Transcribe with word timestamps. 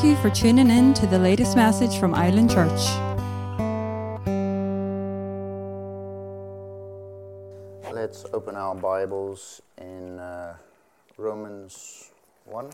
Thank 0.00 0.16
you 0.16 0.22
for 0.22 0.34
tuning 0.34 0.70
in 0.70 0.94
to 0.94 1.06
the 1.06 1.18
latest 1.18 1.56
message 1.56 1.98
from 1.98 2.14
Island 2.14 2.48
Church. 2.48 2.80
Let's 7.92 8.24
open 8.32 8.56
our 8.56 8.74
Bibles 8.74 9.60
in 9.76 10.18
uh, 10.18 10.56
Romans 11.18 12.12
1 12.46 12.70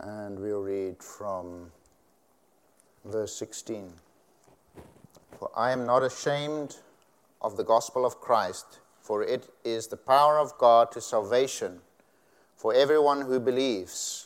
and 0.00 0.38
we'll 0.38 0.60
read 0.60 1.02
from 1.02 1.72
verse 3.06 3.34
16. 3.36 3.90
For 5.38 5.50
I 5.56 5.70
am 5.70 5.86
not 5.86 6.02
ashamed 6.02 6.76
of 7.40 7.56
the 7.56 7.64
gospel 7.64 8.04
of 8.04 8.20
Christ, 8.20 8.80
for 9.00 9.22
it 9.22 9.48
is 9.64 9.86
the 9.86 9.96
power 9.96 10.38
of 10.38 10.58
God 10.58 10.92
to 10.92 11.00
salvation 11.00 11.80
for 12.54 12.74
everyone 12.74 13.22
who 13.22 13.40
believes, 13.40 14.23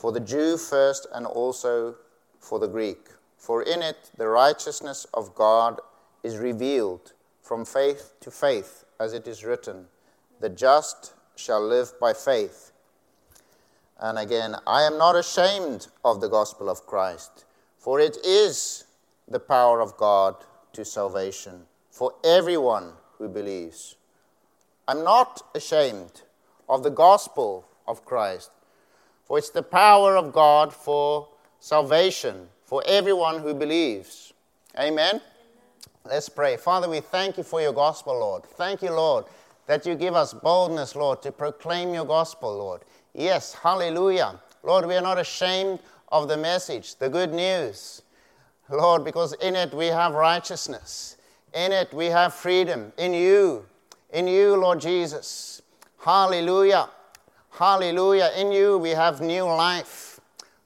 for 0.00 0.12
the 0.12 0.20
Jew 0.20 0.56
first 0.56 1.06
and 1.12 1.26
also 1.26 1.94
for 2.38 2.58
the 2.58 2.66
Greek. 2.66 3.08
For 3.36 3.62
in 3.62 3.82
it 3.82 4.10
the 4.16 4.28
righteousness 4.28 5.06
of 5.12 5.34
God 5.34 5.78
is 6.22 6.38
revealed 6.38 7.12
from 7.42 7.66
faith 7.66 8.14
to 8.20 8.30
faith, 8.30 8.86
as 8.98 9.12
it 9.12 9.28
is 9.28 9.44
written, 9.44 9.88
The 10.40 10.48
just 10.48 11.12
shall 11.36 11.60
live 11.62 11.92
by 12.00 12.14
faith. 12.14 12.72
And 13.98 14.18
again, 14.18 14.56
I 14.66 14.84
am 14.84 14.96
not 14.96 15.16
ashamed 15.16 15.88
of 16.02 16.22
the 16.22 16.30
gospel 16.30 16.70
of 16.70 16.86
Christ, 16.86 17.44
for 17.76 18.00
it 18.00 18.16
is 18.24 18.84
the 19.28 19.38
power 19.38 19.82
of 19.82 19.98
God 19.98 20.34
to 20.72 20.82
salvation 20.82 21.66
for 21.90 22.14
everyone 22.24 22.94
who 23.18 23.28
believes. 23.28 23.96
I'm 24.88 25.04
not 25.04 25.42
ashamed 25.54 26.22
of 26.70 26.84
the 26.84 26.90
gospel 26.90 27.66
of 27.86 28.06
Christ, 28.06 28.50
for 29.30 29.38
it's 29.38 29.50
the 29.50 29.62
power 29.62 30.16
of 30.16 30.32
God 30.32 30.72
for 30.72 31.28
salvation 31.60 32.48
for 32.64 32.82
everyone 32.84 33.38
who 33.38 33.54
believes. 33.54 34.32
Amen. 34.76 35.20
Let's 36.04 36.28
pray. 36.28 36.56
Father, 36.56 36.88
we 36.88 36.98
thank 36.98 37.36
you 37.36 37.44
for 37.44 37.60
your 37.60 37.72
gospel, 37.72 38.18
Lord. 38.18 38.42
Thank 38.42 38.82
you, 38.82 38.90
Lord, 38.90 39.26
that 39.68 39.86
you 39.86 39.94
give 39.94 40.16
us 40.16 40.34
boldness, 40.34 40.96
Lord, 40.96 41.22
to 41.22 41.30
proclaim 41.30 41.94
your 41.94 42.06
gospel, 42.06 42.52
Lord. 42.58 42.80
Yes, 43.14 43.54
hallelujah. 43.54 44.40
Lord, 44.64 44.84
we 44.84 44.96
are 44.96 45.00
not 45.00 45.20
ashamed 45.20 45.78
of 46.08 46.26
the 46.26 46.36
message, 46.36 46.96
the 46.96 47.08
good 47.08 47.32
news. 47.32 48.02
Lord, 48.68 49.04
because 49.04 49.34
in 49.34 49.54
it 49.54 49.72
we 49.72 49.86
have 49.86 50.14
righteousness. 50.14 51.18
In 51.54 51.70
it 51.70 51.94
we 51.94 52.06
have 52.06 52.34
freedom. 52.34 52.92
In 52.98 53.14
you, 53.14 53.64
in 54.12 54.26
you, 54.26 54.56
Lord 54.56 54.80
Jesus. 54.80 55.62
Hallelujah. 56.00 56.88
Hallelujah. 57.50 58.30
In 58.36 58.52
you 58.52 58.78
we 58.78 58.90
have 58.90 59.20
new 59.20 59.44
life. 59.44 60.20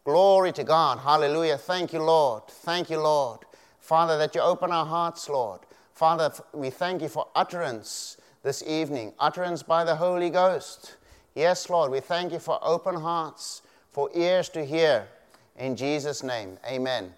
Glory 0.05 0.53
to 0.53 0.65
God. 0.65 0.99
Hallelujah. 0.99 1.57
Thank 1.57 1.93
you, 1.93 2.03
Lord. 2.03 2.47
Thank 2.49 2.91
you, 2.91 3.01
Lord. 3.01 3.41
Father, 3.81 4.17
that 4.19 4.35
you 4.35 4.41
open 4.41 4.71
our 4.71 4.87
hearts, 4.87 5.29
Lord. 5.29 5.61
Father, 5.93 6.33
we 6.53 6.71
thank 6.71 7.03
you 7.03 7.09
for 7.09 7.27
utterance 7.35 8.17
this 8.43 8.63
evening, 8.67 9.13
utterance 9.19 9.63
by 9.63 9.85
the 9.85 9.97
Holy 9.97 10.29
Ghost. 10.29 10.97
Yes, 11.35 11.71
Lord, 11.71 11.91
we 11.91 12.01
thank 12.01 12.33
you 12.33 12.39
for 12.39 12.59
open 12.63 12.95
hearts, 12.95 13.63
for 13.91 14.11
ears 14.15 14.49
to 14.51 14.65
hear. 14.65 15.09
In 15.57 15.77
Jesus' 15.77 16.23
name, 16.23 16.59
amen. 16.67 17.15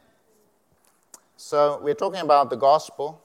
So, 1.37 1.81
we're 1.83 1.95
talking 1.95 2.21
about 2.21 2.51
the 2.51 2.57
gospel. 2.57 3.21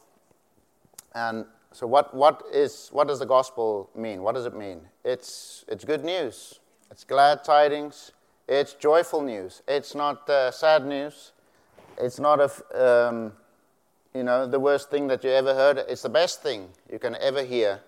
And 1.13 1.45
so, 1.73 1.87
what, 1.87 2.13
what, 2.13 2.43
is, 2.51 2.89
what 2.91 3.07
does 3.07 3.19
the 3.19 3.25
gospel 3.25 3.89
mean? 3.95 4.23
What 4.23 4.35
does 4.35 4.45
it 4.45 4.55
mean? 4.55 4.81
It's, 5.05 5.63
it's 5.69 5.85
good 5.85 6.03
news, 6.03 6.59
it's 6.89 7.05
glad 7.05 7.43
tidings, 7.43 8.11
it's 8.47 8.73
joyful 8.73 9.21
news. 9.21 9.61
It's 9.67 9.95
not 9.95 10.29
uh, 10.29 10.51
sad 10.51 10.85
news, 10.85 11.31
it's 11.97 12.19
not 12.19 12.41
a, 12.41 13.07
um, 13.09 13.31
you 14.13 14.23
know, 14.23 14.45
the 14.45 14.59
worst 14.59 14.91
thing 14.91 15.07
that 15.07 15.23
you 15.23 15.29
ever 15.29 15.53
heard. 15.53 15.77
It's 15.87 16.01
the 16.01 16.09
best 16.09 16.43
thing 16.43 16.67
you 16.91 16.99
can 16.99 17.15
ever 17.15 17.43
hear. 17.43 17.79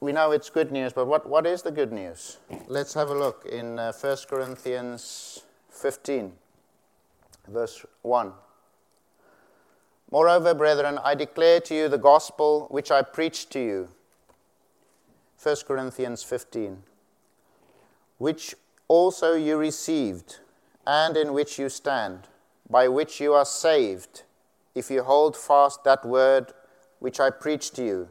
We 0.00 0.12
know 0.12 0.32
it's 0.32 0.50
good 0.50 0.70
news, 0.70 0.92
but 0.92 1.06
what, 1.06 1.26
what 1.26 1.46
is 1.46 1.62
the 1.62 1.70
good 1.70 1.92
news? 1.92 2.36
Let's 2.68 2.92
have 2.92 3.08
a 3.08 3.14
look 3.14 3.46
in 3.50 3.78
uh, 3.78 3.92
1 3.98 4.16
Corinthians 4.28 5.42
15, 5.70 6.32
verse 7.48 7.86
1. 8.02 8.32
Moreover, 10.16 10.54
brethren, 10.54 10.98
I 11.04 11.14
declare 11.14 11.60
to 11.60 11.74
you 11.74 11.88
the 11.90 11.98
gospel 11.98 12.68
which 12.70 12.90
I 12.90 13.02
preached 13.02 13.50
to 13.50 13.58
you. 13.58 13.88
1 15.42 15.56
Corinthians 15.68 16.22
15. 16.22 16.82
Which 18.16 18.54
also 18.88 19.34
you 19.34 19.58
received, 19.58 20.38
and 20.86 21.18
in 21.18 21.34
which 21.34 21.58
you 21.58 21.68
stand, 21.68 22.28
by 22.70 22.88
which 22.88 23.20
you 23.20 23.34
are 23.34 23.44
saved, 23.44 24.22
if 24.74 24.90
you 24.90 25.02
hold 25.02 25.36
fast 25.36 25.84
that 25.84 26.02
word 26.06 26.54
which 26.98 27.20
I 27.20 27.28
preached 27.28 27.76
to 27.76 27.84
you, 27.84 28.08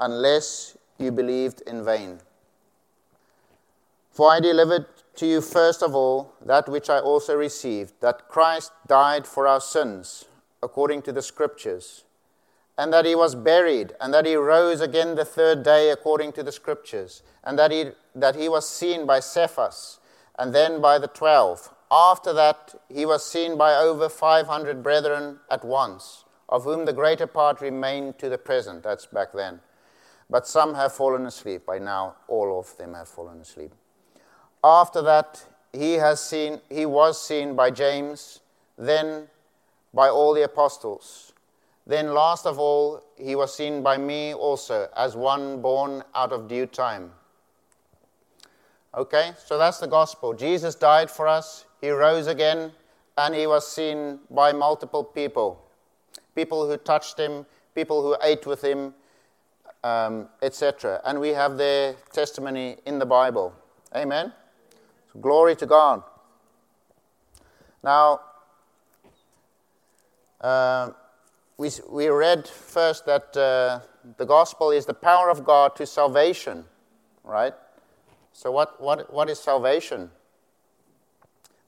unless 0.00 0.76
you 0.98 1.12
believed 1.12 1.60
in 1.64 1.84
vain. 1.84 2.18
For 4.10 4.32
I 4.32 4.40
delivered 4.40 4.86
to 5.14 5.26
you 5.26 5.40
first 5.40 5.80
of 5.80 5.94
all 5.94 6.34
that 6.44 6.68
which 6.68 6.90
I 6.90 6.98
also 6.98 7.36
received, 7.36 7.92
that 8.00 8.26
Christ 8.26 8.72
died 8.88 9.28
for 9.28 9.46
our 9.46 9.60
sins 9.60 10.24
according 10.62 11.02
to 11.02 11.12
the 11.12 11.22
Scriptures, 11.22 12.04
and 12.76 12.92
that 12.92 13.04
he 13.04 13.14
was 13.14 13.34
buried, 13.34 13.92
and 14.00 14.12
that 14.14 14.26
he 14.26 14.34
rose 14.34 14.80
again 14.80 15.14
the 15.14 15.24
third 15.24 15.62
day 15.62 15.90
according 15.90 16.32
to 16.32 16.42
the 16.42 16.52
Scriptures, 16.52 17.22
and 17.44 17.58
that 17.58 17.70
he, 17.70 17.90
that 18.14 18.36
he 18.36 18.48
was 18.48 18.68
seen 18.68 19.06
by 19.06 19.20
Cephas, 19.20 19.98
and 20.38 20.54
then 20.54 20.80
by 20.80 20.98
the 20.98 21.08
twelve. 21.08 21.70
After 21.90 22.32
that, 22.32 22.74
he 22.88 23.04
was 23.04 23.24
seen 23.24 23.58
by 23.58 23.74
over 23.74 24.08
500 24.08 24.82
brethren 24.82 25.40
at 25.50 25.64
once, 25.64 26.24
of 26.48 26.64
whom 26.64 26.84
the 26.84 26.92
greater 26.92 27.26
part 27.26 27.60
remain 27.60 28.12
to 28.18 28.28
the 28.28 28.38
present. 28.38 28.82
That's 28.82 29.06
back 29.06 29.32
then. 29.32 29.60
But 30.28 30.46
some 30.46 30.74
have 30.74 30.92
fallen 30.92 31.26
asleep. 31.26 31.66
By 31.66 31.78
now, 31.78 32.14
all 32.28 32.58
of 32.58 32.76
them 32.76 32.94
have 32.94 33.08
fallen 33.08 33.40
asleep. 33.40 33.72
After 34.62 35.02
that, 35.02 35.44
he, 35.72 35.94
has 35.94 36.22
seen, 36.22 36.60
he 36.68 36.86
was 36.86 37.20
seen 37.20 37.56
by 37.56 37.70
James, 37.72 38.40
then 38.78 39.26
by 39.92 40.08
all 40.08 40.34
the 40.34 40.44
apostles. 40.44 41.32
Then, 41.86 42.14
last 42.14 42.46
of 42.46 42.58
all, 42.58 43.02
he 43.16 43.34
was 43.34 43.54
seen 43.54 43.82
by 43.82 43.96
me 43.96 44.34
also 44.34 44.88
as 44.96 45.16
one 45.16 45.60
born 45.60 46.04
out 46.14 46.32
of 46.32 46.46
due 46.46 46.66
time. 46.66 47.10
Okay, 48.94 49.32
so 49.44 49.58
that's 49.58 49.78
the 49.78 49.86
gospel. 49.86 50.34
Jesus 50.34 50.74
died 50.74 51.10
for 51.10 51.26
us, 51.26 51.64
he 51.80 51.90
rose 51.90 52.26
again, 52.26 52.72
and 53.16 53.34
he 53.34 53.46
was 53.46 53.66
seen 53.66 54.20
by 54.30 54.52
multiple 54.52 55.04
people 55.04 55.70
people 56.34 56.68
who 56.68 56.76
touched 56.76 57.18
him, 57.18 57.46
people 57.74 58.02
who 58.02 58.16
ate 58.22 58.46
with 58.46 58.62
him, 58.62 58.94
um, 59.84 60.28
etc. 60.42 61.00
And 61.04 61.20
we 61.20 61.30
have 61.30 61.56
their 61.56 61.94
testimony 62.12 62.76
in 62.86 62.98
the 62.98 63.06
Bible. 63.06 63.52
Amen? 63.94 64.32
So 65.12 65.20
glory 65.20 65.56
to 65.56 65.66
God. 65.66 66.02
Now, 67.82 68.20
uh, 70.40 70.90
we, 71.58 71.70
we 71.90 72.08
read 72.08 72.48
first 72.48 73.06
that 73.06 73.36
uh, 73.36 73.80
the 74.16 74.24
gospel 74.24 74.70
is 74.70 74.86
the 74.86 74.94
power 74.94 75.28
of 75.28 75.44
God 75.44 75.76
to 75.76 75.86
salvation, 75.86 76.64
right? 77.22 77.52
So, 78.32 78.50
what, 78.50 78.80
what, 78.80 79.12
what 79.12 79.28
is 79.28 79.38
salvation? 79.38 80.10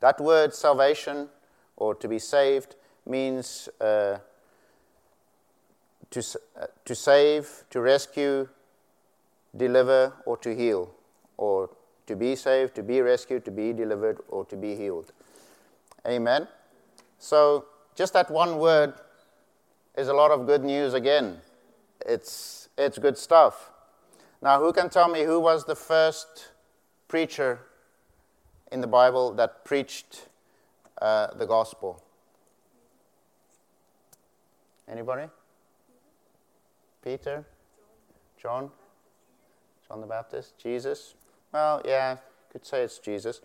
That 0.00 0.20
word 0.20 0.54
salvation, 0.54 1.28
or 1.76 1.94
to 1.96 2.08
be 2.08 2.18
saved, 2.18 2.76
means 3.06 3.68
uh, 3.80 4.18
to, 6.10 6.20
uh, 6.60 6.66
to 6.84 6.94
save, 6.94 7.64
to 7.70 7.80
rescue, 7.80 8.48
deliver, 9.56 10.14
or 10.24 10.36
to 10.38 10.54
heal, 10.54 10.90
or 11.36 11.70
to 12.06 12.16
be 12.16 12.34
saved, 12.34 12.74
to 12.76 12.82
be 12.82 13.00
rescued, 13.00 13.44
to 13.44 13.50
be 13.50 13.72
delivered, 13.72 14.18
or 14.28 14.44
to 14.46 14.56
be 14.56 14.74
healed. 14.74 15.12
Amen? 16.06 16.48
So, 17.18 17.66
just 17.94 18.12
that 18.14 18.30
one 18.30 18.58
word 18.58 18.94
is 19.96 20.08
a 20.08 20.14
lot 20.14 20.30
of 20.30 20.46
good 20.46 20.64
news 20.64 20.94
again. 20.94 21.38
It's, 22.06 22.68
it's 22.78 22.98
good 22.98 23.18
stuff. 23.18 23.70
Now, 24.40 24.60
who 24.60 24.72
can 24.72 24.88
tell 24.88 25.08
me 25.08 25.22
who 25.22 25.38
was 25.38 25.64
the 25.64 25.76
first 25.76 26.48
preacher 27.08 27.60
in 28.72 28.80
the 28.80 28.86
Bible 28.86 29.32
that 29.34 29.64
preached 29.64 30.28
uh, 31.00 31.28
the 31.34 31.46
gospel? 31.46 32.02
Anybody? 34.88 35.28
Peter? 37.04 37.44
John? 38.40 38.70
John 39.86 40.00
the 40.00 40.06
Baptist? 40.06 40.58
Jesus? 40.58 41.14
Well, 41.52 41.82
yeah, 41.84 42.16
could 42.50 42.66
say 42.66 42.82
it's 42.82 42.98
Jesus. 42.98 43.40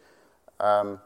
Um, 0.59 0.99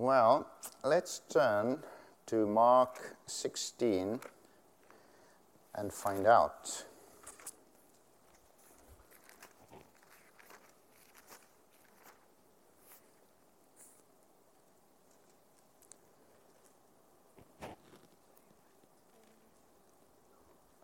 Well, 0.00 0.46
let's 0.84 1.22
turn 1.28 1.82
to 2.26 2.46
Mark 2.46 3.16
16 3.26 4.20
and 5.74 5.92
find 5.92 6.24
out. 6.24 6.84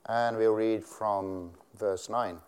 And 0.06 0.36
we'll 0.36 0.54
read 0.54 0.82
from 0.82 1.52
verse 1.78 2.08
9. 2.08 2.38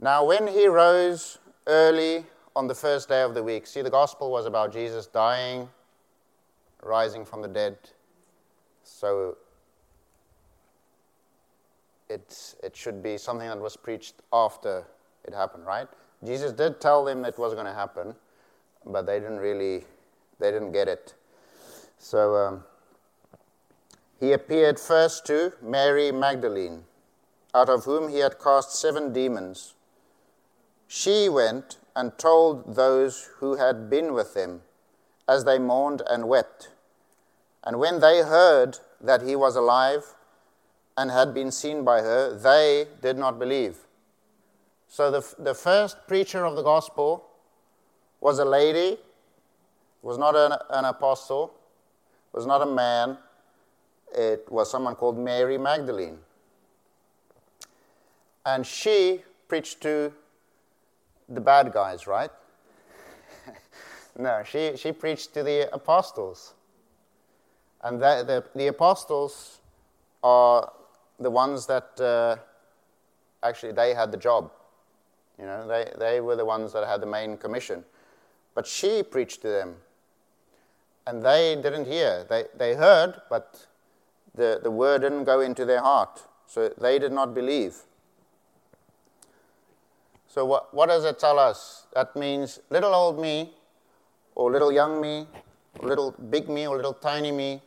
Now, 0.00 0.24
when 0.24 0.46
he 0.46 0.66
rose 0.68 1.38
early 1.66 2.24
on 2.54 2.66
the 2.66 2.74
first 2.74 3.08
day 3.08 3.22
of 3.22 3.34
the 3.34 3.42
week, 3.42 3.66
see, 3.66 3.82
the 3.82 3.90
gospel 3.90 4.30
was 4.30 4.46
about 4.46 4.72
Jesus 4.72 5.06
dying, 5.06 5.68
rising 6.82 7.24
from 7.24 7.42
the 7.42 7.48
dead. 7.48 7.78
So 8.84 9.36
it, 12.08 12.54
it 12.62 12.76
should 12.76 13.02
be 13.02 13.16
something 13.16 13.48
that 13.48 13.58
was 13.60 13.76
preached 13.76 14.16
after 14.32 14.84
it 15.24 15.34
happened, 15.34 15.64
right? 15.66 15.88
Jesus 16.24 16.52
did 16.52 16.80
tell 16.80 17.04
them 17.04 17.24
it 17.24 17.38
was 17.38 17.54
going 17.54 17.66
to 17.66 17.72
happen, 17.72 18.14
but 18.84 19.06
they 19.06 19.18
didn't 19.18 19.38
really, 19.38 19.84
they 20.38 20.50
didn't 20.50 20.72
get 20.72 20.88
it. 20.88 21.14
So 21.98 22.36
um, 22.36 22.64
he 24.20 24.32
appeared 24.32 24.78
first 24.78 25.24
to 25.26 25.52
Mary 25.62 26.12
Magdalene, 26.12 26.84
out 27.54 27.68
of 27.68 27.84
whom 27.84 28.08
he 28.08 28.18
had 28.18 28.38
cast 28.38 28.74
seven 28.74 29.12
demons. 29.12 29.74
She 30.86 31.28
went 31.28 31.78
and 31.94 32.16
told 32.18 32.74
those 32.74 33.30
who 33.38 33.56
had 33.56 33.90
been 33.90 34.12
with 34.12 34.34
him 34.34 34.62
as 35.28 35.44
they 35.44 35.58
mourned 35.58 36.02
and 36.08 36.28
wept. 36.28 36.70
And 37.64 37.78
when 37.78 38.00
they 38.00 38.22
heard 38.22 38.78
that 39.00 39.22
he 39.22 39.36
was 39.36 39.56
alive 39.56 40.14
and 40.96 41.10
had 41.10 41.32
been 41.32 41.50
seen 41.50 41.84
by 41.84 42.00
her, 42.00 42.36
they 42.36 42.86
did 43.00 43.16
not 43.16 43.38
believe. 43.38 43.76
So 44.88 45.10
the, 45.10 45.34
the 45.38 45.54
first 45.54 46.06
preacher 46.06 46.44
of 46.44 46.56
the 46.56 46.62
gospel 46.62 47.24
was 48.20 48.38
a 48.38 48.44
lady, 48.44 48.98
was 50.02 50.18
not 50.18 50.36
an, 50.36 50.52
an 50.70 50.84
apostle, 50.84 51.54
was 52.32 52.46
not 52.46 52.62
a 52.62 52.66
man. 52.66 53.16
It 54.14 54.44
was 54.50 54.70
someone 54.70 54.94
called 54.94 55.18
Mary 55.18 55.56
Magdalene. 55.56 56.18
And 58.44 58.66
she 58.66 59.22
preached 59.48 59.80
to 59.82 60.12
the 61.34 61.40
bad 61.40 61.72
guys, 61.72 62.06
right? 62.06 62.30
no, 64.18 64.42
she, 64.44 64.72
she 64.76 64.92
preached 64.92 65.34
to 65.34 65.42
the 65.42 65.72
apostles. 65.72 66.54
And 67.82 68.00
the, 68.00 68.24
the, 68.26 68.58
the 68.58 68.66
apostles 68.68 69.60
are 70.22 70.72
the 71.18 71.30
ones 71.30 71.66
that 71.66 72.00
uh, 72.00 72.36
actually 73.42 73.72
they 73.72 73.94
had 73.94 74.12
the 74.12 74.16
job. 74.16 74.50
You 75.38 75.46
know, 75.46 75.66
they, 75.66 75.90
they 75.98 76.20
were 76.20 76.36
the 76.36 76.44
ones 76.44 76.72
that 76.72 76.86
had 76.86 77.00
the 77.00 77.06
main 77.06 77.36
commission. 77.36 77.84
But 78.54 78.66
she 78.66 79.02
preached 79.02 79.42
to 79.42 79.48
them. 79.48 79.76
And 81.06 81.24
they 81.24 81.56
didn't 81.56 81.86
hear. 81.86 82.24
They, 82.28 82.44
they 82.56 82.74
heard, 82.74 83.20
but 83.28 83.66
the, 84.34 84.60
the 84.62 84.70
word 84.70 85.02
didn't 85.02 85.24
go 85.24 85.40
into 85.40 85.64
their 85.64 85.80
heart. 85.80 86.22
So 86.46 86.68
they 86.68 86.98
did 86.98 87.12
not 87.12 87.34
believe. 87.34 87.78
So, 90.32 90.46
what, 90.46 90.72
what 90.72 90.88
does 90.88 91.04
it 91.04 91.18
tell 91.18 91.38
us? 91.38 91.84
That 91.94 92.16
means 92.16 92.58
little 92.70 92.94
old 92.94 93.20
me, 93.20 93.52
or 94.34 94.50
little 94.50 94.72
young 94.72 94.98
me, 94.98 95.26
or 95.78 95.86
little 95.86 96.12
big 96.30 96.48
me, 96.48 96.66
or 96.66 96.74
little 96.74 96.94
tiny 96.94 97.30
me, 97.30 97.60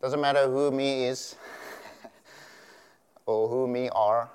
doesn't 0.00 0.20
matter 0.20 0.46
who 0.46 0.70
me 0.70 1.06
is, 1.06 1.34
or 3.26 3.48
who 3.48 3.66
me 3.66 3.88
are. 3.88 4.30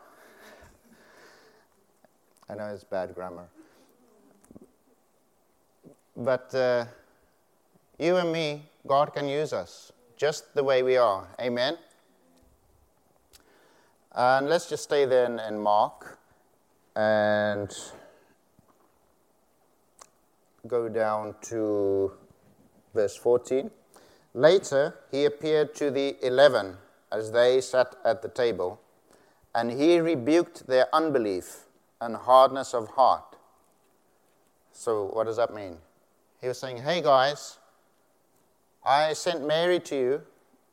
I 2.49 2.55
know 2.55 2.65
it's 2.65 2.83
bad 2.83 3.15
grammar. 3.15 3.47
But 6.17 6.53
uh, 6.53 6.83
you 7.97 8.17
and 8.17 8.29
me, 8.33 8.63
God 8.85 9.13
can 9.13 9.29
use 9.29 9.53
us 9.53 9.93
just 10.17 10.53
the 10.53 10.65
way 10.65 10.83
we 10.83 10.97
are. 10.97 11.29
Amen? 11.39 11.77
And 14.11 14.49
let's 14.49 14.67
just 14.67 14.83
stay 14.83 15.05
there 15.05 15.27
in, 15.27 15.39
in 15.39 15.57
Mark 15.61 16.19
and 16.95 17.75
go 20.67 20.87
down 20.87 21.35
to 21.41 22.11
verse 22.93 23.15
14. 23.15 23.69
Later, 24.33 24.95
he 25.11 25.25
appeared 25.25 25.75
to 25.75 25.91
the 25.91 26.15
eleven 26.25 26.77
as 27.11 27.31
they 27.31 27.61
sat 27.61 27.95
at 28.03 28.21
the 28.21 28.29
table, 28.29 28.79
and 29.53 29.71
he 29.71 29.99
rebuked 29.99 30.65
their 30.67 30.87
unbelief 30.93 31.65
and 32.01 32.15
hardness 32.15 32.73
of 32.73 32.87
heart. 32.89 33.35
So, 34.71 35.11
what 35.13 35.25
does 35.25 35.37
that 35.37 35.53
mean? 35.53 35.77
He 36.41 36.47
was 36.47 36.57
saying, 36.57 36.77
Hey 36.77 37.01
guys, 37.01 37.59
I 38.83 39.13
sent 39.13 39.45
Mary 39.45 39.79
to 39.81 39.95
you, 39.95 40.21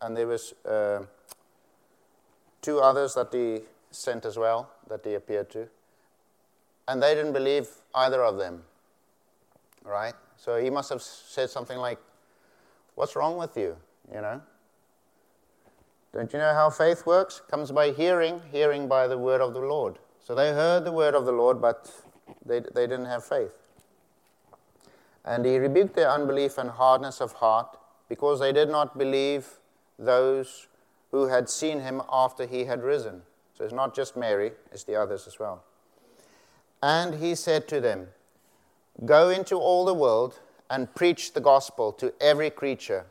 and 0.01 0.17
there 0.17 0.27
was 0.27 0.55
uh, 0.65 1.03
two 2.63 2.81
others 2.81 3.15
that 3.15 3.29
he 3.33 3.61
sent 3.91 4.25
as 4.25 4.39
well, 4.39 4.71
that 4.89 5.05
he 5.05 5.15
appeared 5.15 5.51
to 5.51 5.69
and 6.91 7.01
they 7.01 7.15
didn't 7.15 7.33
believe 7.33 7.69
either 7.95 8.25
of 8.25 8.37
them. 8.37 8.65
Right? 9.85 10.15
So 10.37 10.61
he 10.61 10.71
must 10.71 10.91
have 10.91 11.01
said 11.01 11.49
something 11.49 11.79
like, 11.79 11.99
What's 12.97 13.15
wrong 13.15 13.37
with 13.37 13.57
you? 13.57 13.77
You 14.13 14.21
know? 14.21 14.43
Don't 16.13 16.33
you 16.33 16.41
know 16.41 16.53
how 16.53 16.69
faith 16.69 17.07
works? 17.07 17.41
Comes 17.49 17.71
by 17.71 17.93
hearing, 17.93 18.43
hearing 18.51 18.89
by 18.89 19.07
the 19.07 19.17
word 19.17 19.41
of 19.41 19.55
the 19.55 19.61
Lord. 19.61 19.99
So 20.21 20.35
they 20.35 20.53
heard 20.53 20.85
the 20.85 20.91
word 20.91 21.15
of 21.15 21.25
the 21.25 21.33
Lord, 21.33 21.63
but 21.63 21.91
they, 22.45 22.59
they 22.59 22.89
didn't 22.89 23.07
have 23.07 23.25
faith. 23.25 23.55
And 25.25 25.47
he 25.47 25.57
rebuked 25.57 25.95
their 25.95 26.11
unbelief 26.11 26.59
and 26.59 26.71
hardness 26.71 27.21
of 27.21 27.33
heart 27.35 27.79
because 28.09 28.41
they 28.41 28.53
did 28.53 28.69
not 28.69 28.99
believe 28.99 29.47
those 29.99 30.67
who 31.13 31.29
had 31.29 31.49
seen 31.49 31.81
him 31.81 32.03
after 32.13 32.45
he 32.45 32.65
had 32.65 32.83
risen. 32.83 33.23
So 33.57 33.65
it's 33.65 33.73
not 33.73 33.95
just 33.95 34.17
Mary, 34.17 34.53
it's 34.73 34.85
the 34.85 34.97
others 34.97 35.29
as 35.29 35.39
well. 35.39 35.63
And 36.83 37.15
he 37.15 37.35
said 37.35 37.69
to 37.69 37.81
them, 37.81 38.09
Go 39.05 39.31
into 39.31 39.57
all 39.57 39.85
the 39.85 39.95
world 39.95 40.41
and 40.69 40.93
preach 40.95 41.33
the 41.33 41.41
gospel 41.41 41.93
to 41.93 42.13
every 42.21 42.51
creature. 42.51 43.07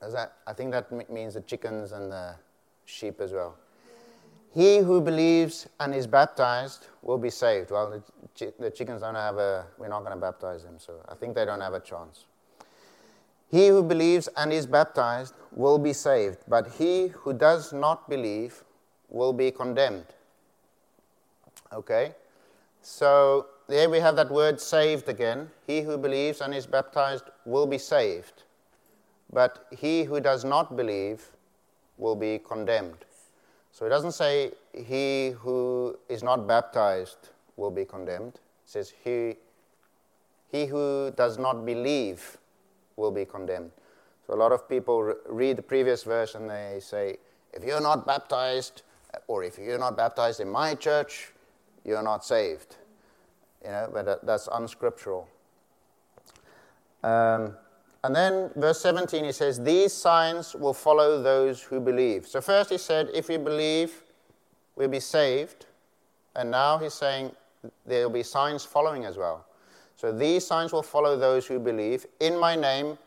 That, 0.00 0.32
I 0.46 0.52
think 0.52 0.72
that 0.72 1.10
means 1.10 1.34
the 1.34 1.40
chickens 1.40 1.92
and 1.92 2.10
the 2.10 2.34
sheep 2.84 3.20
as 3.20 3.32
well. 3.32 3.56
He 4.54 4.78
who 4.78 5.00
believes 5.00 5.68
and 5.80 5.94
is 5.94 6.06
baptized 6.06 6.88
will 7.00 7.18
be 7.18 7.30
saved. 7.30 7.70
Well, 7.70 8.02
the, 8.38 8.52
the 8.58 8.70
chickens 8.70 9.00
don't 9.00 9.14
have 9.14 9.38
a, 9.38 9.66
we're 9.78 9.88
not 9.88 10.00
going 10.00 10.12
to 10.12 10.20
baptize 10.20 10.64
them, 10.64 10.78
so 10.78 11.00
I 11.08 11.14
think 11.14 11.34
they 11.34 11.44
don't 11.44 11.60
have 11.60 11.74
a 11.74 11.80
chance. 11.80 12.26
He 13.50 13.68
who 13.68 13.82
believes 13.82 14.28
and 14.36 14.52
is 14.52 14.66
baptized 14.66 15.34
will 15.52 15.78
be 15.78 15.92
saved, 15.92 16.38
but 16.48 16.72
he 16.78 17.08
who 17.08 17.32
does 17.32 17.72
not 17.72 18.08
believe 18.08 18.64
will 19.08 19.32
be 19.32 19.50
condemned. 19.50 20.06
Okay? 21.72 22.14
So 22.82 23.46
there 23.68 23.88
we 23.88 24.00
have 24.00 24.16
that 24.16 24.30
word 24.30 24.60
saved 24.60 25.08
again. 25.08 25.48
He 25.66 25.82
who 25.82 25.96
believes 25.96 26.40
and 26.40 26.52
is 26.52 26.66
baptized 26.66 27.24
will 27.44 27.66
be 27.66 27.78
saved, 27.78 28.42
but 29.32 29.66
he 29.70 30.02
who 30.02 30.20
does 30.20 30.44
not 30.44 30.76
believe 30.76 31.30
will 31.96 32.16
be 32.16 32.40
condemned. 32.40 33.04
So 33.70 33.86
it 33.86 33.88
doesn't 33.88 34.12
say 34.12 34.50
he 34.74 35.30
who 35.30 35.96
is 36.08 36.22
not 36.22 36.46
baptized 36.46 37.30
will 37.56 37.70
be 37.70 37.84
condemned. 37.84 38.34
It 38.34 38.70
says 38.70 38.92
he, 39.04 39.36
he 40.50 40.66
who 40.66 41.12
does 41.16 41.38
not 41.38 41.64
believe 41.64 42.36
will 42.96 43.12
be 43.12 43.24
condemned. 43.24 43.70
So 44.26 44.34
a 44.34 44.36
lot 44.36 44.52
of 44.52 44.68
people 44.68 45.02
re- 45.02 45.14
read 45.26 45.56
the 45.56 45.62
previous 45.62 46.02
verse 46.02 46.34
and 46.34 46.50
they 46.50 46.78
say, 46.80 47.16
if 47.52 47.64
you're 47.64 47.80
not 47.80 48.06
baptized, 48.06 48.82
or 49.26 49.44
if 49.44 49.58
you're 49.58 49.78
not 49.78 49.96
baptized 49.96 50.40
in 50.40 50.48
my 50.48 50.74
church, 50.74 51.31
you're 51.84 52.02
not 52.02 52.24
saved. 52.24 52.76
You 53.64 53.70
know, 53.70 53.90
but 53.92 54.26
that's 54.26 54.48
unscriptural. 54.52 55.28
Um, 57.02 57.56
and 58.04 58.14
then 58.14 58.50
verse 58.56 58.80
17, 58.80 59.24
he 59.24 59.32
says, 59.32 59.60
These 59.60 59.92
signs 59.92 60.54
will 60.54 60.74
follow 60.74 61.22
those 61.22 61.62
who 61.62 61.80
believe. 61.80 62.26
So 62.26 62.40
first 62.40 62.70
he 62.70 62.78
said, 62.78 63.10
If 63.14 63.28
we 63.28 63.36
believe, 63.36 64.02
we'll 64.74 64.88
be 64.88 65.00
saved. 65.00 65.66
And 66.34 66.50
now 66.50 66.78
he's 66.78 66.94
saying 66.94 67.32
there'll 67.86 68.10
be 68.10 68.22
signs 68.22 68.64
following 68.64 69.04
as 69.04 69.16
well. 69.16 69.46
So 69.96 70.10
these 70.10 70.44
signs 70.44 70.72
will 70.72 70.82
follow 70.82 71.16
those 71.16 71.46
who 71.46 71.60
believe. 71.60 72.06
In 72.18 72.38
my 72.38 72.56
name, 72.56 72.98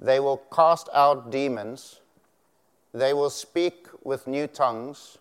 they 0.00 0.18
will 0.18 0.38
cast 0.52 0.88
out 0.92 1.30
demons. 1.30 2.00
They 2.92 3.12
will 3.12 3.30
speak 3.30 3.86
with 4.02 4.26
new 4.26 4.46
tongues. 4.48 5.18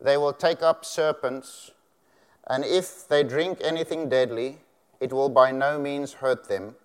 They 0.00 0.16
will 0.16 0.32
take 0.32 0.62
up 0.62 0.84
serpents. 0.84 1.72
And 2.48 2.64
if 2.64 3.08
they 3.08 3.22
drink 3.22 3.58
anything 3.62 4.08
deadly, 4.08 4.58
it 5.00 5.12
will 5.12 5.28
by 5.28 5.52
no 5.52 5.78
means 5.78 6.14
hurt 6.14 6.48
them. 6.48 6.76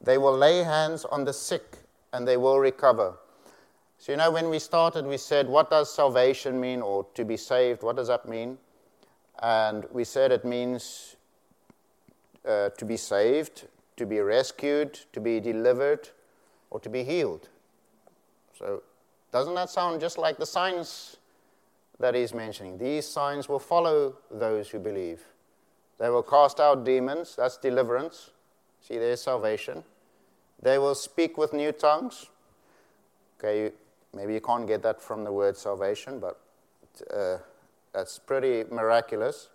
They 0.00 0.18
will 0.18 0.36
lay 0.36 0.62
hands 0.62 1.04
on 1.04 1.24
the 1.24 1.32
sick 1.32 1.78
and 2.12 2.26
they 2.26 2.36
will 2.36 2.58
recover. 2.58 3.14
So, 3.98 4.12
you 4.12 4.18
know, 4.18 4.30
when 4.30 4.50
we 4.50 4.58
started, 4.58 5.06
we 5.06 5.16
said, 5.16 5.48
What 5.48 5.70
does 5.70 5.92
salvation 5.92 6.60
mean 6.60 6.82
or 6.82 7.06
to 7.14 7.24
be 7.24 7.36
saved? 7.36 7.82
What 7.82 7.96
does 7.96 8.08
that 8.08 8.28
mean? 8.28 8.58
And 9.40 9.86
we 9.90 10.04
said 10.04 10.32
it 10.32 10.44
means 10.44 11.16
uh, 12.46 12.70
to 12.70 12.84
be 12.84 12.96
saved, 12.96 13.66
to 13.96 14.06
be 14.06 14.20
rescued, 14.20 15.00
to 15.12 15.20
be 15.20 15.40
delivered, 15.40 16.10
or 16.70 16.80
to 16.80 16.88
be 16.88 17.04
healed. 17.04 17.48
So, 18.58 18.82
Doesn't 19.32 19.54
that 19.54 19.70
sound 19.70 20.00
just 20.00 20.18
like 20.18 20.38
the 20.38 20.46
signs 20.46 21.16
that 21.98 22.14
he's 22.14 22.34
mentioning? 22.34 22.78
These 22.78 23.06
signs 23.06 23.48
will 23.48 23.58
follow 23.58 24.16
those 24.30 24.70
who 24.70 24.78
believe. 24.78 25.22
They 25.98 26.10
will 26.10 26.22
cast 26.22 26.60
out 26.60 26.84
demons, 26.84 27.36
that's 27.36 27.56
deliverance. 27.56 28.30
See, 28.80 28.98
there's 28.98 29.22
salvation. 29.22 29.82
They 30.62 30.78
will 30.78 30.94
speak 30.94 31.38
with 31.38 31.52
new 31.52 31.72
tongues. 31.72 32.26
Okay, 33.38 33.72
maybe 34.14 34.34
you 34.34 34.40
can't 34.40 34.66
get 34.66 34.82
that 34.82 35.02
from 35.02 35.24
the 35.24 35.32
word 35.32 35.56
salvation, 35.56 36.20
but 36.20 36.38
uh, 37.12 37.38
that's 37.92 38.18
pretty 38.18 38.64
miraculous. 38.70 39.48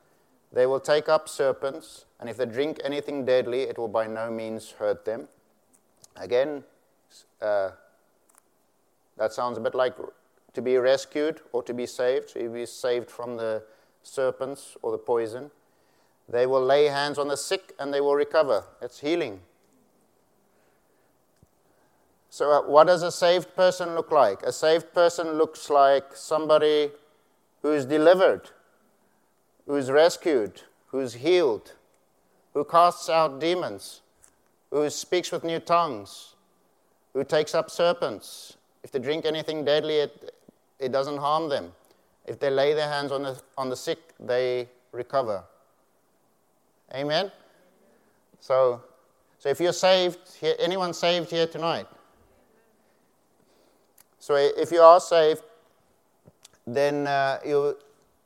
They 0.51 0.65
will 0.65 0.79
take 0.79 1.07
up 1.07 1.29
serpents, 1.29 2.05
and 2.19 2.29
if 2.29 2.37
they 2.37 2.45
drink 2.45 2.79
anything 2.83 3.25
deadly, 3.25 3.61
it 3.61 3.77
will 3.77 3.87
by 3.87 4.07
no 4.07 4.29
means 4.29 4.71
hurt 4.71 5.05
them. 5.05 5.27
Again, 6.17 6.63
uh, 7.41 7.71
that 9.17 9.33
sounds 9.33 9.57
a 9.57 9.61
bit 9.61 9.75
like 9.75 9.95
to 10.53 10.61
be 10.61 10.77
rescued 10.77 11.41
or 11.51 11.63
to 11.63 11.73
be 11.73 11.85
saved. 11.85 12.33
You 12.35 12.49
be 12.49 12.65
saved 12.65 13.09
from 13.09 13.37
the 13.37 13.63
serpents 14.03 14.77
or 14.81 14.91
the 14.91 14.97
poison. 14.97 15.51
They 16.29 16.45
will 16.45 16.63
lay 16.63 16.85
hands 16.85 17.17
on 17.17 17.27
the 17.27 17.37
sick 17.37 17.73
and 17.79 17.93
they 17.93 18.01
will 18.01 18.15
recover. 18.15 18.65
It's 18.81 18.99
healing. 18.99 19.41
So, 22.29 22.51
uh, 22.51 22.61
what 22.61 22.87
does 22.87 23.03
a 23.03 23.11
saved 23.11 23.55
person 23.55 23.93
look 23.93 24.11
like? 24.11 24.41
A 24.43 24.53
saved 24.53 24.93
person 24.93 25.33
looks 25.33 25.69
like 25.69 26.15
somebody 26.15 26.91
who's 27.61 27.85
delivered 27.85 28.49
who's 29.71 29.89
rescued, 29.89 30.61
who's 30.87 31.13
healed, 31.13 31.73
who 32.53 32.63
casts 32.65 33.09
out 33.09 33.39
demons, 33.39 34.01
who 34.69 34.89
speaks 34.89 35.31
with 35.31 35.43
new 35.43 35.59
tongues, 35.59 36.35
who 37.13 37.23
takes 37.23 37.55
up 37.55 37.69
serpents. 37.69 38.57
If 38.83 38.91
they 38.91 38.99
drink 38.99 39.25
anything 39.25 39.63
deadly, 39.63 39.99
it, 39.99 40.33
it 40.81 40.91
doesn't 40.91 41.17
harm 41.17 41.47
them. 41.47 41.71
If 42.25 42.39
they 42.39 42.49
lay 42.49 42.73
their 42.73 42.89
hands 42.89 43.11
on 43.11 43.23
the, 43.23 43.41
on 43.57 43.69
the 43.69 43.75
sick, 43.75 43.99
they 44.19 44.67
recover. 44.91 45.43
Amen? 46.93 47.31
So, 48.39 48.81
so 49.39 49.49
if 49.49 49.59
you're 49.59 49.73
saved, 49.73 50.19
here, 50.39 50.55
anyone 50.59 50.93
saved 50.93 51.29
here 51.29 51.47
tonight? 51.47 51.87
So 54.19 54.35
if 54.35 54.71
you 54.71 54.81
are 54.81 54.99
saved, 54.99 55.41
then 56.67 57.07
uh, 57.07 57.39
you 57.45 57.75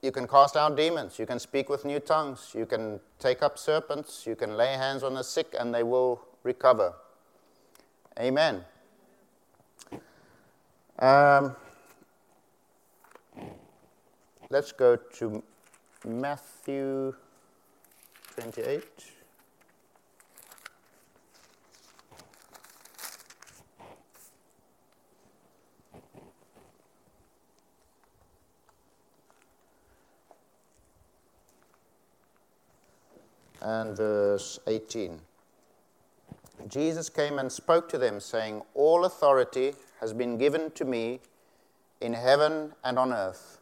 you 0.05 0.11
can 0.11 0.27
cast 0.27 0.55
out 0.55 0.77
demons. 0.77 1.17
You 1.17 1.25
can 1.25 1.39
speak 1.39 1.67
with 1.67 1.83
new 1.83 1.99
tongues. 1.99 2.53
You 2.53 2.67
can 2.67 2.99
take 3.17 3.41
up 3.41 3.57
serpents. 3.57 4.27
You 4.27 4.35
can 4.35 4.55
lay 4.55 4.73
hands 4.73 5.01
on 5.01 5.15
the 5.15 5.23
sick 5.23 5.55
and 5.59 5.73
they 5.73 5.81
will 5.81 6.21
recover. 6.43 6.93
Amen. 8.19 8.63
Um, 10.99 11.55
let's 14.49 14.71
go 14.71 14.95
to 14.95 15.43
Matthew 16.05 17.13
28. 18.37 18.83
and 33.65 33.97
verse 33.97 34.59
18. 34.67 35.19
Jesus 36.67 37.09
came 37.09 37.39
and 37.39 37.51
spoke 37.51 37.89
to 37.89 37.97
them, 37.97 38.19
saying, 38.19 38.61
All 38.75 39.05
authority 39.05 39.73
has 39.99 40.13
been 40.13 40.37
given 40.37 40.71
to 40.71 40.85
me 40.85 41.19
in 41.99 42.13
heaven 42.13 42.73
and 42.83 42.99
on 42.99 43.11
earth. 43.11 43.59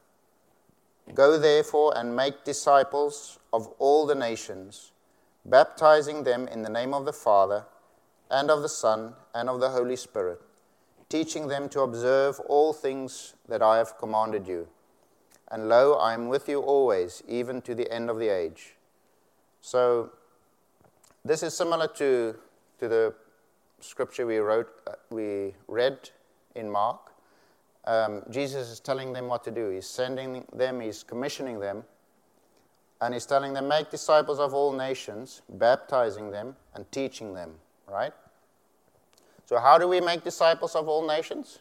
Go 1.14 1.38
therefore 1.38 1.96
and 1.96 2.16
make 2.16 2.44
disciples 2.44 3.40
of 3.52 3.68
all 3.78 4.06
the 4.06 4.16
nations, 4.16 4.92
baptizing 5.46 6.24
them 6.24 6.48
in 6.48 6.64
the 6.64 6.70
name 6.70 6.94
of 6.94 7.06
the 7.06 7.14
Father, 7.14 7.66
and 8.32 8.50
of 8.50 8.62
the 8.62 8.70
Son, 8.70 9.14
and 9.36 9.50
of 9.50 9.60
the 9.60 9.70
Holy 9.70 9.96
Spirit, 9.96 10.42
teaching 11.10 11.48
them 11.48 11.70
to 11.70 11.82
observe 11.82 12.40
all 12.42 12.74
things 12.74 13.36
that 13.48 13.62
I 13.62 13.78
have 13.78 13.98
commanded 13.98 14.48
you. 14.48 14.68
And 15.52 15.70
lo, 15.70 15.94
I 15.94 16.14
am 16.14 16.30
with 16.30 16.50
you 16.50 16.62
always, 16.62 17.22
even 17.28 17.62
to 17.62 17.76
the 17.76 17.92
end 17.94 18.10
of 18.10 18.18
the 18.18 18.30
age. 18.30 18.76
So 19.62 20.12
this 21.24 21.44
is 21.44 21.56
similar 21.56 21.88
to, 21.90 22.36
to 22.80 22.88
the 22.88 23.14
scripture 23.80 24.26
we 24.26 24.38
wrote, 24.38 24.70
uh, 24.88 24.94
we 25.12 25.54
read 25.68 26.10
in 26.56 26.72
Mark. 26.72 27.13
Um, 27.86 28.24
Jesus 28.30 28.70
is 28.70 28.80
telling 28.80 29.14
them 29.14 29.28
what 29.28 29.44
to 29.44 29.52
do. 29.52 29.70
He's 29.70 29.88
sending 29.88 30.46
them, 30.54 30.80
he's 30.80 31.04
commissioning 31.04 31.60
them, 31.60 31.84
and 33.02 33.14
he's 33.14 33.26
telling 33.26 33.54
them, 33.54 33.68
make 33.68 33.92
disciples 33.92 34.40
of 34.40 34.54
all 34.54 34.72
nations, 34.72 35.42
baptizing 35.50 36.32
them 36.32 36.56
and 36.74 36.90
teaching 36.92 37.34
them, 37.34 37.52
right? 37.88 38.14
So, 39.46 39.60
how 39.60 39.78
do 39.78 39.88
we 39.88 40.00
make 40.00 40.24
disciples 40.24 40.76
of 40.76 40.88
all 40.88 41.06
nations? 41.06 41.60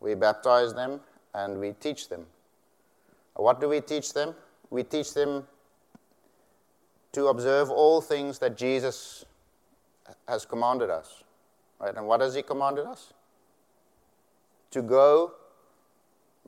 We 0.00 0.14
baptize 0.14 0.72
them 0.72 1.00
and 1.34 1.58
we 1.58 1.72
teach 1.72 2.08
them. 2.08 2.26
What 3.34 3.60
do 3.60 3.68
we 3.68 3.80
teach 3.80 4.14
them? 4.14 4.34
we 4.74 4.82
teach 4.82 5.14
them 5.14 5.46
to 7.12 7.28
observe 7.28 7.70
all 7.70 8.00
things 8.00 8.40
that 8.40 8.56
Jesus 8.56 9.24
has 10.26 10.44
commanded 10.44 10.90
us. 10.90 11.22
Right? 11.78 11.94
And 11.96 12.06
what 12.06 12.20
has 12.20 12.34
He 12.34 12.42
commanded 12.42 12.86
us? 12.86 13.12
To 14.74 14.82
go, 14.82 15.34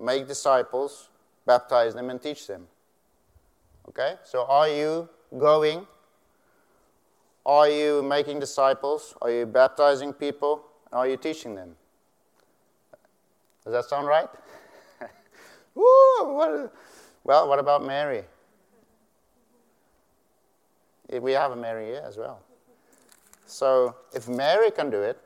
make 0.01 0.27
disciples, 0.27 1.11
baptize 1.47 1.95
them, 1.95 2.11
and 2.11 2.21
teach 2.21 2.49
them. 2.49 2.67
Okay? 3.89 4.15
So 4.25 4.45
are 4.47 4.69
you 4.69 5.09
going? 5.39 5.87
Are 7.47 7.69
you 7.69 8.03
making 8.03 8.41
disciples? 8.41 9.15
Are 9.23 9.31
you 9.31 9.47
baptizing 9.47 10.13
people? 10.13 10.65
Are 10.93 11.07
you 11.07 11.17
teaching 11.17 11.55
them? 11.55 11.77
Does 13.63 13.73
that 13.73 13.85
sound 13.85 14.09
right? 14.09 14.29
Woo, 15.77 15.85
what, 16.35 16.75
well, 17.23 17.49
what 17.49 17.61
about 17.61 17.87
Mary? 17.87 18.25
We 21.13 21.31
have 21.31 21.53
a 21.53 21.57
Mary 21.57 21.87
here 21.87 22.03
as 22.05 22.17
well. 22.17 22.41
So 23.47 23.95
if 24.13 24.29
Mary 24.29 24.73
can 24.73 24.91
do 24.91 25.01
it, 25.01 25.17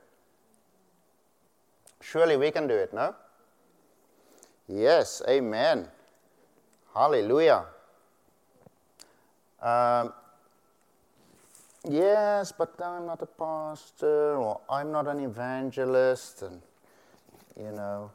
surely 2.11 2.37
we 2.37 2.51
can 2.51 2.67
do 2.67 2.75
it, 2.75 2.93
no? 2.93 3.15
Yes, 4.67 5.23
amen. 5.29 5.87
Hallelujah. 6.95 7.67
Um, 9.63 10.13
yes, 11.89 12.53
but 12.57 12.75
I'm 12.83 13.07
not 13.07 13.23
a 13.23 13.27
pastor 13.27 14.37
or 14.37 14.61
I'm 14.69 14.91
not 14.91 15.07
an 15.07 15.21
evangelist, 15.21 16.43
and 16.43 16.61
you 17.57 17.71
know, 17.73 18.11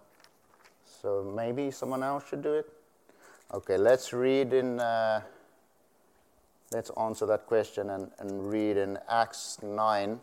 so 1.01 1.31
maybe 1.35 1.71
someone 1.71 2.03
else 2.03 2.27
should 2.29 2.41
do 2.43 2.53
it. 2.53 2.67
Okay, 3.53 3.77
let's 3.77 4.11
read 4.11 4.53
in, 4.53 4.79
uh, 4.79 5.21
let's 6.71 6.89
answer 6.99 7.25
that 7.27 7.45
question 7.45 7.91
and, 7.91 8.11
and 8.19 8.51
read 8.51 8.75
in 8.75 8.97
Acts 9.07 9.59
9. 9.61 10.19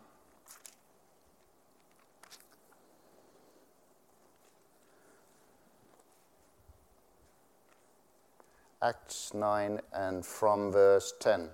Acts 8.83 9.33
9 9.33 9.81
and 9.95 10.27
from 10.27 10.73
verse 10.73 11.15
10. 11.21 11.49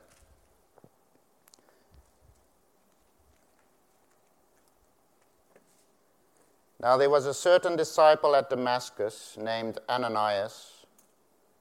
Now 6.80 6.96
there 6.96 7.10
was 7.10 7.26
a 7.26 7.34
certain 7.34 7.76
disciple 7.76 8.34
at 8.34 8.48
Damascus 8.48 9.36
named 9.38 9.78
Ananias 9.88 10.78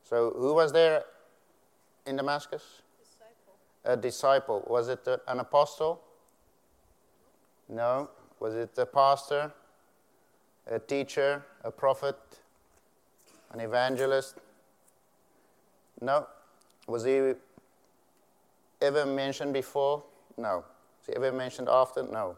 so, 0.09 0.31
who 0.37 0.53
was 0.53 0.71
there 0.71 1.03
in 2.05 2.15
Damascus? 2.15 2.63
A 3.83 3.97
disciple. 3.97 4.63
Was 4.67 4.87
it 4.87 5.05
an 5.27 5.39
apostle? 5.41 6.01
No. 7.67 8.09
Was 8.39 8.55
it 8.55 8.77
a 8.77 8.85
pastor? 8.85 9.51
A 10.67 10.79
teacher? 10.79 11.43
A 11.65 11.71
prophet? 11.71 12.15
An 13.51 13.59
evangelist? 13.59 14.35
No. 16.01 16.27
Was 16.87 17.03
he 17.03 17.33
ever 18.81 19.05
mentioned 19.05 19.53
before? 19.53 20.03
No. 20.37 20.63
Was 20.99 21.07
he 21.07 21.15
ever 21.15 21.31
mentioned 21.31 21.67
after? 21.69 22.03
No. 22.03 22.37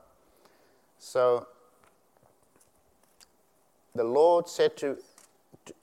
So, 0.97 1.47
the 3.95 4.03
Lord 4.03 4.47
said 4.47 4.77
to 4.77 4.97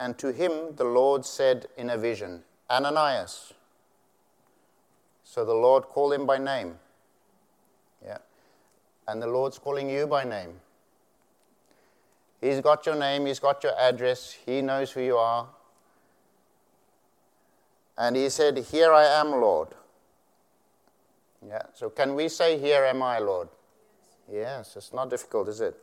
and 0.01 0.19
to 0.19 0.33
him 0.33 0.75
the 0.77 0.85
Lord 0.85 1.25
said 1.25 1.67
in 1.77 1.91
a 1.91 1.97
vision, 1.97 2.43
Ananias. 2.71 3.53
So 5.25 5.45
the 5.45 5.55
Lord 5.55 5.85
called 5.85 6.13
him 6.13 6.27
by 6.27 6.39
name. 6.39 6.75
Yeah. 8.05 8.19
And 9.07 9.23
the 9.23 9.27
Lord's 9.27 9.59
calling 9.59 9.91
you 9.91 10.07
by 10.07 10.25
name. 10.25 10.61
He's 12.41 12.61
got 12.61 12.87
your 12.87 12.95
name, 12.95 13.27
he's 13.27 13.39
got 13.39 13.63
your 13.63 13.79
address, 13.79 14.37
he 14.45 14.61
knows 14.61 14.91
who 14.91 15.01
you 15.01 15.17
are. 15.17 15.49
And 17.99 18.17
he 18.17 18.29
said, 18.29 18.59
Here 18.59 18.93
I 18.93 19.05
am, 19.05 19.31
Lord. 19.31 19.69
Yeah, 21.47 21.63
so 21.75 21.91
can 21.91 22.15
we 22.15 22.29
say, 22.29 22.59
Here 22.59 22.85
am 22.85 23.03
I, 23.03 23.19
Lord? 23.19 23.49
Yes, 24.31 24.77
it's 24.77 24.93
not 24.93 25.11
difficult, 25.11 25.49
is 25.49 25.61
it? 25.61 25.77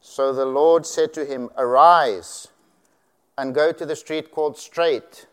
So 0.00 0.32
the 0.32 0.44
Lord 0.44 0.86
said 0.86 1.12
to 1.14 1.24
him, 1.24 1.50
Arise 1.56 2.48
and 3.36 3.54
go 3.54 3.72
to 3.72 3.86
the 3.86 3.96
street 3.96 4.30
called 4.32 4.58
Straight 4.58 5.26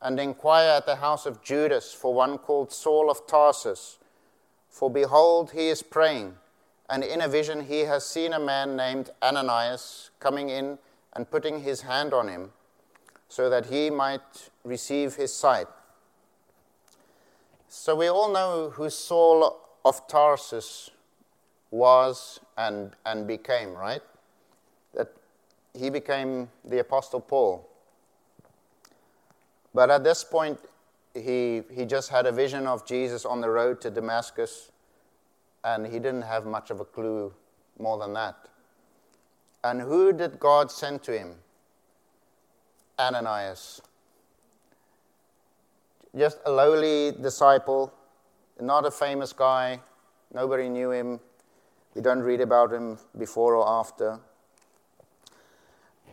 and 0.00 0.18
inquire 0.18 0.70
at 0.70 0.86
the 0.86 0.96
house 0.96 1.26
of 1.26 1.42
Judas 1.42 1.92
for 1.92 2.14
one 2.14 2.38
called 2.38 2.72
Saul 2.72 3.10
of 3.10 3.26
Tarsus. 3.26 3.98
For 4.68 4.88
behold, 4.88 5.50
he 5.50 5.68
is 5.68 5.82
praying, 5.82 6.36
and 6.88 7.02
in 7.02 7.20
a 7.20 7.28
vision 7.28 7.66
he 7.66 7.80
has 7.80 8.06
seen 8.06 8.32
a 8.32 8.38
man 8.38 8.76
named 8.76 9.10
Ananias 9.22 10.10
coming 10.20 10.48
in 10.48 10.78
and 11.12 11.30
putting 11.30 11.62
his 11.62 11.82
hand 11.82 12.14
on 12.14 12.28
him, 12.28 12.52
so 13.30 13.48
that 13.48 13.66
he 13.66 13.90
might 13.90 14.50
receive 14.64 15.14
his 15.14 15.32
sight. 15.32 15.68
So 17.68 17.94
we 17.94 18.08
all 18.08 18.32
know 18.32 18.70
who 18.70 18.90
Saul 18.90 19.56
of 19.84 20.06
Tarsus 20.08 20.90
was 21.70 22.40
and, 22.58 22.90
and 23.06 23.28
became, 23.28 23.72
right? 23.72 24.02
That 24.94 25.12
he 25.74 25.90
became 25.90 26.48
the 26.64 26.80
Apostle 26.80 27.20
Paul. 27.20 27.68
But 29.72 29.90
at 29.90 30.02
this 30.02 30.24
point, 30.24 30.58
he, 31.14 31.62
he 31.72 31.84
just 31.84 32.10
had 32.10 32.26
a 32.26 32.32
vision 32.32 32.66
of 32.66 32.84
Jesus 32.84 33.24
on 33.24 33.40
the 33.40 33.48
road 33.48 33.80
to 33.82 33.90
Damascus, 33.90 34.72
and 35.62 35.86
he 35.86 36.00
didn't 36.00 36.22
have 36.22 36.46
much 36.46 36.70
of 36.70 36.80
a 36.80 36.84
clue 36.84 37.32
more 37.78 37.96
than 37.96 38.12
that. 38.14 38.48
And 39.62 39.80
who 39.80 40.12
did 40.12 40.40
God 40.40 40.72
send 40.72 41.04
to 41.04 41.16
him? 41.16 41.36
Ananias 43.00 43.80
just 46.16 46.38
a 46.44 46.50
lowly 46.50 47.12
disciple, 47.12 47.92
not 48.60 48.84
a 48.84 48.90
famous 48.90 49.32
guy. 49.32 49.80
Nobody 50.32 50.68
knew 50.68 50.90
him. 50.90 51.20
We 51.94 52.02
don't 52.02 52.20
read 52.20 52.40
about 52.40 52.72
him 52.72 52.98
before 53.18 53.54
or 53.56 53.68
after. 53.68 54.18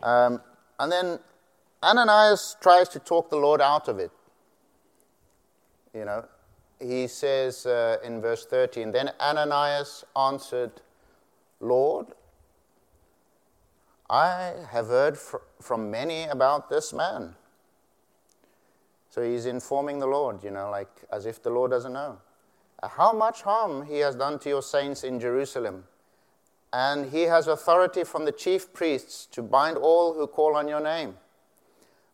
Um, 0.01 0.41
and 0.79 0.91
then 0.91 1.19
Ananias 1.83 2.57
tries 2.61 2.89
to 2.89 2.99
talk 2.99 3.29
the 3.29 3.37
Lord 3.37 3.61
out 3.61 3.87
of 3.87 3.99
it. 3.99 4.11
You 5.93 6.05
know, 6.05 6.25
he 6.79 7.07
says 7.07 7.65
uh, 7.65 7.97
in 8.03 8.21
verse 8.21 8.45
13, 8.45 8.91
Then 8.91 9.11
Ananias 9.19 10.05
answered, 10.15 10.71
Lord, 11.59 12.07
I 14.09 14.53
have 14.71 14.87
heard 14.87 15.17
fr- 15.17 15.37
from 15.61 15.91
many 15.91 16.25
about 16.25 16.69
this 16.69 16.93
man 16.93 17.35
so 19.17 19.23
he's 19.23 19.47
informing 19.47 19.97
the 19.97 20.05
Lord, 20.05 20.43
you 20.43 20.51
know, 20.51 20.69
like 20.69 20.91
as 21.11 21.25
if 21.25 21.41
the 21.41 21.49
Lord 21.49 21.71
doesn't 21.71 21.93
know. 21.93 22.19
How 22.83 23.11
much 23.13 23.41
harm 23.41 23.87
he 23.87 23.97
has 23.97 24.15
done 24.15 24.37
to 24.37 24.49
your 24.49 24.61
saints 24.61 25.03
in 25.03 25.19
Jerusalem. 25.19 25.85
And 26.71 27.09
he 27.11 27.23
has 27.23 27.47
authority 27.47 28.03
from 28.03 28.25
the 28.25 28.31
chief 28.31 28.71
priests 28.73 29.25
to 29.31 29.41
bind 29.41 29.75
all 29.75 30.13
who 30.13 30.27
call 30.27 30.55
on 30.55 30.67
your 30.67 30.81
name. 30.81 31.15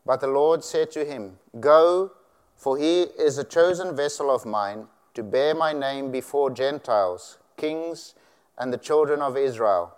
But 0.05 0.21
the 0.21 0.27
Lord 0.27 0.63
said 0.63 0.91
to 0.91 1.03
him, 1.03 1.39
Go, 1.59 2.13
for 2.55 2.77
he 2.77 3.01
is 3.01 3.37
a 3.37 3.43
chosen 3.43 3.93
vessel 3.97 4.33
of 4.33 4.45
mine 4.45 4.87
to 5.15 5.23
bear 5.23 5.53
my 5.53 5.73
name 5.73 6.09
before 6.09 6.51
Gentiles, 6.51 7.37
kings, 7.57 8.15
and 8.57 8.71
the 8.71 8.77
children 8.77 9.21
of 9.21 9.35
Israel. 9.35 9.93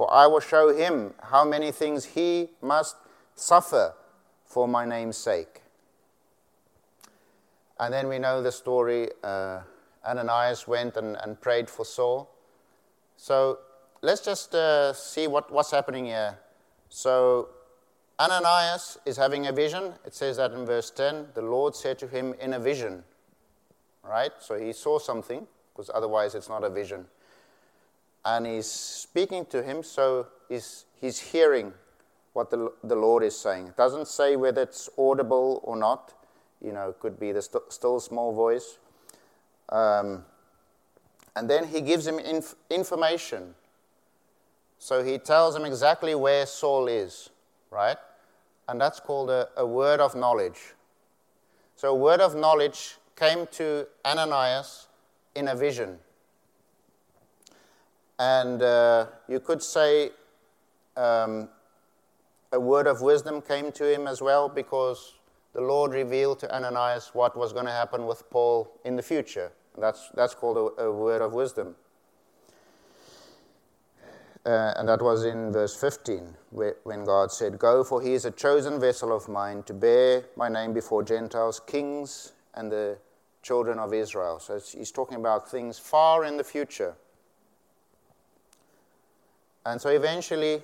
For 0.00 0.10
I 0.10 0.26
will 0.28 0.40
show 0.40 0.74
him 0.74 1.12
how 1.24 1.44
many 1.44 1.70
things 1.70 2.06
he 2.06 2.48
must 2.62 2.96
suffer 3.34 3.92
for 4.46 4.66
my 4.66 4.86
name's 4.86 5.18
sake. 5.18 5.60
And 7.78 7.92
then 7.92 8.08
we 8.08 8.18
know 8.18 8.40
the 8.40 8.50
story 8.50 9.10
uh, 9.22 9.60
Ananias 10.02 10.66
went 10.66 10.96
and, 10.96 11.18
and 11.22 11.38
prayed 11.38 11.68
for 11.68 11.84
Saul. 11.84 12.30
So 13.18 13.58
let's 14.00 14.22
just 14.22 14.54
uh, 14.54 14.94
see 14.94 15.26
what, 15.26 15.52
what's 15.52 15.70
happening 15.70 16.06
here. 16.06 16.38
So 16.88 17.50
Ananias 18.18 18.96
is 19.04 19.18
having 19.18 19.48
a 19.48 19.52
vision. 19.52 19.92
It 20.06 20.14
says 20.14 20.38
that 20.38 20.52
in 20.52 20.64
verse 20.64 20.90
10 20.90 21.26
the 21.34 21.42
Lord 21.42 21.76
said 21.76 21.98
to 21.98 22.08
him 22.08 22.34
in 22.40 22.54
a 22.54 22.58
vision. 22.58 23.04
Right? 24.02 24.32
So 24.38 24.58
he 24.58 24.72
saw 24.72 24.98
something, 24.98 25.46
because 25.74 25.90
otherwise 25.92 26.34
it's 26.34 26.48
not 26.48 26.64
a 26.64 26.70
vision. 26.70 27.04
And 28.24 28.46
he's 28.46 28.70
speaking 28.70 29.46
to 29.46 29.62
him, 29.62 29.82
so 29.82 30.26
he's, 30.48 30.84
he's 31.00 31.18
hearing 31.18 31.72
what 32.32 32.50
the, 32.50 32.72
the 32.84 32.96
Lord 32.96 33.22
is 33.22 33.36
saying. 33.36 33.68
It 33.68 33.76
doesn't 33.76 34.08
say 34.08 34.36
whether 34.36 34.62
it's 34.62 34.88
audible 34.98 35.60
or 35.64 35.76
not 35.76 36.14
you 36.60 36.72
know, 36.72 36.94
could 36.98 37.18
be 37.18 37.32
the 37.32 37.42
st- 37.42 37.72
still 37.72 38.00
small 38.00 38.32
voice. 38.32 38.78
Um, 39.70 40.24
and 41.34 41.48
then 41.48 41.66
he 41.66 41.80
gives 41.80 42.06
him 42.06 42.18
inf- 42.18 42.56
information. 42.68 43.54
So 44.78 45.02
he 45.02 45.18
tells 45.18 45.56
him 45.56 45.64
exactly 45.64 46.14
where 46.14 46.46
Saul 46.46 46.88
is, 46.88 47.30
right? 47.70 47.96
And 48.68 48.80
that's 48.80 49.00
called 49.00 49.30
a, 49.30 49.48
a 49.56 49.66
word 49.66 50.00
of 50.00 50.14
knowledge. 50.14 50.74
So 51.76 51.90
a 51.90 51.94
word 51.94 52.20
of 52.20 52.34
knowledge 52.34 52.96
came 53.16 53.46
to 53.52 53.86
Ananias 54.04 54.88
in 55.34 55.48
a 55.48 55.54
vision. 55.54 55.98
And 58.20 58.62
uh, 58.62 59.06
you 59.28 59.40
could 59.40 59.62
say 59.62 60.10
um, 60.94 61.48
a 62.52 62.60
word 62.60 62.86
of 62.86 63.00
wisdom 63.00 63.40
came 63.40 63.72
to 63.72 63.90
him 63.90 64.06
as 64.06 64.20
well 64.20 64.46
because 64.46 65.14
the 65.54 65.62
Lord 65.62 65.94
revealed 65.94 66.38
to 66.40 66.54
Ananias 66.54 67.12
what 67.14 67.34
was 67.34 67.54
going 67.54 67.64
to 67.64 67.72
happen 67.72 68.04
with 68.04 68.28
Paul 68.28 68.70
in 68.84 68.94
the 68.94 69.02
future. 69.02 69.52
That's, 69.78 70.10
that's 70.14 70.34
called 70.34 70.74
a, 70.78 70.82
a 70.82 70.92
word 70.92 71.22
of 71.22 71.32
wisdom. 71.32 71.76
Uh, 74.44 74.74
and 74.76 74.86
that 74.90 75.00
was 75.00 75.24
in 75.24 75.50
verse 75.50 75.74
15, 75.74 76.34
when 76.50 77.04
God 77.06 77.32
said, 77.32 77.58
Go, 77.58 77.82
for 77.82 78.02
he 78.02 78.12
is 78.12 78.26
a 78.26 78.30
chosen 78.30 78.78
vessel 78.78 79.16
of 79.16 79.30
mine 79.30 79.62
to 79.62 79.72
bear 79.72 80.24
my 80.36 80.50
name 80.50 80.74
before 80.74 81.02
Gentiles, 81.02 81.60
kings, 81.66 82.32
and 82.54 82.70
the 82.70 82.98
children 83.42 83.78
of 83.78 83.94
Israel. 83.94 84.38
So 84.40 84.60
he's 84.60 84.92
talking 84.92 85.16
about 85.16 85.50
things 85.50 85.78
far 85.78 86.26
in 86.26 86.36
the 86.36 86.44
future. 86.44 86.96
And 89.66 89.80
so 89.80 89.90
eventually, 89.90 90.62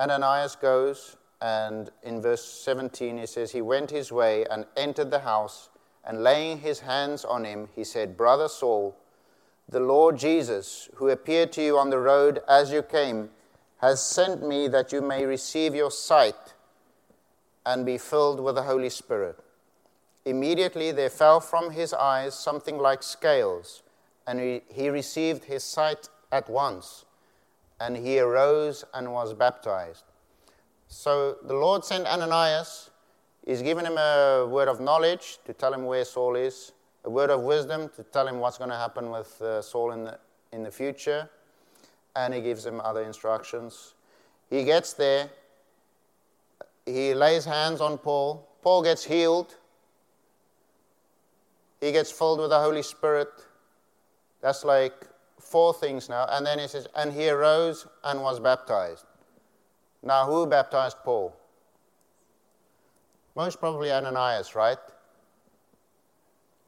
Ananias 0.00 0.56
goes 0.56 1.16
and 1.40 1.90
in 2.02 2.20
verse 2.20 2.44
17, 2.44 3.18
he 3.18 3.26
says, 3.26 3.52
He 3.52 3.62
went 3.62 3.90
his 3.90 4.10
way 4.10 4.44
and 4.50 4.66
entered 4.76 5.10
the 5.10 5.20
house, 5.20 5.68
and 6.04 6.22
laying 6.22 6.58
his 6.58 6.80
hands 6.80 7.24
on 7.24 7.44
him, 7.44 7.68
he 7.74 7.84
said, 7.84 8.16
Brother 8.16 8.48
Saul, 8.48 8.96
the 9.68 9.80
Lord 9.80 10.18
Jesus, 10.18 10.88
who 10.94 11.08
appeared 11.10 11.52
to 11.52 11.62
you 11.62 11.78
on 11.78 11.90
the 11.90 11.98
road 11.98 12.40
as 12.48 12.72
you 12.72 12.82
came, 12.82 13.30
has 13.80 14.02
sent 14.02 14.46
me 14.46 14.66
that 14.68 14.92
you 14.92 15.00
may 15.00 15.24
receive 15.24 15.74
your 15.74 15.90
sight 15.90 16.54
and 17.64 17.86
be 17.86 17.98
filled 17.98 18.40
with 18.40 18.54
the 18.54 18.62
Holy 18.62 18.88
Spirit. 18.88 19.38
Immediately 20.24 20.92
there 20.92 21.10
fell 21.10 21.38
from 21.40 21.70
his 21.70 21.94
eyes 21.94 22.34
something 22.34 22.78
like 22.78 23.02
scales, 23.02 23.82
and 24.26 24.40
he, 24.40 24.62
he 24.72 24.88
received 24.88 25.44
his 25.44 25.62
sight 25.62 26.08
at 26.32 26.50
once, 26.50 27.04
and 27.80 27.96
he 27.96 28.18
arose 28.18 28.84
and 28.94 29.12
was 29.12 29.34
baptized. 29.34 30.04
So 30.88 31.36
the 31.44 31.54
Lord 31.54 31.84
sent 31.84 32.06
Ananias. 32.06 32.90
He's 33.46 33.62
given 33.62 33.86
him 33.86 33.96
a 33.96 34.46
word 34.50 34.68
of 34.68 34.80
knowledge 34.80 35.38
to 35.44 35.52
tell 35.52 35.72
him 35.72 35.84
where 35.84 36.04
Saul 36.04 36.36
is, 36.36 36.72
a 37.04 37.10
word 37.10 37.30
of 37.30 37.42
wisdom 37.42 37.88
to 37.96 38.02
tell 38.02 38.26
him 38.26 38.38
what's 38.40 38.58
going 38.58 38.70
to 38.70 38.76
happen 38.76 39.10
with 39.10 39.40
uh, 39.40 39.62
Saul 39.62 39.92
in 39.92 40.04
the, 40.04 40.18
in 40.52 40.62
the 40.62 40.70
future, 40.70 41.28
and 42.16 42.34
he 42.34 42.40
gives 42.40 42.66
him 42.66 42.80
other 42.80 43.02
instructions. 43.02 43.94
He 44.50 44.64
gets 44.64 44.92
there, 44.94 45.30
he 46.84 47.14
lays 47.14 47.44
hands 47.44 47.80
on 47.80 47.98
Paul. 47.98 48.48
Paul 48.62 48.82
gets 48.82 49.04
healed, 49.04 49.54
he 51.80 51.92
gets 51.92 52.10
filled 52.10 52.40
with 52.40 52.50
the 52.50 52.58
Holy 52.58 52.82
Spirit. 52.82 53.28
That's 54.40 54.64
like 54.64 54.94
four 55.38 55.74
things 55.74 56.08
now. 56.08 56.26
And 56.30 56.44
then 56.44 56.58
he 56.58 56.68
says, 56.68 56.86
and 56.94 57.12
he 57.12 57.28
arose 57.28 57.86
and 58.04 58.22
was 58.22 58.40
baptized. 58.40 59.04
Now, 60.02 60.26
who 60.26 60.46
baptized 60.46 60.98
Paul? 61.04 61.36
Most 63.34 63.60
probably 63.60 63.92
Ananias, 63.92 64.54
right? 64.54 64.78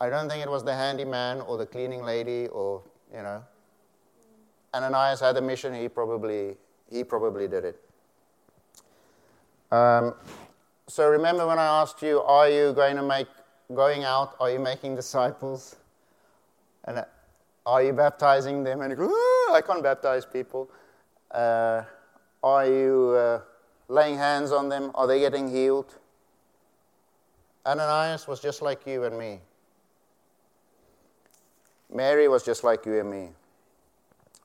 I 0.00 0.08
don't 0.08 0.28
think 0.28 0.42
it 0.42 0.50
was 0.50 0.64
the 0.64 0.74
handyman 0.74 1.40
or 1.42 1.58
the 1.58 1.66
cleaning 1.66 2.02
lady 2.02 2.48
or, 2.48 2.82
you 3.14 3.22
know. 3.22 3.44
Ananias 4.72 5.20
had 5.20 5.36
a 5.36 5.40
mission, 5.40 5.74
he 5.74 5.88
probably, 5.88 6.56
he 6.90 7.04
probably 7.04 7.48
did 7.48 7.64
it. 7.64 7.80
Um, 9.72 10.14
so 10.86 11.08
remember 11.08 11.46
when 11.46 11.58
I 11.58 11.82
asked 11.82 12.02
you, 12.02 12.20
are 12.22 12.48
you 12.48 12.72
going 12.72 12.96
to 12.96 13.02
make, 13.02 13.28
going 13.74 14.04
out, 14.04 14.36
are 14.40 14.50
you 14.50 14.58
making 14.58 14.96
disciples? 14.96 15.76
And 16.84 17.04
are 17.66 17.82
you 17.82 17.92
baptizing 17.92 18.64
them? 18.64 18.80
And 18.80 18.90
you 18.90 18.96
go, 18.96 19.06
I 19.52 19.62
can't 19.64 19.82
baptize 19.82 20.24
people. 20.24 20.70
Uh, 21.30 21.82
Are 22.42 22.66
you 22.66 23.10
uh, 23.10 23.40
laying 23.88 24.16
hands 24.16 24.50
on 24.52 24.68
them? 24.68 24.90
Are 24.94 25.06
they 25.06 25.20
getting 25.20 25.48
healed? 25.48 25.94
Ananias 27.66 28.26
was 28.26 28.40
just 28.40 28.62
like 28.62 28.86
you 28.86 29.04
and 29.04 29.18
me. 29.18 29.40
Mary 31.92 32.28
was 32.28 32.44
just 32.44 32.64
like 32.64 32.86
you 32.86 32.98
and 32.98 33.10
me. 33.10 33.28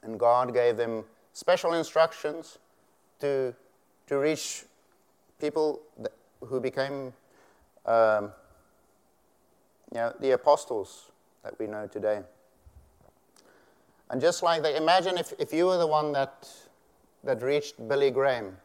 And 0.03 0.19
God 0.19 0.53
gave 0.53 0.77
them 0.77 1.05
special 1.33 1.73
instructions 1.73 2.59
to, 3.19 3.55
to 4.07 4.17
reach 4.17 4.65
people 5.39 5.81
who 6.41 6.59
became 6.59 7.13
um, 7.85 8.31
you 9.91 9.97
know, 9.97 10.13
the 10.19 10.31
apostles 10.31 11.11
that 11.43 11.57
we 11.59 11.67
know 11.67 11.87
today. 11.87 12.21
And 14.09 14.21
just 14.21 14.43
like 14.43 14.61
that, 14.63 14.75
imagine 14.75 15.17
if, 15.17 15.33
if 15.39 15.51
you 15.51 15.65
were 15.65 15.77
the 15.77 15.87
one 15.87 16.11
that, 16.13 16.47
that 17.23 17.41
reached 17.41 17.87
Billy 17.87 18.11
Graham 18.11 18.57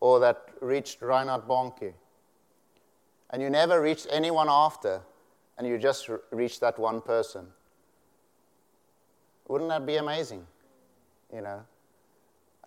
or 0.00 0.20
that 0.20 0.48
reached 0.60 1.02
Reinhard 1.02 1.46
Bonnke, 1.46 1.92
and 3.30 3.40
you 3.40 3.48
never 3.48 3.80
reached 3.80 4.06
anyone 4.10 4.48
after, 4.50 5.00
and 5.56 5.66
you 5.66 5.78
just 5.78 6.10
reached 6.30 6.60
that 6.60 6.78
one 6.78 7.00
person. 7.00 7.46
Wouldn't 9.48 9.70
that 9.70 9.86
be 9.86 9.96
amazing? 9.96 10.46
You 11.32 11.42
know? 11.42 11.62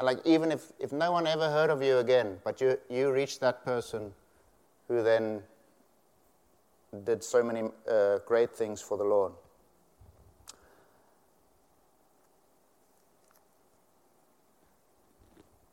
like, 0.02 0.20
even 0.26 0.52
if, 0.52 0.72
if 0.80 0.92
no 0.92 1.12
one 1.12 1.28
ever 1.28 1.50
heard 1.50 1.70
of 1.70 1.82
you 1.82 2.00
again, 2.00 2.40
but 2.44 2.60
you, 2.60 2.78
you 2.90 3.12
reached 3.12 3.40
that 3.42 3.64
person 3.64 4.14
who 4.88 5.02
then 5.02 5.42
did 7.06 7.24
so 7.24 7.44
many 7.44 7.70
uh, 7.90 8.20
great 8.26 8.56
things 8.56 8.82
for 8.82 8.98
the 8.98 9.04
Lord. 9.04 9.32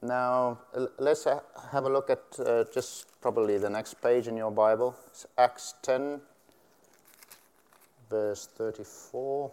Now, 0.02 0.58
let's 0.98 1.24
have 1.24 1.84
a 1.84 1.88
look 1.90 2.08
at 2.08 2.22
uh, 2.38 2.64
just 2.72 3.20
probably 3.20 3.58
the 3.58 3.68
next 3.68 4.00
page 4.00 4.28
in 4.28 4.36
your 4.36 4.50
Bible. 4.50 4.96
It's 5.08 5.26
Acts 5.36 5.74
10, 5.82 6.20
verse 8.08 8.48
34. 8.56 9.52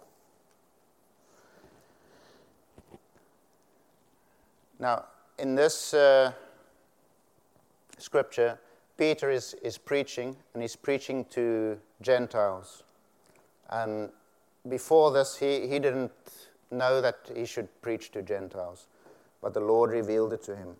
Now, 4.80 5.06
in 5.38 5.56
this 5.56 5.94
uh, 5.94 6.32
scripture, 7.98 8.58
Peter 8.98 9.30
is, 9.30 9.54
is 9.64 9.78
preaching, 9.78 10.36
and 10.54 10.62
he's 10.62 10.78
preaching 10.78 11.26
to 11.26 11.78
Gentiles. 12.02 12.84
And 13.70 14.10
before 14.70 15.12
this, 15.12 15.38
he, 15.38 15.68
he 15.68 15.80
didn't 15.80 16.12
know 16.72 17.02
that 17.02 17.30
he 17.36 17.46
should 17.46 17.70
preach 17.82 18.12
to 18.12 18.22
Gentiles, 18.22 18.88
but 19.42 19.54
the 19.54 19.60
Lord 19.60 19.92
revealed 19.92 20.34
it 20.34 20.44
to 20.44 20.56
him. 20.56 20.76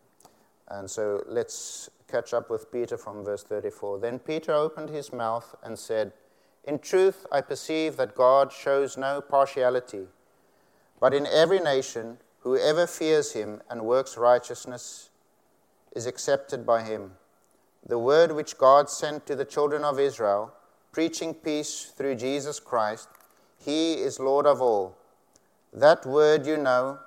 And 0.70 0.90
so 0.90 1.24
let's 1.28 1.90
catch 2.08 2.34
up 2.34 2.50
with 2.50 2.72
Peter 2.72 2.98
from 2.98 3.24
verse 3.24 3.44
34. 3.44 4.00
Then 4.00 4.20
Peter 4.20 4.54
opened 4.54 4.90
his 4.90 5.14
mouth 5.14 5.56
and 5.64 5.78
said, 5.78 6.14
In 6.66 6.80
truth, 6.80 7.26
I 7.32 7.42
perceive 7.42 7.98
that 7.98 8.16
God 8.16 8.52
shows 8.52 8.98
no 8.98 9.22
partiality, 9.22 10.08
but 11.00 11.14
in 11.14 11.26
every 11.28 11.60
nation, 11.60 12.18
Whoever 12.48 12.88
fears 12.88 13.34
him 13.34 13.62
and 13.70 13.82
works 13.82 14.16
righteousness 14.16 15.10
is 15.94 16.06
accepted 16.06 16.66
by 16.66 16.82
him. 16.84 17.12
The 17.86 18.00
word 18.00 18.32
which 18.32 18.58
God 18.58 18.90
sent 18.90 19.26
to 19.26 19.36
the 19.36 19.44
children 19.44 19.84
of 19.84 20.00
Israel, 20.00 20.54
preaching 20.94 21.34
peace 21.34 21.92
through 21.94 22.16
Jesus 22.16 22.62
Christ, 22.62 23.10
he 23.60 23.96
is 23.96 24.18
Lord 24.18 24.46
of 24.46 24.62
all. 24.62 24.96
That 25.74 26.06
word 26.06 26.46
you 26.46 26.56
know, 26.56 27.00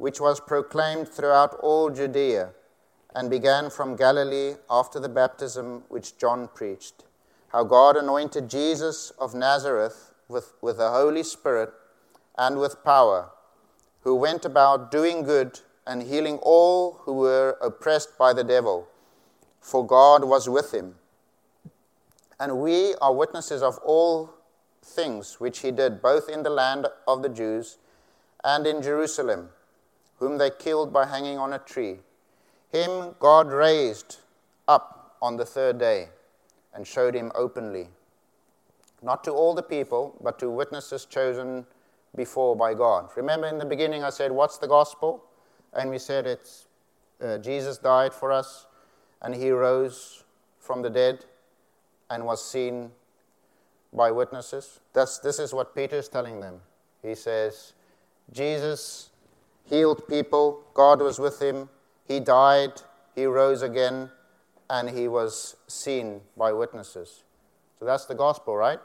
which 0.00 0.18
was 0.18 0.40
proclaimed 0.40 1.06
throughout 1.06 1.52
all 1.60 1.90
Judea 1.90 2.52
and 3.14 3.28
began 3.28 3.68
from 3.68 3.96
Galilee 3.96 4.54
after 4.70 4.98
the 4.98 5.10
baptism 5.10 5.82
which 5.90 6.16
John 6.16 6.48
preached, 6.54 7.04
how 7.48 7.64
God 7.64 7.98
anointed 7.98 8.48
Jesus 8.48 9.10
of 9.18 9.34
Nazareth 9.34 10.14
with, 10.26 10.54
with 10.62 10.78
the 10.78 10.88
Holy 10.88 11.22
Spirit 11.22 11.70
and 12.38 12.58
with 12.58 12.82
power 12.82 13.28
who 14.00 14.14
went 14.14 14.46
about 14.46 14.90
doing 14.90 15.22
good 15.22 15.60
and 15.86 16.02
healing 16.02 16.38
all 16.40 16.92
who 17.02 17.12
were 17.12 17.58
oppressed 17.60 18.16
by 18.16 18.32
the 18.32 18.44
devil, 18.44 18.88
for 19.60 19.86
God 19.86 20.24
was 20.24 20.48
with 20.48 20.72
him. 20.72 20.94
And 22.38 22.58
we 22.58 22.94
are 23.02 23.12
witnesses 23.12 23.62
of 23.62 23.76
all 23.84 24.30
things 24.82 25.38
which 25.40 25.58
he 25.58 25.70
did, 25.70 26.00
both 26.00 26.30
in 26.30 26.42
the 26.42 26.48
land 26.48 26.86
of 27.06 27.20
the 27.20 27.28
Jews 27.28 27.76
and 28.42 28.66
in 28.66 28.80
Jerusalem, 28.80 29.50
whom 30.20 30.38
they 30.38 30.50
killed 30.50 30.92
by 30.92 31.06
hanging 31.06 31.38
on 31.38 31.52
a 31.52 31.58
tree. 31.58 31.96
Him 32.70 33.16
God 33.18 33.50
raised 33.50 34.18
up 34.68 35.16
on 35.20 35.36
the 35.36 35.44
third 35.44 35.78
day 35.78 36.10
and 36.72 36.86
showed 36.86 37.14
him 37.14 37.32
openly, 37.34 37.88
not 39.02 39.24
to 39.24 39.32
all 39.32 39.54
the 39.54 39.62
people, 39.62 40.16
but 40.22 40.38
to 40.38 40.48
witnesses 40.48 41.04
chosen 41.04 41.66
before 42.14 42.54
by 42.54 42.74
God. 42.74 43.08
Remember 43.16 43.48
in 43.48 43.58
the 43.58 43.64
beginning 43.64 44.04
I 44.04 44.10
said, 44.10 44.30
What's 44.30 44.58
the 44.58 44.68
gospel? 44.68 45.24
And 45.72 45.90
we 45.90 45.98
said 45.98 46.26
it's 46.26 46.68
uh, 47.22 47.38
Jesus 47.38 47.78
died 47.78 48.14
for 48.14 48.32
us 48.32 48.66
and 49.22 49.34
he 49.34 49.50
rose 49.50 50.24
from 50.58 50.82
the 50.82 50.90
dead 50.90 51.24
and 52.08 52.24
was 52.24 52.44
seen 52.44 52.90
by 53.92 54.10
witnesses. 54.10 54.80
That's, 54.92 55.18
this 55.18 55.38
is 55.38 55.52
what 55.52 55.74
Peter 55.74 55.96
is 55.96 56.08
telling 56.08 56.40
them. 56.40 56.60
He 57.02 57.14
says, 57.14 57.74
Jesus 58.32 59.09
healed 59.70 60.06
people, 60.08 60.62
God 60.74 61.00
was 61.00 61.18
with 61.18 61.40
him, 61.40 61.70
he 62.06 62.20
died, 62.20 62.82
he 63.14 63.24
rose 63.24 63.62
again, 63.62 64.10
and 64.68 64.90
he 64.90 65.08
was 65.08 65.56
seen 65.68 66.20
by 66.36 66.52
witnesses. 66.52 67.22
So 67.78 67.84
that's 67.86 68.04
the 68.04 68.14
gospel, 68.14 68.56
right? 68.56 68.80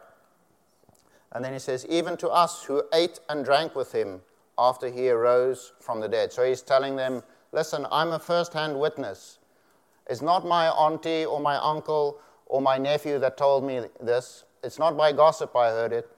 And 1.34 1.44
then 1.44 1.52
he 1.52 1.60
says, 1.60 1.86
even 1.90 2.16
to 2.18 2.30
us 2.30 2.64
who 2.64 2.84
ate 2.94 3.20
and 3.28 3.44
drank 3.44 3.76
with 3.76 3.92
him 3.92 4.22
after 4.58 4.90
he 4.90 5.10
arose 5.10 5.74
from 5.82 6.00
the 6.00 6.08
dead. 6.08 6.32
So 6.32 6.46
he's 6.46 6.62
telling 6.62 6.96
them, 6.96 7.24
listen, 7.52 7.86
I'm 7.92 8.12
a 8.12 8.20
first 8.20 8.54
hand 8.54 8.80
witness. 8.80 9.40
It's 10.08 10.22
not 10.22 10.46
my 10.46 10.70
auntie 10.70 11.26
or 11.26 11.40
my 11.40 11.58
uncle 11.58 12.20
or 12.46 12.62
my 12.62 12.78
nephew 12.78 13.20
that 13.20 13.38
told 13.38 13.66
me 13.66 13.82
this. 14.02 14.46
It's 14.64 14.80
not 14.80 14.96
by 14.96 15.12
gossip 15.12 15.56
I 15.56 15.70
heard 15.72 15.92
it. 15.92 16.10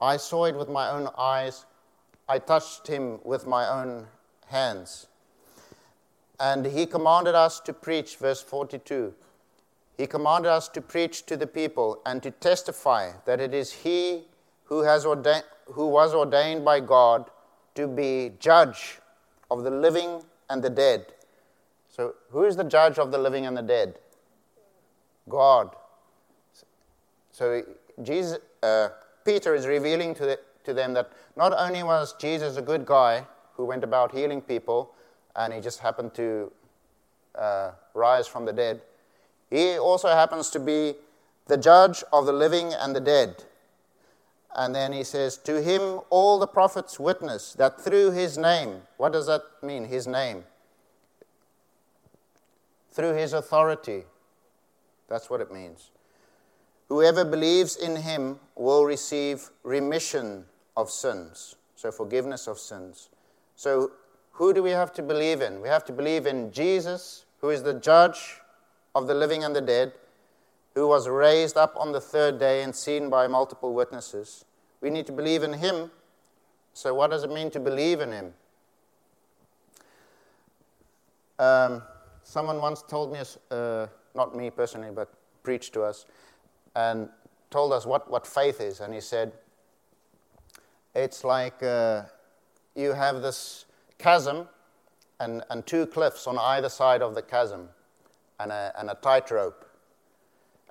I 0.00 0.18
saw 0.18 0.44
it 0.44 0.54
with 0.54 0.68
my 0.68 0.90
own 0.90 1.08
eyes. 1.16 1.64
I 2.28 2.38
touched 2.38 2.86
him 2.86 3.20
with 3.24 3.46
my 3.46 3.68
own 3.68 4.06
hands. 4.46 5.06
And 6.38 6.66
he 6.66 6.86
commanded 6.86 7.34
us 7.34 7.60
to 7.60 7.72
preach, 7.72 8.16
verse 8.16 8.42
42. 8.42 9.14
He 9.96 10.06
commanded 10.06 10.50
us 10.50 10.68
to 10.70 10.80
preach 10.80 11.24
to 11.26 11.36
the 11.36 11.46
people 11.46 12.00
and 12.04 12.22
to 12.22 12.30
testify 12.30 13.12
that 13.24 13.40
it 13.40 13.54
is 13.54 13.72
he 13.72 14.24
who, 14.64 14.82
has 14.82 15.06
ordained, 15.06 15.44
who 15.66 15.88
was 15.88 16.14
ordained 16.14 16.64
by 16.64 16.80
God 16.80 17.30
to 17.74 17.86
be 17.86 18.32
judge 18.38 18.98
of 19.50 19.62
the 19.62 19.70
living 19.70 20.22
and 20.50 20.62
the 20.62 20.70
dead. 20.70 21.06
So, 21.88 22.14
who 22.30 22.44
is 22.44 22.56
the 22.56 22.64
judge 22.64 22.98
of 22.98 23.10
the 23.10 23.18
living 23.18 23.46
and 23.46 23.56
the 23.56 23.62
dead? 23.62 23.98
God. 25.28 25.74
So, 27.32 27.62
Jesus, 28.02 28.38
uh, 28.62 28.88
Peter 29.24 29.54
is 29.54 29.66
revealing 29.66 30.14
to, 30.14 30.26
the, 30.26 30.38
to 30.64 30.74
them 30.74 30.92
that 30.92 31.10
not 31.36 31.54
only 31.56 31.82
was 31.82 32.14
Jesus 32.20 32.56
a 32.56 32.62
good 32.62 32.84
guy 32.84 33.26
who 33.56 33.64
went 33.64 33.84
about 33.84 34.12
healing 34.12 34.40
people 34.40 34.94
and 35.34 35.52
he 35.52 35.60
just 35.60 35.80
happened 35.80 36.14
to 36.14 36.52
uh, 37.34 37.72
rise 37.94 38.26
from 38.26 38.44
the 38.44 38.52
dead, 38.52 38.80
he 39.50 39.78
also 39.78 40.08
happens 40.08 40.50
to 40.50 40.58
be 40.58 40.94
the 41.46 41.56
judge 41.56 42.02
of 42.12 42.26
the 42.26 42.32
living 42.32 42.72
and 42.74 42.94
the 42.94 43.00
dead. 43.00 43.44
And 44.54 44.74
then 44.74 44.92
he 44.92 45.04
says, 45.04 45.36
To 45.38 45.60
him 45.60 46.00
all 46.10 46.38
the 46.38 46.46
prophets 46.46 46.98
witness 46.98 47.52
that 47.54 47.80
through 47.80 48.12
his 48.12 48.38
name, 48.38 48.82
what 48.96 49.12
does 49.12 49.26
that 49.26 49.42
mean, 49.62 49.84
his 49.84 50.06
name? 50.06 50.44
Through 52.90 53.14
his 53.14 53.34
authority. 53.34 54.04
That's 55.08 55.28
what 55.28 55.40
it 55.40 55.52
means. 55.52 55.90
Whoever 56.88 57.24
believes 57.24 57.76
in 57.76 57.96
him 57.96 58.40
will 58.54 58.84
receive 58.84 59.50
remission 59.62 60.46
of 60.76 60.90
sins, 60.90 61.56
so 61.74 61.90
forgiveness 61.90 62.46
of 62.46 62.58
sins. 62.58 63.10
So, 63.56 63.92
who 64.32 64.52
do 64.52 64.62
we 64.62 64.70
have 64.70 64.92
to 64.92 65.02
believe 65.02 65.40
in? 65.40 65.62
We 65.62 65.68
have 65.68 65.84
to 65.86 65.92
believe 65.92 66.26
in 66.26 66.52
Jesus, 66.52 67.24
who 67.40 67.48
is 67.48 67.62
the 67.62 67.72
judge 67.72 68.40
of 68.94 69.06
the 69.06 69.14
living 69.14 69.44
and 69.44 69.56
the 69.56 69.62
dead, 69.62 69.92
who 70.74 70.86
was 70.86 71.08
raised 71.08 71.56
up 71.56 71.74
on 71.78 71.92
the 71.92 72.00
third 72.00 72.38
day 72.38 72.62
and 72.62 72.76
seen 72.76 73.08
by 73.08 73.26
multiple 73.26 73.72
witnesses. 73.72 74.44
We 74.82 74.90
need 74.90 75.06
to 75.06 75.12
believe 75.12 75.42
in 75.42 75.54
him. 75.54 75.90
So, 76.74 76.94
what 76.94 77.10
does 77.10 77.24
it 77.24 77.32
mean 77.32 77.50
to 77.52 77.60
believe 77.60 78.00
in 78.00 78.12
him? 78.12 78.34
Um, 81.38 81.82
someone 82.22 82.60
once 82.60 82.82
told 82.82 83.10
me, 83.10 83.20
uh, 83.50 83.86
not 84.14 84.36
me 84.36 84.50
personally, 84.50 84.90
but 84.94 85.12
preached 85.42 85.72
to 85.72 85.82
us, 85.82 86.04
and 86.74 87.08
told 87.50 87.72
us 87.72 87.86
what, 87.86 88.10
what 88.10 88.26
faith 88.26 88.60
is. 88.60 88.80
And 88.80 88.92
he 88.92 89.00
said, 89.00 89.32
It's 90.94 91.24
like 91.24 91.62
uh, 91.62 92.02
you 92.76 92.92
have 92.92 93.22
this 93.22 93.64
chasm, 93.98 94.48
and, 95.20 95.42
and 95.50 95.66
two 95.66 95.86
cliffs 95.86 96.26
on 96.26 96.38
either 96.38 96.68
side 96.68 97.02
of 97.02 97.14
the 97.14 97.22
chasm 97.22 97.68
and 98.38 98.52
a, 98.52 98.72
and 98.78 98.90
a 98.90 98.94
tightrope. 98.94 99.64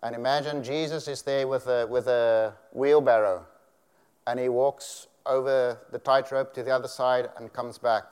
And 0.04 0.16
imagine 0.16 0.64
Jesus 0.64 1.08
is 1.08 1.24
there 1.24 1.48
with 1.48 1.68
a, 1.68 1.88
with 1.88 2.08
a 2.08 2.54
wheelbarrow 2.74 3.46
and 4.28 4.40
he 4.40 4.50
walks 4.50 5.08
over 5.26 5.80
the 5.92 5.98
tightrope 5.98 6.54
to 6.54 6.64
the 6.64 6.72
other 6.72 6.88
side 6.88 7.30
and 7.38 7.52
comes 7.52 7.78
back. 7.78 8.06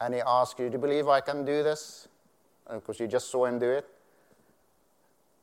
And 0.00 0.14
he 0.14 0.20
asks 0.26 0.58
you, 0.58 0.68
Do 0.68 0.72
you 0.72 0.78
believe 0.78 1.08
I 1.08 1.20
can 1.20 1.44
do 1.44 1.62
this? 1.62 2.08
Because 2.70 2.98
you 3.00 3.06
just 3.06 3.30
saw 3.30 3.44
him 3.44 3.58
do 3.58 3.70
it. 3.70 3.86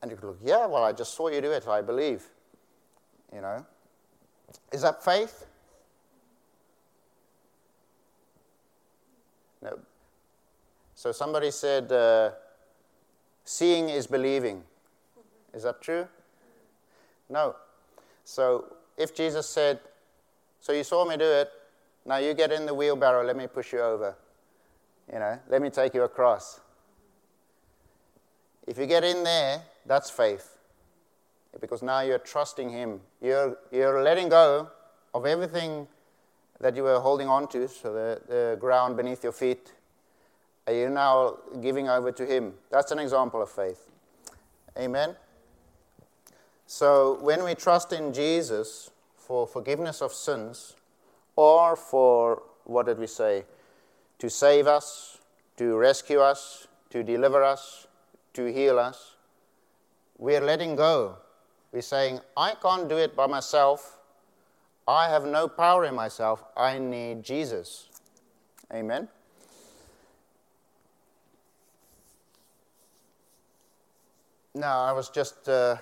And 0.02 0.10
you 0.10 0.18
look, 0.22 0.40
Yeah, 0.44 0.66
well, 0.66 0.84
I 0.84 0.94
just 0.94 1.14
saw 1.14 1.28
you 1.28 1.42
do 1.42 1.52
it. 1.52 1.68
I 1.68 1.82
believe. 1.82 2.26
You 3.34 3.42
know? 3.42 3.66
Is 4.72 4.82
that 4.82 5.04
faith? 5.04 5.46
No. 9.62 9.80
So 10.98 11.12
somebody 11.12 11.52
said, 11.52 11.92
uh, 11.92 12.32
seeing 13.46 13.90
is 13.90 14.08
believing. 14.08 14.64
Is 15.54 15.62
that 15.62 15.80
true? 15.80 16.08
No. 17.30 17.56
So 18.26 18.66
if 18.98 19.16
Jesus 19.16 19.48
said, 19.48 19.80
So 20.60 20.74
you 20.74 20.84
saw 20.84 21.06
me 21.06 21.16
do 21.16 21.24
it, 21.24 21.52
now 22.04 22.18
you 22.18 22.34
get 22.34 22.52
in 22.52 22.66
the 22.66 22.74
wheelbarrow, 22.74 23.24
let 23.24 23.38
me 23.38 23.46
push 23.46 23.74
you 23.74 23.80
over. 23.80 24.16
You 25.14 25.20
know, 25.20 25.40
let 25.48 25.62
me 25.62 25.70
take 25.70 25.94
you 25.94 26.02
across. 26.02 26.62
If 28.66 28.80
you 28.80 28.88
get 28.88 29.04
in 29.04 29.24
there, 29.24 29.62
that's 29.86 30.10
faith. 30.10 30.58
Because 31.62 31.84
now 31.84 32.00
you're 32.00 32.18
trusting 32.18 32.72
Him. 32.72 33.02
You're, 33.22 33.56
you're 33.72 34.02
letting 34.02 34.30
go 34.30 34.70
of 35.14 35.28
everything 35.28 35.88
that 36.60 36.76
you 36.76 36.82
were 36.82 37.00
holding 37.00 37.28
on 37.28 37.48
to, 37.50 37.68
so 37.68 37.94
the, 37.94 38.22
the 38.28 38.58
ground 38.60 38.98
beneath 38.98 39.24
your 39.24 39.32
feet, 39.32 39.74
and 40.68 40.76
you're 40.78 40.90
now 40.90 41.38
giving 41.62 41.88
over 41.88 42.12
to 42.12 42.26
Him. 42.26 42.54
That's 42.70 42.92
an 42.92 43.00
example 43.00 43.42
of 43.42 43.50
faith. 43.50 43.90
Amen. 44.78 45.16
So 46.66 47.18
when 47.22 47.44
we 47.44 47.56
trust 47.56 47.94
in 47.94 48.14
Jesus 48.14 48.92
for 49.16 49.48
forgiveness 49.48 50.02
of 50.02 50.12
sins, 50.12 50.76
or 51.38 51.76
for, 51.76 52.44
what 52.66 52.86
did 52.86 53.00
we 53.00 53.08
say, 53.08 53.46
to 54.20 54.30
save 54.30 54.68
us, 54.68 55.20
to 55.56 55.78
rescue 55.78 56.20
us, 56.20 56.68
to 56.90 57.04
deliver 57.04 57.44
us, 57.44 57.88
to 58.34 58.52
heal 58.52 58.78
us, 58.78 59.16
we're 60.18 60.42
letting 60.42 60.76
go. 60.76 61.18
We're 61.72 61.82
saying, 61.82 62.20
I 62.36 62.56
can't 62.62 62.90
do 62.90 62.98
it 62.98 63.16
by 63.16 63.28
myself. 63.28 64.00
I 64.88 65.10
have 65.10 65.26
no 65.26 65.48
power 65.48 65.86
in 65.86 65.96
myself. 65.96 66.44
I 66.56 66.80
need 66.80 67.24
Jesus. 67.24 67.90
Amen. 68.74 69.08
Now, 74.58 74.82
I 74.82 74.92
was 74.92 75.10
just 75.10 75.48
uh, 75.48 75.76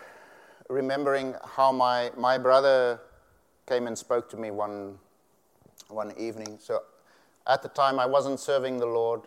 remembering 0.68 1.34
how 1.46 1.72
my, 1.72 2.12
my 2.18 2.38
brother 2.38 3.00
came 3.66 3.88
and 3.88 3.98
spoke 3.98 4.30
to 4.32 4.38
me 4.38 4.52
one, 4.52 5.00
one 5.88 6.14
evening. 6.18 6.58
So, 6.60 6.84
at 7.48 7.64
the 7.64 7.70
time, 7.70 8.00
I 8.00 8.06
wasn't 8.06 8.38
serving 8.38 8.80
the 8.80 8.86
Lord, 8.86 9.22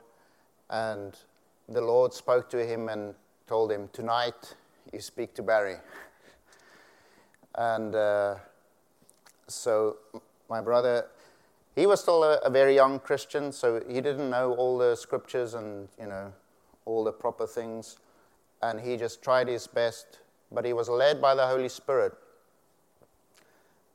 and 0.69 1.19
the 1.67 1.81
Lord 1.81 2.13
spoke 2.13 2.51
to 2.51 2.63
him 2.63 2.91
and 2.91 3.15
told 3.47 3.73
him, 3.73 3.89
Tonight, 3.95 4.55
you 4.93 5.01
speak 5.01 5.33
to 5.37 5.43
Barry. 5.43 5.77
and 7.55 7.95
uh, 7.95 8.35
so 9.47 9.97
my 10.51 10.61
brother, 10.61 11.07
he 11.75 11.87
was 11.87 12.03
still 12.03 12.23
a, 12.23 12.37
a, 12.41 12.51
very 12.51 12.75
young 12.75 12.99
Christian, 12.99 13.53
so 13.53 13.83
he 13.89 14.03
didn't 14.03 14.29
know 14.29 14.53
all 14.57 14.77
the 14.77 14.95
scriptures 14.95 15.55
and 15.55 15.89
you 15.99 16.07
know 16.07 16.35
all 16.85 17.03
the 17.03 17.13
proper 17.13 17.47
things, 17.47 17.97
and 18.63 18.81
he 18.81 18.97
just 18.97 19.23
tried 19.23 19.49
his 19.49 19.67
best. 19.67 20.21
But 20.51 20.65
he 20.65 20.73
was 20.73 20.89
led 20.89 21.21
by 21.21 21.35
the 21.35 21.47
Holy 21.47 21.69
Spirit, 21.69 22.15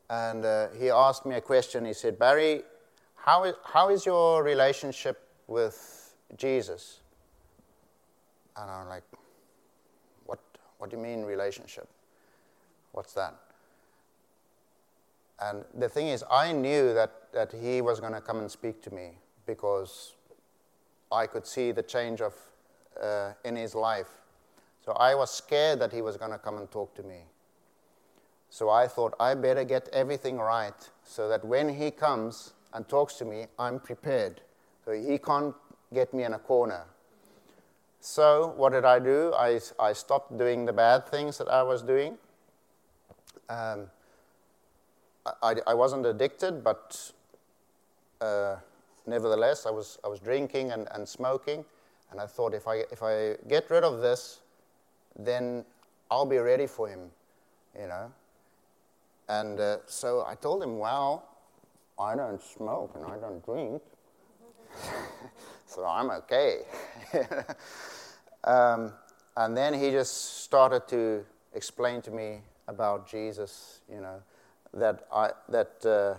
and 0.09 0.45
uh, 0.45 0.67
he 0.79 0.89
asked 0.89 1.25
me 1.25 1.35
a 1.35 1.41
question. 1.41 1.85
He 1.85 1.93
said, 1.93 2.19
"Barry, 2.19 2.61
how 3.15 3.43
is 3.45 3.55
how 3.65 3.89
is 3.89 4.05
your 4.05 4.43
relationship 4.43 5.27
with 5.47 6.15
Jesus?" 6.37 6.99
And 8.55 8.69
I'm 8.69 8.87
like, 8.87 9.03
"What? 10.25 10.39
What 10.77 10.91
do 10.91 10.97
you 10.97 11.01
mean 11.01 11.23
relationship? 11.23 11.87
What's 12.91 13.13
that?" 13.13 13.33
And 15.39 15.65
the 15.73 15.89
thing 15.89 16.07
is, 16.07 16.23
I 16.31 16.51
knew 16.53 16.93
that, 16.93 17.11
that 17.33 17.51
he 17.51 17.81
was 17.81 17.99
going 17.99 18.13
to 18.13 18.21
come 18.21 18.39
and 18.39 18.49
speak 18.49 18.81
to 18.83 18.93
me 18.93 19.17
because 19.45 20.13
I 21.11 21.27
could 21.27 21.45
see 21.45 21.71
the 21.71 21.83
change 21.83 22.21
of, 22.21 22.33
uh, 23.01 23.33
in 23.43 23.55
his 23.55 23.75
life. 23.75 24.07
So 24.85 24.91
I 24.93 25.15
was 25.15 25.31
scared 25.31 25.79
that 25.79 25.93
he 25.93 26.01
was 26.01 26.17
going 26.17 26.31
to 26.31 26.37
come 26.37 26.57
and 26.57 26.69
talk 26.69 26.93
to 26.95 27.03
me. 27.03 27.21
So 28.49 28.69
I 28.69 28.87
thought, 28.87 29.15
I 29.19 29.33
better 29.33 29.63
get 29.63 29.89
everything 29.93 30.37
right 30.37 30.89
so 31.03 31.27
that 31.29 31.43
when 31.43 31.69
he 31.69 31.89
comes 31.89 32.53
and 32.73 32.87
talks 32.87 33.15
to 33.15 33.25
me, 33.25 33.47
I'm 33.57 33.79
prepared. 33.79 34.41
So 34.85 34.91
he 34.91 35.17
can't 35.17 35.55
get 35.93 36.13
me 36.13 36.23
in 36.23 36.33
a 36.33 36.39
corner. 36.39 36.83
So 37.99 38.53
what 38.57 38.73
did 38.73 38.83
I 38.83 38.99
do? 38.99 39.33
I, 39.35 39.59
I 39.79 39.93
stopped 39.93 40.37
doing 40.37 40.65
the 40.65 40.73
bad 40.73 41.07
things 41.07 41.37
that 41.37 41.47
I 41.47 41.63
was 41.63 41.81
doing. 41.81 42.17
Um, 43.49 43.87
I, 45.41 45.55
I 45.65 45.73
wasn't 45.73 46.05
addicted, 46.05 46.63
but 46.63 47.11
uh, 48.19 48.57
nevertheless, 49.07 49.65
I 49.65 49.71
was, 49.71 49.97
I 50.03 50.09
was 50.09 50.19
drinking 50.19 50.71
and, 50.71 50.87
and 50.91 51.07
smoking. 51.07 51.63
And 52.11 52.19
I 52.19 52.27
thought, 52.27 52.53
if 52.53 52.67
I, 52.67 52.83
if 52.91 53.01
I 53.01 53.37
get 53.47 53.69
rid 53.71 53.83
of 53.83 54.01
this, 54.01 54.41
then 55.17 55.65
I'll 56.09 56.25
be 56.25 56.37
ready 56.37 56.67
for 56.67 56.87
him, 56.87 57.11
you 57.79 57.87
know. 57.87 58.11
And 59.29 59.59
uh, 59.59 59.77
so 59.85 60.25
I 60.27 60.35
told 60.35 60.61
him, 60.61 60.79
well, 60.79 61.25
I 61.99 62.15
don't 62.15 62.41
smoke 62.41 62.91
and 62.95 63.05
I 63.05 63.17
don't 63.17 63.43
drink, 63.45 63.81
so 65.65 65.85
I'm 65.85 66.09
okay. 66.11 66.61
um, 68.43 68.93
and 69.37 69.55
then 69.55 69.73
he 69.73 69.91
just 69.91 70.43
started 70.43 70.87
to 70.89 71.25
explain 71.53 72.01
to 72.01 72.11
me 72.11 72.39
about 72.67 73.07
Jesus, 73.07 73.81
you 73.91 74.01
know 74.01 74.21
that, 74.73 75.05
I, 75.13 75.31
that 75.49 75.85
uh, 75.85 76.15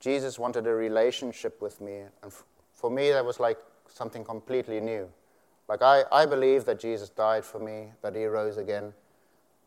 Jesus 0.00 0.38
wanted 0.38 0.66
a 0.66 0.74
relationship 0.74 1.60
with 1.60 1.80
me. 1.80 1.98
And 2.00 2.10
f- 2.32 2.44
for 2.74 2.90
me, 2.90 3.10
that 3.10 3.24
was 3.24 3.38
like 3.38 3.58
something 3.88 4.24
completely 4.24 4.80
new. 4.80 5.08
Like, 5.72 5.80
I, 5.80 6.02
I 6.12 6.26
believe 6.26 6.66
that 6.66 6.78
Jesus 6.78 7.08
died 7.08 7.46
for 7.46 7.58
me, 7.58 7.92
that 8.02 8.14
he 8.14 8.26
rose 8.26 8.58
again. 8.58 8.92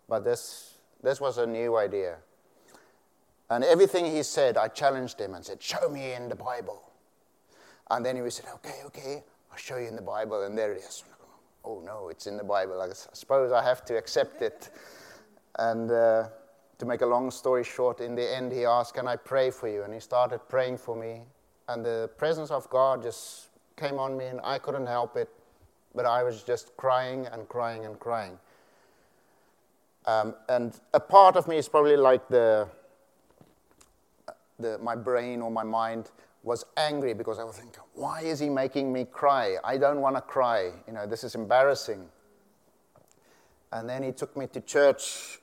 But 0.08 0.24
this, 0.24 0.76
this 1.02 1.20
was 1.20 1.40
a 1.40 1.48
new 1.48 1.78
idea. 1.78 2.18
And 3.50 3.64
everything 3.64 4.06
he 4.06 4.22
said, 4.22 4.56
I 4.56 4.68
challenged 4.68 5.20
him 5.20 5.34
and 5.34 5.44
said, 5.44 5.64
Show 5.64 5.90
me 5.90 6.14
in 6.14 6.30
the 6.30 6.36
Bible. 6.36 6.84
And 7.90 8.06
then 8.06 8.24
he 8.24 8.30
said, 8.30 8.46
Okay, 8.54 8.82
okay, 8.86 9.24
I'll 9.52 9.58
show 9.58 9.78
you 9.78 9.88
in 9.88 9.96
the 9.96 10.04
Bible. 10.04 10.44
And 10.44 10.56
there 10.56 10.74
it 10.74 10.84
is. 10.84 11.04
Oh, 11.64 11.82
no, 11.84 12.10
it's 12.10 12.28
in 12.28 12.38
the 12.38 12.44
Bible. 12.44 12.80
I 12.80 12.90
suppose 12.94 13.52
I 13.52 13.64
have 13.64 13.84
to 13.86 13.98
accept 13.98 14.44
it. 14.44 14.70
And. 15.58 15.90
Uh, 15.90 16.28
to 16.78 16.86
make 16.86 17.00
a 17.00 17.06
long 17.06 17.32
story 17.32 17.64
short, 17.64 18.02
in 18.02 18.16
the 18.16 18.36
end, 18.36 18.52
he 18.52 18.66
asked, 18.66 18.96
Can 18.96 19.08
I 19.08 19.16
pray 19.16 19.50
for 19.50 19.70
you? 19.70 19.84
And 19.84 19.94
he 19.94 20.02
started 20.02 20.40
praying 20.50 20.78
for 20.78 20.94
me. 20.94 21.22
And 21.70 21.86
the 21.86 22.10
presence 22.18 22.52
of 22.52 22.70
God 22.70 23.02
just 23.02 23.48
came 23.78 23.98
on 23.98 24.18
me, 24.18 24.26
and 24.26 24.42
I 24.44 24.60
couldn't 24.60 24.86
help 24.86 25.16
it. 25.16 25.30
But 25.96 26.06
I 26.06 26.24
was 26.24 26.44
just 26.44 26.76
crying 26.78 27.28
and 27.28 27.48
crying 27.48 27.86
and 27.86 28.00
crying. 28.00 28.38
Um, 30.06 30.36
and 30.50 30.80
a 30.94 31.00
part 31.00 31.36
of 31.36 31.48
me 31.48 31.58
is 31.58 31.68
probably 31.68 31.98
like 31.98 32.28
the, 32.28 32.68
the, 34.60 34.78
my 34.80 34.96
brain 34.96 35.42
or 35.42 35.50
my 35.50 35.64
mind 35.64 36.12
was 36.44 36.64
angry 36.78 37.14
because 37.14 37.40
I 37.40 37.44
was 37.44 37.56
thinking, 37.58 37.82
why 37.96 38.22
is 38.22 38.40
he 38.40 38.50
making 38.50 38.94
me 38.94 39.06
cry? 39.06 39.56
I 39.64 39.78
don't 39.78 40.00
want 40.02 40.16
to 40.16 40.22
cry. 40.22 40.72
You 40.86 40.94
know, 40.94 41.08
this 41.08 41.24
is 41.24 41.34
embarrassing. 41.34 42.08
And 43.72 43.90
then 43.90 44.04
he 44.04 44.12
took 44.12 44.38
me 44.38 44.46
to 44.48 44.62
church. 44.62 45.40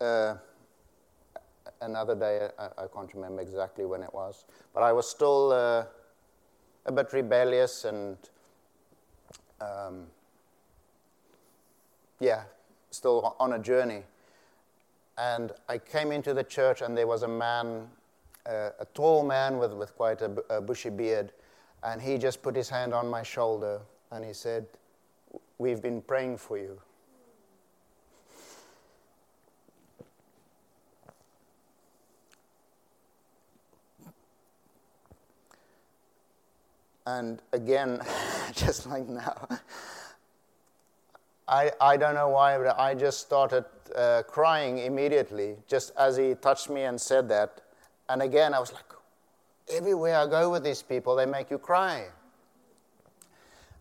Uh, 0.00 0.36
another 1.80 2.14
day, 2.14 2.48
I, 2.58 2.84
I, 2.84 2.86
can't 2.94 3.12
remember 3.14 3.42
exactly 3.42 3.84
when 3.84 4.02
it 4.02 4.14
was, 4.14 4.46
but 4.72 4.82
I 4.82 4.92
was 4.92 5.10
still 5.10 5.52
uh, 5.52 5.84
a 6.86 6.92
bit 6.92 7.12
rebellious 7.12 7.84
and, 7.84 8.16
um, 9.60 10.06
yeah, 12.20 12.44
still 12.90 13.36
on 13.38 13.52
a 13.54 13.58
journey. 13.58 14.02
And 15.16 15.52
I 15.68 15.78
came 15.78 16.10
into 16.10 16.34
the 16.34 16.44
church, 16.44 16.82
and 16.82 16.96
there 16.96 17.06
was 17.06 17.22
a 17.22 17.28
man, 17.28 17.88
uh, 18.46 18.70
a 18.80 18.84
tall 18.94 19.24
man 19.24 19.58
with, 19.58 19.72
with 19.72 19.94
quite 19.96 20.20
a, 20.22 20.30
a 20.50 20.60
bushy 20.60 20.90
beard, 20.90 21.32
and 21.84 22.00
he 22.00 22.18
just 22.18 22.42
put 22.42 22.56
his 22.56 22.68
hand 22.68 22.94
on 22.94 23.08
my 23.08 23.22
shoulder 23.22 23.80
and 24.10 24.24
he 24.24 24.32
said, 24.32 24.66
We've 25.58 25.82
been 25.82 26.00
praying 26.00 26.38
for 26.38 26.56
you. 26.58 26.80
And 37.06 37.42
again, 37.52 38.00
just 38.52 38.86
like 38.86 39.06
now, 39.08 39.48
I, 41.46 41.70
I 41.80 41.96
don't 41.96 42.14
know 42.14 42.30
why, 42.30 42.56
but 42.56 42.78
I 42.78 42.94
just 42.94 43.20
started 43.20 43.64
uh, 43.94 44.22
crying 44.26 44.78
immediately, 44.78 45.56
just 45.68 45.92
as 45.98 46.16
he 46.16 46.34
touched 46.34 46.70
me 46.70 46.82
and 46.82 46.98
said 46.98 47.28
that. 47.28 47.60
And 48.08 48.22
again, 48.22 48.54
I 48.54 48.58
was 48.58 48.72
like, 48.72 48.84
everywhere 49.70 50.18
I 50.18 50.26
go 50.26 50.50
with 50.50 50.64
these 50.64 50.82
people, 50.82 51.16
they 51.16 51.26
make 51.26 51.50
you 51.50 51.58
cry. 51.58 52.06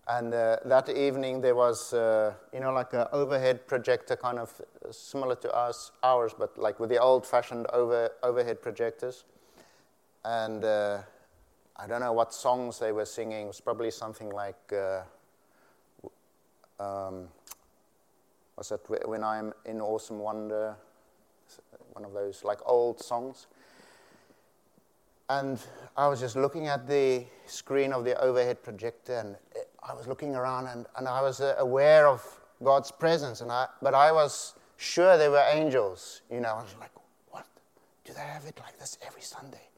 And 0.05 0.33
uh, 0.33 0.57
that 0.65 0.89
evening, 0.89 1.39
there 1.39 1.55
was, 1.55 1.93
uh, 1.93 2.33
you 2.53 2.59
know, 2.59 2.73
like 2.73 2.91
an 2.91 3.07
overhead 3.13 3.65
projector, 3.67 4.17
kind 4.17 4.37
of 4.37 4.61
similar 4.91 5.35
to 5.35 5.55
us, 5.55 5.91
ours, 6.03 6.33
but 6.37 6.57
like 6.57 6.77
with 6.81 6.89
the 6.89 6.97
old-fashioned 6.97 7.67
over, 7.71 8.09
overhead 8.21 8.61
projectors. 8.61 9.23
And 10.25 10.65
uh, 10.65 11.03
I 11.75 11.87
don't 11.87 12.01
know 12.01 12.13
what 12.13 12.33
songs 12.33 12.79
they 12.79 12.91
were 12.91 13.05
singing. 13.05 13.45
It 13.45 13.47
was 13.47 13.61
probably 13.61 13.91
something 13.91 14.29
like, 14.29 14.71
uh, 14.71 15.01
um, 16.79 17.27
was 18.55 18.69
that 18.69 19.07
When 19.07 19.23
I'm 19.23 19.53
in 19.65 19.81
Awesome 19.81 20.19
Wonder? 20.19 20.75
One 21.93 22.05
of 22.05 22.13
those 22.13 22.43
like 22.43 22.59
old 22.65 23.01
songs. 23.01 23.47
And 25.29 25.59
I 25.97 26.07
was 26.07 26.19
just 26.19 26.35
looking 26.35 26.67
at 26.67 26.87
the 26.87 27.25
screen 27.45 27.93
of 27.93 28.03
the 28.03 28.19
overhead 28.21 28.61
projector, 28.61 29.17
and 29.17 29.35
I 29.81 29.93
was 29.93 30.07
looking 30.07 30.35
around, 30.35 30.67
and, 30.67 30.85
and 30.97 31.07
I 31.07 31.21
was 31.21 31.41
uh, 31.41 31.55
aware 31.57 32.07
of 32.07 32.21
God's 32.63 32.91
presence, 32.91 33.41
and 33.41 33.51
I, 33.51 33.67
but 33.81 33.93
I 33.93 34.11
was 34.11 34.53
sure 34.77 35.17
they 35.17 35.29
were 35.29 35.43
angels. 35.51 36.21
You 36.29 36.41
know, 36.41 36.49
I 36.49 36.61
was 36.61 36.75
like, 36.79 36.91
what? 37.29 37.45
Do 38.03 38.13
they 38.13 38.21
have 38.21 38.45
it 38.45 38.59
like 38.59 38.77
this 38.79 38.97
every 39.07 39.21
Sunday? 39.21 39.69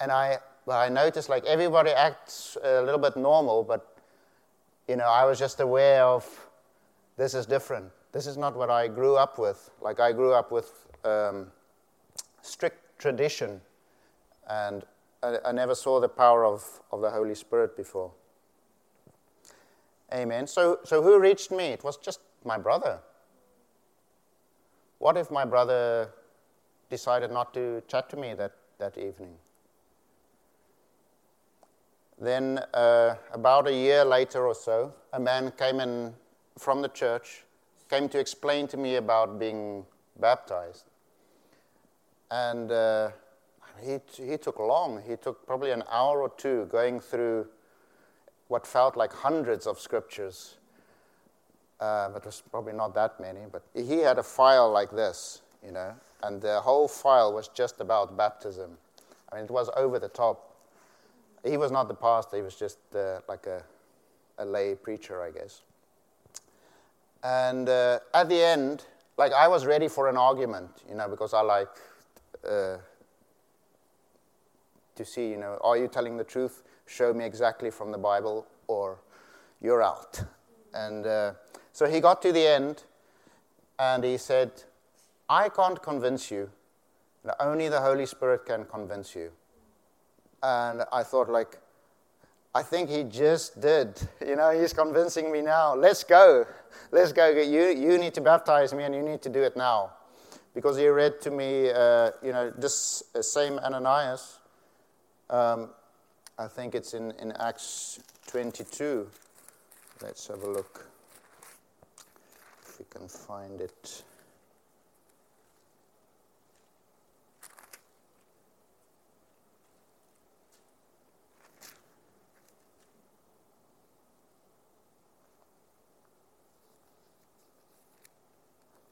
And 0.00 0.12
I, 0.12 0.38
well, 0.66 0.78
I 0.78 0.88
noticed 0.88 1.28
like 1.28 1.44
everybody 1.44 1.90
acts 1.90 2.58
a 2.62 2.82
little 2.82 2.98
bit 2.98 3.16
normal, 3.16 3.62
but 3.62 3.96
you 4.88 4.96
know, 4.96 5.06
I 5.06 5.24
was 5.24 5.38
just 5.38 5.60
aware 5.60 6.04
of 6.04 6.26
this 7.16 7.34
is 7.34 7.46
different. 7.46 7.90
This 8.12 8.26
is 8.26 8.36
not 8.36 8.56
what 8.56 8.68
I 8.68 8.88
grew 8.88 9.16
up 9.16 9.38
with. 9.38 9.70
Like 9.80 10.00
I 10.00 10.12
grew 10.12 10.32
up 10.32 10.50
with 10.50 10.86
um, 11.04 11.46
strict 12.42 12.98
tradition 12.98 13.60
and 14.48 14.84
I, 15.22 15.38
I 15.46 15.52
never 15.52 15.74
saw 15.74 16.00
the 16.00 16.08
power 16.08 16.44
of, 16.44 16.80
of 16.92 17.00
the 17.00 17.10
Holy 17.10 17.34
Spirit 17.34 17.76
before. 17.76 18.10
Amen. 20.12 20.46
So, 20.46 20.80
so 20.84 21.02
who 21.02 21.18
reached 21.20 21.50
me? 21.50 21.66
It 21.66 21.84
was 21.84 21.96
just 21.96 22.20
my 22.44 22.58
brother. 22.58 22.98
What 24.98 25.16
if 25.16 25.30
my 25.30 25.44
brother 25.44 26.10
decided 26.90 27.30
not 27.30 27.54
to 27.54 27.82
chat 27.88 28.08
to 28.10 28.16
me 28.16 28.34
that, 28.34 28.52
that 28.78 28.98
evening? 28.98 29.34
Then, 32.18 32.60
uh, 32.72 33.16
about 33.32 33.68
a 33.68 33.72
year 33.72 34.04
later 34.04 34.46
or 34.46 34.54
so, 34.54 34.92
a 35.12 35.20
man 35.20 35.52
came 35.58 35.80
in 35.80 36.14
from 36.58 36.80
the 36.80 36.88
church, 36.88 37.44
came 37.90 38.08
to 38.08 38.18
explain 38.18 38.66
to 38.68 38.76
me 38.76 38.96
about 38.96 39.38
being 39.38 39.84
baptized. 40.18 40.84
And 42.30 42.72
uh, 42.72 43.10
he, 43.82 43.98
he 44.16 44.38
took 44.38 44.58
long. 44.58 45.02
He 45.06 45.16
took 45.16 45.46
probably 45.46 45.70
an 45.70 45.82
hour 45.90 46.22
or 46.22 46.30
two 46.36 46.66
going 46.72 47.00
through 47.00 47.46
what 48.48 48.66
felt 48.66 48.96
like 48.96 49.12
hundreds 49.12 49.66
of 49.66 49.78
scriptures. 49.78 50.56
Uh, 51.80 52.08
but 52.08 52.22
it 52.22 52.26
was 52.26 52.42
probably 52.50 52.72
not 52.72 52.94
that 52.94 53.20
many. 53.20 53.40
But 53.50 53.62
he 53.74 53.98
had 53.98 54.18
a 54.18 54.22
file 54.22 54.70
like 54.70 54.90
this, 54.90 55.42
you 55.64 55.72
know, 55.72 55.94
and 56.22 56.40
the 56.40 56.60
whole 56.60 56.88
file 56.88 57.32
was 57.34 57.48
just 57.48 57.80
about 57.80 58.16
baptism. 58.16 58.78
I 59.30 59.36
mean, 59.36 59.44
it 59.44 59.50
was 59.50 59.68
over 59.76 59.98
the 59.98 60.08
top. 60.08 60.45
He 61.46 61.56
was 61.56 61.70
not 61.70 61.88
the 61.88 61.94
pastor, 61.94 62.36
he 62.36 62.42
was 62.42 62.56
just 62.56 62.78
uh, 62.94 63.20
like 63.28 63.46
a, 63.46 63.62
a 64.38 64.44
lay 64.44 64.74
preacher, 64.74 65.22
I 65.22 65.30
guess. 65.30 65.62
And 67.22 67.68
uh, 67.68 68.00
at 68.14 68.28
the 68.28 68.42
end, 68.42 68.84
like 69.16 69.32
I 69.32 69.48
was 69.48 69.66
ready 69.66 69.88
for 69.88 70.08
an 70.08 70.16
argument, 70.16 70.70
you 70.88 70.94
know, 70.94 71.08
because 71.08 71.34
I 71.34 71.40
like 71.40 71.68
uh, 72.48 72.76
to 74.94 75.04
see, 75.04 75.28
you 75.28 75.36
know, 75.36 75.58
are 75.62 75.76
you 75.76 75.88
telling 75.88 76.16
the 76.16 76.24
truth? 76.24 76.62
Show 76.86 77.12
me 77.12 77.24
exactly 77.24 77.70
from 77.70 77.90
the 77.92 77.98
Bible, 77.98 78.46
or 78.68 78.98
you're 79.60 79.82
out. 79.82 80.22
And 80.74 81.06
uh, 81.06 81.32
so 81.72 81.86
he 81.86 82.00
got 82.00 82.22
to 82.22 82.32
the 82.32 82.46
end, 82.46 82.84
and 83.78 84.04
he 84.04 84.18
said, 84.18 84.52
I 85.28 85.48
can't 85.48 85.82
convince 85.82 86.30
you. 86.30 86.50
Only 87.40 87.68
the 87.68 87.80
Holy 87.80 88.06
Spirit 88.06 88.46
can 88.46 88.64
convince 88.66 89.16
you. 89.16 89.32
And 90.46 90.84
I 90.92 91.02
thought, 91.02 91.28
like, 91.28 91.58
I 92.54 92.62
think 92.62 92.88
he 92.88 93.02
just 93.02 93.60
did. 93.60 94.00
You 94.26 94.36
know, 94.36 94.50
he's 94.50 94.72
convincing 94.72 95.32
me 95.32 95.42
now. 95.42 95.74
Let's 95.74 96.04
go. 96.04 96.46
Let's 96.92 97.12
go. 97.12 97.28
You, 97.28 97.64
you 97.68 97.98
need 97.98 98.14
to 98.14 98.20
baptize 98.20 98.72
me, 98.72 98.84
and 98.84 98.94
you 98.94 99.02
need 99.02 99.22
to 99.22 99.28
do 99.28 99.42
it 99.42 99.56
now. 99.56 99.90
Because 100.54 100.76
he 100.76 100.86
read 100.88 101.20
to 101.22 101.30
me, 101.30 101.70
uh, 101.70 102.12
you 102.22 102.32
know, 102.32 102.50
this 102.56 103.02
same 103.20 103.58
Ananias 103.58 104.38
um, 105.28 105.70
I 106.38 106.46
think 106.46 106.74
it's 106.74 106.94
in, 106.94 107.12
in 107.20 107.32
Acts 107.32 107.98
22. 108.28 109.08
Let's 110.02 110.28
have 110.28 110.42
a 110.42 110.50
look 110.50 110.86
if 112.62 112.78
we 112.78 112.84
can 112.90 113.08
find 113.08 113.60
it. 113.60 114.02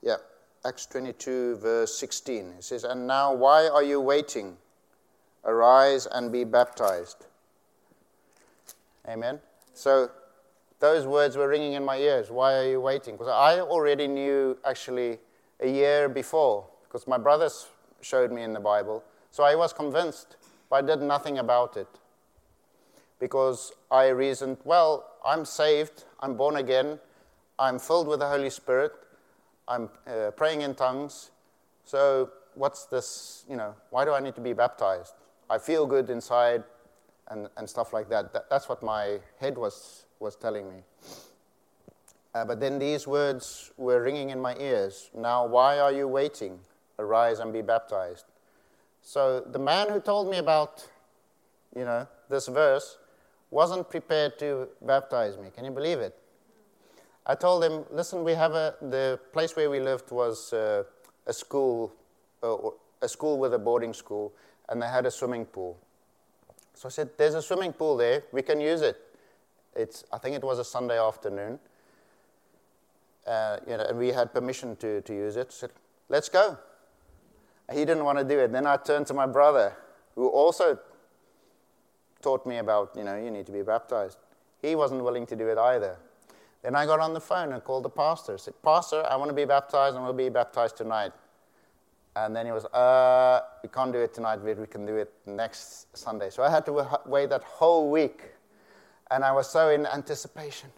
Yeah, 0.02 0.16
Acts 0.66 0.86
22, 0.86 1.56
verse 1.56 1.94
16. 1.98 2.54
It 2.58 2.64
says, 2.64 2.84
And 2.84 3.06
now 3.06 3.34
why 3.34 3.68
are 3.68 3.82
you 3.82 4.00
waiting? 4.00 4.56
Arise 5.44 6.06
and 6.06 6.32
be 6.32 6.44
baptized. 6.44 7.26
Amen. 9.06 9.40
So 9.74 10.10
those 10.80 11.06
words 11.06 11.36
were 11.36 11.48
ringing 11.48 11.74
in 11.74 11.84
my 11.84 11.98
ears. 11.98 12.30
Why 12.30 12.54
are 12.54 12.68
you 12.68 12.80
waiting? 12.80 13.14
Because 13.14 13.28
I 13.28 13.60
already 13.60 14.06
knew 14.06 14.56
actually 14.64 15.18
a 15.60 15.68
year 15.68 16.08
before, 16.08 16.66
because 16.84 17.06
my 17.06 17.18
brothers 17.18 17.66
showed 18.00 18.32
me 18.32 18.42
in 18.42 18.54
the 18.54 18.60
Bible. 18.60 19.04
So 19.30 19.44
I 19.44 19.54
was 19.54 19.72
convinced, 19.72 20.36
but 20.70 20.76
I 20.76 20.86
did 20.86 21.02
nothing 21.02 21.38
about 21.38 21.76
it. 21.76 21.88
Because 23.20 23.72
I 23.90 24.08
reasoned, 24.08 24.58
well, 24.64 25.10
I'm 25.26 25.44
saved, 25.44 26.04
I'm 26.20 26.36
born 26.36 26.56
again, 26.56 26.98
I'm 27.58 27.78
filled 27.78 28.08
with 28.08 28.20
the 28.20 28.28
Holy 28.28 28.50
Spirit, 28.50 28.92
I'm 29.66 29.88
uh, 30.06 30.30
praying 30.32 30.62
in 30.62 30.74
tongues. 30.74 31.30
So 31.84 32.30
what's 32.54 32.86
this, 32.86 33.44
you 33.48 33.56
know, 33.56 33.74
why 33.90 34.04
do 34.04 34.12
I 34.12 34.20
need 34.20 34.34
to 34.34 34.40
be 34.40 34.52
baptized? 34.52 35.14
I 35.48 35.58
feel 35.58 35.86
good 35.86 36.10
inside 36.10 36.64
and, 37.28 37.48
and 37.56 37.68
stuff 37.68 37.92
like 37.92 38.08
that. 38.10 38.32
that. 38.32 38.50
That's 38.50 38.68
what 38.68 38.82
my 38.82 39.18
head 39.38 39.56
was, 39.56 40.06
was 40.20 40.36
telling 40.36 40.68
me. 40.68 40.82
Uh, 42.34 42.44
but 42.44 42.60
then 42.60 42.78
these 42.78 43.06
words 43.06 43.72
were 43.76 44.02
ringing 44.02 44.30
in 44.30 44.40
my 44.40 44.56
ears. 44.56 45.10
Now, 45.14 45.46
why 45.46 45.78
are 45.78 45.92
you 45.92 46.08
waiting? 46.08 46.58
Arise 46.98 47.38
and 47.38 47.52
be 47.52 47.62
baptized. 47.62 48.26
So 49.02 49.40
the 49.40 49.58
man 49.58 49.90
who 49.90 50.00
told 50.00 50.30
me 50.30 50.38
about, 50.38 50.88
you 51.76 51.84
know, 51.84 52.08
this 52.28 52.48
verse 52.48 52.98
wasn't 53.50 53.88
prepared 53.88 54.38
to 54.40 54.68
baptize 54.82 55.36
me. 55.36 55.50
Can 55.54 55.64
you 55.64 55.70
believe 55.70 55.98
it? 55.98 56.16
I 57.26 57.34
told 57.34 57.64
him, 57.64 57.84
listen, 57.90 58.22
we 58.22 58.32
have 58.32 58.52
a, 58.52 58.74
the 58.82 59.18
place 59.32 59.56
where 59.56 59.70
we 59.70 59.80
lived 59.80 60.10
was 60.10 60.52
uh, 60.52 60.84
a 61.26 61.32
school, 61.32 61.92
uh, 62.42 62.56
a 63.00 63.08
school 63.08 63.38
with 63.38 63.54
a 63.54 63.58
boarding 63.58 63.94
school, 63.94 64.32
and 64.68 64.80
they 64.80 64.86
had 64.86 65.06
a 65.06 65.10
swimming 65.10 65.46
pool. 65.46 65.78
So 66.74 66.88
I 66.88 66.90
said, 66.90 67.10
There's 67.16 67.34
a 67.34 67.42
swimming 67.42 67.72
pool 67.72 67.96
there, 67.96 68.24
we 68.32 68.42
can 68.42 68.60
use 68.60 68.82
it. 68.82 69.00
It's, 69.74 70.04
I 70.12 70.18
think 70.18 70.36
it 70.36 70.42
was 70.42 70.58
a 70.58 70.64
Sunday 70.64 70.98
afternoon. 70.98 71.58
Uh, 73.26 73.56
you 73.66 73.76
know, 73.76 73.84
and 73.84 73.98
we 73.98 74.08
had 74.08 74.34
permission 74.34 74.76
to, 74.76 75.00
to 75.00 75.14
use 75.14 75.36
it. 75.36 75.50
Said, 75.52 75.70
Let's 76.08 76.28
go. 76.28 76.58
He 77.72 77.78
didn't 77.86 78.04
want 78.04 78.18
to 78.18 78.24
do 78.24 78.38
it. 78.38 78.52
Then 78.52 78.66
I 78.66 78.76
turned 78.76 79.06
to 79.06 79.14
my 79.14 79.26
brother, 79.26 79.74
who 80.14 80.28
also 80.28 80.78
taught 82.20 82.44
me 82.44 82.58
about, 82.58 82.92
you 82.96 83.04
know, 83.04 83.16
you 83.16 83.30
need 83.30 83.46
to 83.46 83.52
be 83.52 83.62
baptized. 83.62 84.18
He 84.60 84.74
wasn't 84.74 85.02
willing 85.02 85.26
to 85.26 85.36
do 85.36 85.48
it 85.48 85.56
either. 85.56 85.96
Then 86.64 86.74
I 86.74 86.86
got 86.86 86.98
on 86.98 87.12
the 87.12 87.20
phone 87.20 87.52
and 87.52 87.62
called 87.62 87.82
the 87.82 87.90
pastor. 87.90 88.32
I 88.32 88.36
said, 88.38 88.54
Pastor, 88.62 89.04
I 89.06 89.16
want 89.16 89.28
to 89.28 89.34
be 89.34 89.44
baptized 89.44 89.96
and 89.96 90.04
we'll 90.04 90.14
be 90.14 90.30
baptized 90.30 90.78
tonight. 90.78 91.12
And 92.16 92.34
then 92.34 92.46
he 92.46 92.52
was, 92.52 92.64
uh, 92.64 93.40
we 93.62 93.68
can't 93.68 93.92
do 93.92 93.98
it 93.98 94.14
tonight, 94.14 94.36
we 94.42 94.66
can 94.66 94.86
do 94.86 94.96
it 94.96 95.12
next 95.26 95.94
Sunday. 95.94 96.30
So 96.30 96.42
I 96.42 96.48
had 96.48 96.64
to 96.64 97.00
wait 97.04 97.28
that 97.28 97.42
whole 97.42 97.90
week. 97.90 98.22
And 99.10 99.22
I 99.22 99.32
was 99.32 99.50
so 99.50 99.68
in 99.68 99.84
anticipation. 99.84 100.70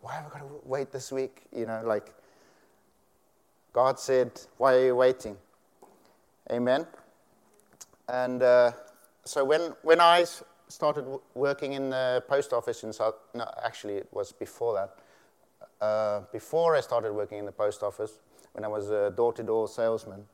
Why 0.00 0.14
have 0.14 0.26
I 0.28 0.28
got 0.30 0.38
to 0.38 0.60
wait 0.64 0.92
this 0.92 1.12
week? 1.12 1.42
You 1.54 1.66
know, 1.66 1.82
like, 1.84 2.14
God 3.74 4.00
said, 4.00 4.40
Why 4.56 4.76
are 4.76 4.86
you 4.86 4.96
waiting? 4.96 5.36
Amen. 6.50 6.86
And 8.08 8.42
uh, 8.42 8.72
so 9.24 9.44
when, 9.44 9.74
when 9.82 10.00
I 10.00 10.24
started 10.68 11.04
working 11.34 11.74
in 11.74 11.90
the 11.90 12.24
post 12.26 12.54
office 12.54 12.82
in 12.82 12.94
South, 12.94 13.16
no, 13.34 13.46
actually 13.62 13.94
it 13.94 14.08
was 14.10 14.32
before 14.32 14.72
that. 14.74 15.01
Uh, 15.82 16.20
before 16.30 16.76
I 16.76 16.80
started 16.80 17.12
working 17.12 17.38
in 17.38 17.44
the 17.44 17.50
post 17.50 17.82
office, 17.82 18.20
when 18.52 18.64
I 18.64 18.68
was 18.68 18.90
a 18.90 19.10
door-to-door 19.10 19.66
salesman, 19.66 20.26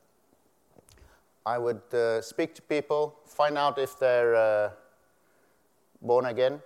I 1.46 1.56
would 1.56 1.80
uh, 1.94 2.20
speak 2.20 2.54
to 2.56 2.60
people, 2.60 3.18
find 3.24 3.56
out 3.56 3.78
if 3.78 3.98
they're 3.98 4.36
uh, 4.36 4.70
born 6.02 6.26
again. 6.26 6.60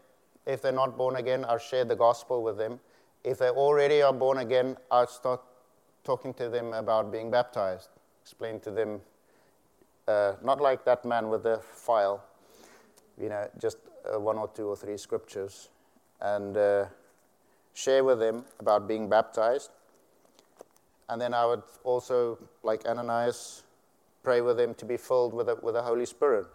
If 0.47 0.63
they're 0.63 0.73
not 0.73 0.99
born 0.99 1.15
again, 1.15 1.45
I'll 1.49 1.59
share 1.59 1.85
the 1.85 1.95
gospel 1.95 2.43
with 2.43 2.59
them. 2.59 2.81
If 3.23 3.39
they 3.39 3.51
already 3.51 4.03
are 4.03 4.13
born 4.13 4.39
again, 4.39 4.77
I'll 4.91 5.07
start 5.07 5.43
talking 6.03 6.35
to 6.35 6.49
them 6.49 6.73
about 6.73 7.13
being 7.13 7.31
baptized, 7.31 7.91
explain 8.21 8.59
to 8.61 8.73
them, 8.73 9.01
uh, 10.09 10.33
not 10.43 10.61
like 10.61 10.85
that 10.87 11.05
man 11.05 11.29
with 11.29 11.45
the 11.45 11.61
file, 11.73 12.25
you 13.17 13.29
know, 13.29 13.49
just 13.61 13.77
uh, 14.13 14.19
one 14.19 14.39
or 14.39 14.49
two 14.49 14.67
or 14.67 14.75
three 14.75 14.97
scriptures, 14.97 15.69
and 16.21 16.57
uh, 16.57 16.87
share 17.75 18.05
with 18.05 18.19
them 18.19 18.45
about 18.61 18.87
being 18.87 19.09
baptized. 19.09 19.71
And 21.09 21.21
then 21.21 21.35
I 21.35 21.45
would 21.47 21.63
also, 21.85 22.39
like 22.63 22.87
Ananias, 22.87 23.63
pray 24.23 24.41
with 24.41 24.57
them 24.57 24.75
to 24.75 24.85
be 24.85 24.97
filled 24.97 25.35
with 25.35 25.47
the, 25.47 25.57
with 25.63 25.75
the 25.75 25.83
Holy 25.83 26.07
Spirit. 26.07 26.47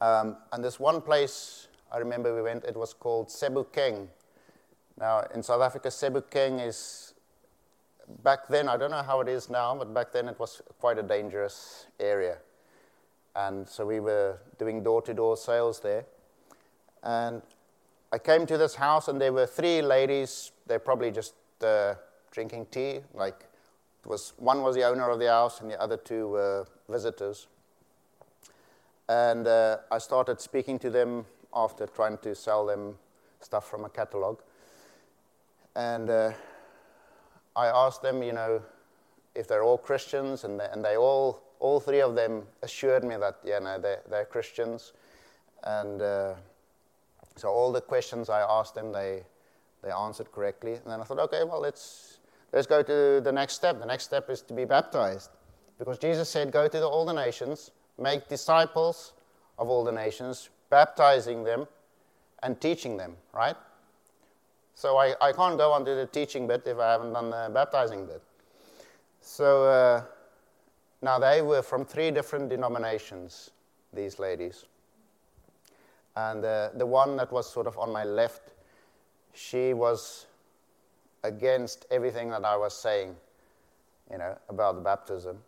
Um, 0.00 0.36
and 0.52 0.64
this 0.64 0.80
one 0.80 1.00
place 1.00 1.68
I 1.90 1.98
remember 1.98 2.34
we 2.34 2.42
went, 2.42 2.64
it 2.64 2.76
was 2.76 2.92
called 2.92 3.28
Sebokeng. 3.28 4.08
Now, 5.00 5.24
in 5.34 5.42
South 5.42 5.62
Africa, 5.62 5.88
Sebokeng 5.88 6.66
is, 6.66 7.14
back 8.22 8.46
then, 8.48 8.68
I 8.68 8.76
don't 8.76 8.90
know 8.90 9.02
how 9.02 9.20
it 9.20 9.28
is 9.28 9.48
now, 9.48 9.74
but 9.74 9.94
back 9.94 10.12
then 10.12 10.28
it 10.28 10.38
was 10.38 10.60
quite 10.80 10.98
a 10.98 11.02
dangerous 11.02 11.86
area. 11.98 12.38
And 13.34 13.66
so 13.66 13.86
we 13.86 14.00
were 14.00 14.38
doing 14.58 14.82
door 14.82 15.00
to 15.02 15.14
door 15.14 15.36
sales 15.36 15.80
there. 15.80 16.04
And 17.02 17.40
I 18.10 18.18
came 18.18 18.46
to 18.46 18.56
this 18.56 18.74
house, 18.74 19.08
and 19.08 19.20
there 19.20 19.32
were 19.32 19.46
three 19.46 19.82
ladies. 19.82 20.52
They're 20.66 20.78
probably 20.78 21.10
just 21.10 21.34
uh, 21.62 21.94
drinking 22.30 22.66
tea. 22.70 23.00
Like, 23.12 23.46
was, 24.06 24.32
one 24.38 24.62
was 24.62 24.74
the 24.74 24.84
owner 24.84 25.10
of 25.10 25.18
the 25.18 25.28
house, 25.28 25.60
and 25.60 25.70
the 25.70 25.80
other 25.80 25.98
two 25.98 26.28
were 26.28 26.66
visitors. 26.88 27.48
And 29.10 29.46
uh, 29.46 29.78
I 29.90 29.98
started 29.98 30.40
speaking 30.40 30.78
to 30.80 30.90
them 30.90 31.26
after 31.54 31.86
trying 31.86 32.18
to 32.18 32.34
sell 32.34 32.64
them 32.64 32.96
stuff 33.40 33.68
from 33.68 33.84
a 33.84 33.90
catalog. 33.90 34.38
And 35.76 36.08
uh, 36.08 36.32
I 37.54 37.66
asked 37.66 38.02
them, 38.02 38.22
you 38.22 38.32
know, 38.32 38.62
if 39.34 39.48
they're 39.48 39.62
all 39.62 39.78
Christians, 39.78 40.44
and 40.44 40.58
they, 40.58 40.66
and 40.72 40.82
they 40.82 40.96
all, 40.96 41.42
all 41.60 41.78
three 41.78 42.00
of 42.00 42.14
them 42.14 42.44
assured 42.62 43.04
me 43.04 43.16
that, 43.16 43.36
yeah, 43.44 43.58
no, 43.58 43.78
they're, 43.78 44.00
they're 44.08 44.24
Christians. 44.24 44.94
And 45.62 46.00
uh, 46.00 46.34
so 47.38 47.48
all 47.48 47.72
the 47.72 47.80
questions 47.80 48.28
I 48.28 48.40
asked 48.40 48.74
them, 48.74 48.92
they, 48.92 49.22
they 49.82 49.90
answered 49.90 50.30
correctly. 50.32 50.74
And 50.74 50.86
then 50.86 51.00
I 51.00 51.04
thought, 51.04 51.18
okay, 51.18 51.44
well, 51.44 51.60
let's, 51.60 52.18
let's 52.52 52.66
go 52.66 52.82
to 52.82 53.20
the 53.20 53.32
next 53.32 53.54
step. 53.54 53.78
The 53.78 53.86
next 53.86 54.04
step 54.04 54.30
is 54.30 54.42
to 54.42 54.54
be 54.54 54.64
baptized. 54.64 55.30
Because 55.78 55.98
Jesus 55.98 56.28
said, 56.28 56.50
go 56.50 56.66
to 56.68 56.78
the, 56.78 56.86
all 56.86 57.04
the 57.04 57.12
nations, 57.12 57.70
make 57.98 58.28
disciples 58.28 59.12
of 59.58 59.68
all 59.68 59.84
the 59.84 59.92
nations, 59.92 60.50
baptizing 60.70 61.44
them 61.44 61.66
and 62.42 62.60
teaching 62.60 62.96
them, 62.96 63.16
right? 63.32 63.56
So 64.74 64.96
I, 64.96 65.14
I 65.20 65.32
can't 65.32 65.58
go 65.58 65.72
on 65.72 65.84
to 65.84 65.94
the 65.94 66.06
teaching 66.06 66.46
bit 66.46 66.62
if 66.66 66.78
I 66.78 66.92
haven't 66.92 67.12
done 67.12 67.30
the 67.30 67.50
baptizing 67.52 68.06
bit. 68.06 68.22
So 69.20 69.64
uh, 69.64 70.02
now 71.02 71.18
they 71.18 71.42
were 71.42 71.62
from 71.62 71.84
three 71.84 72.10
different 72.10 72.48
denominations, 72.48 73.50
these 73.92 74.18
ladies. 74.18 74.64
And 76.26 76.44
uh, 76.44 76.70
the 76.74 76.86
one 76.86 77.16
that 77.16 77.30
was 77.30 77.50
sort 77.50 77.66
of 77.66 77.78
on 77.78 77.92
my 77.92 78.04
left, 78.04 78.54
she 79.34 79.72
was 79.72 80.26
against 81.22 81.86
everything 81.90 82.30
that 82.30 82.44
I 82.44 82.56
was 82.56 82.74
saying, 82.74 83.14
you 84.10 84.18
know, 84.18 84.36
about 84.48 84.74
the 84.74 84.80
baptism. 84.80 85.38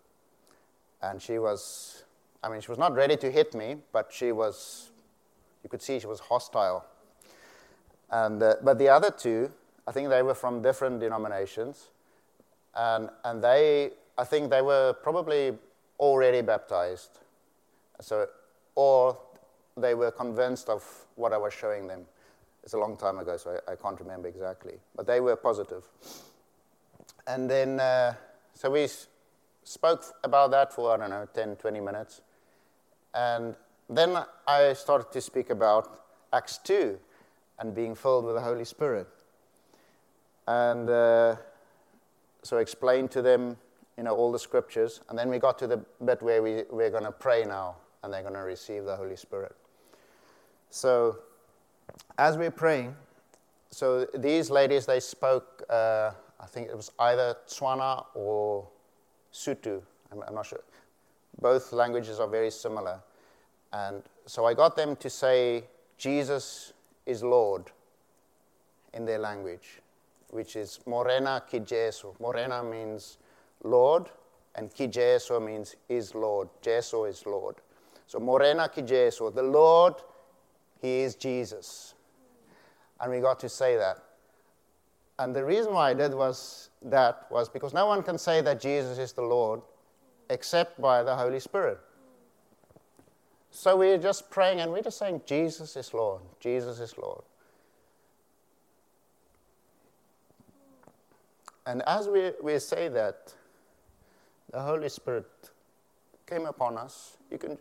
And 1.02 1.20
she 1.20 1.38
was, 1.38 2.04
I 2.42 2.48
mean, 2.48 2.60
she 2.60 2.70
was 2.70 2.78
not 2.78 2.94
ready 2.94 3.16
to 3.16 3.30
hit 3.30 3.54
me, 3.54 3.78
but 3.92 4.10
she 4.12 4.32
was, 4.32 4.90
you 5.64 5.70
could 5.70 5.82
see 5.82 5.98
she 5.98 6.06
was 6.06 6.20
hostile 6.20 6.84
and, 8.10 8.42
uh, 8.42 8.56
but 8.62 8.78
the 8.78 8.88
other 8.88 9.10
two, 9.10 9.50
I 9.86 9.92
think 9.92 10.08
they 10.08 10.22
were 10.22 10.34
from 10.34 10.62
different 10.62 11.00
denominations. 11.00 11.88
And, 12.74 13.08
and 13.24 13.42
they, 13.42 13.90
I 14.18 14.24
think 14.24 14.50
they 14.50 14.62
were 14.62 14.94
probably 15.02 15.56
already 15.98 16.42
baptized. 16.42 17.18
So, 18.00 18.26
or 18.74 19.18
they 19.76 19.94
were 19.94 20.10
convinced 20.10 20.68
of 20.68 20.84
what 21.16 21.32
I 21.32 21.38
was 21.38 21.54
showing 21.54 21.86
them. 21.86 22.02
It's 22.62 22.74
a 22.74 22.78
long 22.78 22.96
time 22.96 23.18
ago, 23.18 23.36
so 23.36 23.58
I, 23.66 23.72
I 23.72 23.76
can't 23.76 23.98
remember 23.98 24.28
exactly. 24.28 24.74
But 24.94 25.06
they 25.06 25.20
were 25.20 25.36
positive. 25.36 25.84
And 27.26 27.48
then, 27.48 27.80
uh, 27.80 28.14
so 28.54 28.70
we 28.70 28.88
spoke 29.64 30.04
about 30.24 30.50
that 30.50 30.72
for, 30.72 30.92
I 30.92 30.96
don't 30.96 31.10
know, 31.10 31.26
10, 31.32 31.56
20 31.56 31.80
minutes. 31.80 32.20
And 33.14 33.54
then 33.88 34.16
I 34.46 34.72
started 34.74 35.10
to 35.12 35.20
speak 35.20 35.50
about 35.50 36.00
Acts 36.32 36.58
2 36.58 36.98
and 37.58 37.74
being 37.74 37.94
filled 37.94 38.24
with 38.24 38.34
the 38.34 38.40
Holy 38.40 38.64
Spirit. 38.64 39.08
And 40.46 40.88
uh, 40.88 41.36
so 42.42 42.58
I 42.58 42.60
explained 42.60 43.10
to 43.12 43.22
them, 43.22 43.56
you 43.96 44.04
know, 44.04 44.14
all 44.14 44.32
the 44.32 44.38
scriptures. 44.38 45.00
And 45.08 45.18
then 45.18 45.28
we 45.28 45.38
got 45.38 45.58
to 45.58 45.66
the 45.66 45.78
bit 46.04 46.22
where 46.22 46.42
we, 46.42 46.62
we're 46.70 46.90
going 46.90 47.04
to 47.04 47.12
pray 47.12 47.44
now, 47.44 47.76
and 48.02 48.12
they're 48.12 48.22
going 48.22 48.34
to 48.34 48.40
receive 48.40 48.84
the 48.84 48.96
Holy 48.96 49.16
Spirit. 49.16 49.54
So 50.70 51.18
as 52.16 52.36
we're 52.36 52.50
praying, 52.50 52.94
so 53.70 54.06
these 54.14 54.50
ladies, 54.50 54.86
they 54.86 55.00
spoke, 55.00 55.62
uh, 55.68 56.12
I 56.40 56.46
think 56.46 56.68
it 56.68 56.76
was 56.76 56.90
either 56.98 57.36
Tswana 57.46 58.04
or 58.14 58.68
Sotho. 59.32 59.82
I'm, 60.12 60.22
I'm 60.22 60.34
not 60.34 60.46
sure. 60.46 60.62
Both 61.40 61.72
languages 61.72 62.20
are 62.20 62.28
very 62.28 62.50
similar. 62.50 63.00
And 63.72 64.02
so 64.26 64.46
I 64.46 64.54
got 64.54 64.76
them 64.76 64.96
to 64.96 65.10
say, 65.10 65.64
Jesus 65.98 66.72
is 67.06 67.22
Lord 67.22 67.70
in 68.94 69.04
their 69.04 69.18
language, 69.18 69.80
which 70.30 70.56
is 70.56 70.80
Morena 70.86 71.42
ki 71.48 71.60
Jesu. 71.60 72.12
Morena 72.20 72.62
means 72.62 73.18
Lord, 73.62 74.06
and 74.54 74.72
ki 74.74 74.88
Jesu 74.88 75.38
means 75.40 75.76
is 75.88 76.14
Lord. 76.14 76.48
Jesu 76.62 77.04
is 77.04 77.24
Lord. 77.26 77.56
So 78.06 78.18
Morena 78.18 78.68
ki 78.68 78.82
Jesu, 78.82 79.30
the 79.30 79.42
Lord, 79.42 79.94
He 80.80 81.00
is 81.00 81.14
Jesus. 81.14 81.94
And 83.00 83.10
we 83.10 83.20
got 83.20 83.40
to 83.40 83.48
say 83.48 83.76
that. 83.76 83.98
And 85.18 85.34
the 85.34 85.44
reason 85.44 85.74
why 85.74 85.90
I 85.90 85.94
did 85.94 86.14
was 86.14 86.70
that 86.82 87.26
was 87.30 87.48
because 87.48 87.74
no 87.74 87.86
one 87.86 88.02
can 88.02 88.16
say 88.16 88.40
that 88.40 88.60
Jesus 88.60 88.98
is 88.98 89.12
the 89.12 89.22
Lord 89.22 89.60
except 90.30 90.80
by 90.80 91.02
the 91.02 91.14
Holy 91.14 91.40
Spirit. 91.40 91.78
So 93.50 93.76
we're 93.76 93.98
just 93.98 94.30
praying 94.30 94.60
and 94.60 94.72
we're 94.72 94.82
just 94.82 94.98
saying, 94.98 95.22
Jesus 95.26 95.76
is 95.76 95.92
Lord, 95.92 96.22
Jesus 96.38 96.78
is 96.80 96.96
Lord. 96.96 97.22
And 101.66 101.82
as 101.86 102.08
we, 102.08 102.32
we 102.42 102.58
say 102.58 102.88
that, 102.88 103.34
the 104.50 104.60
Holy 104.60 104.88
Spirit 104.88 105.26
came 106.26 106.46
upon 106.46 106.78
us. 106.78 107.16
You 107.30 107.38
can, 107.38 107.58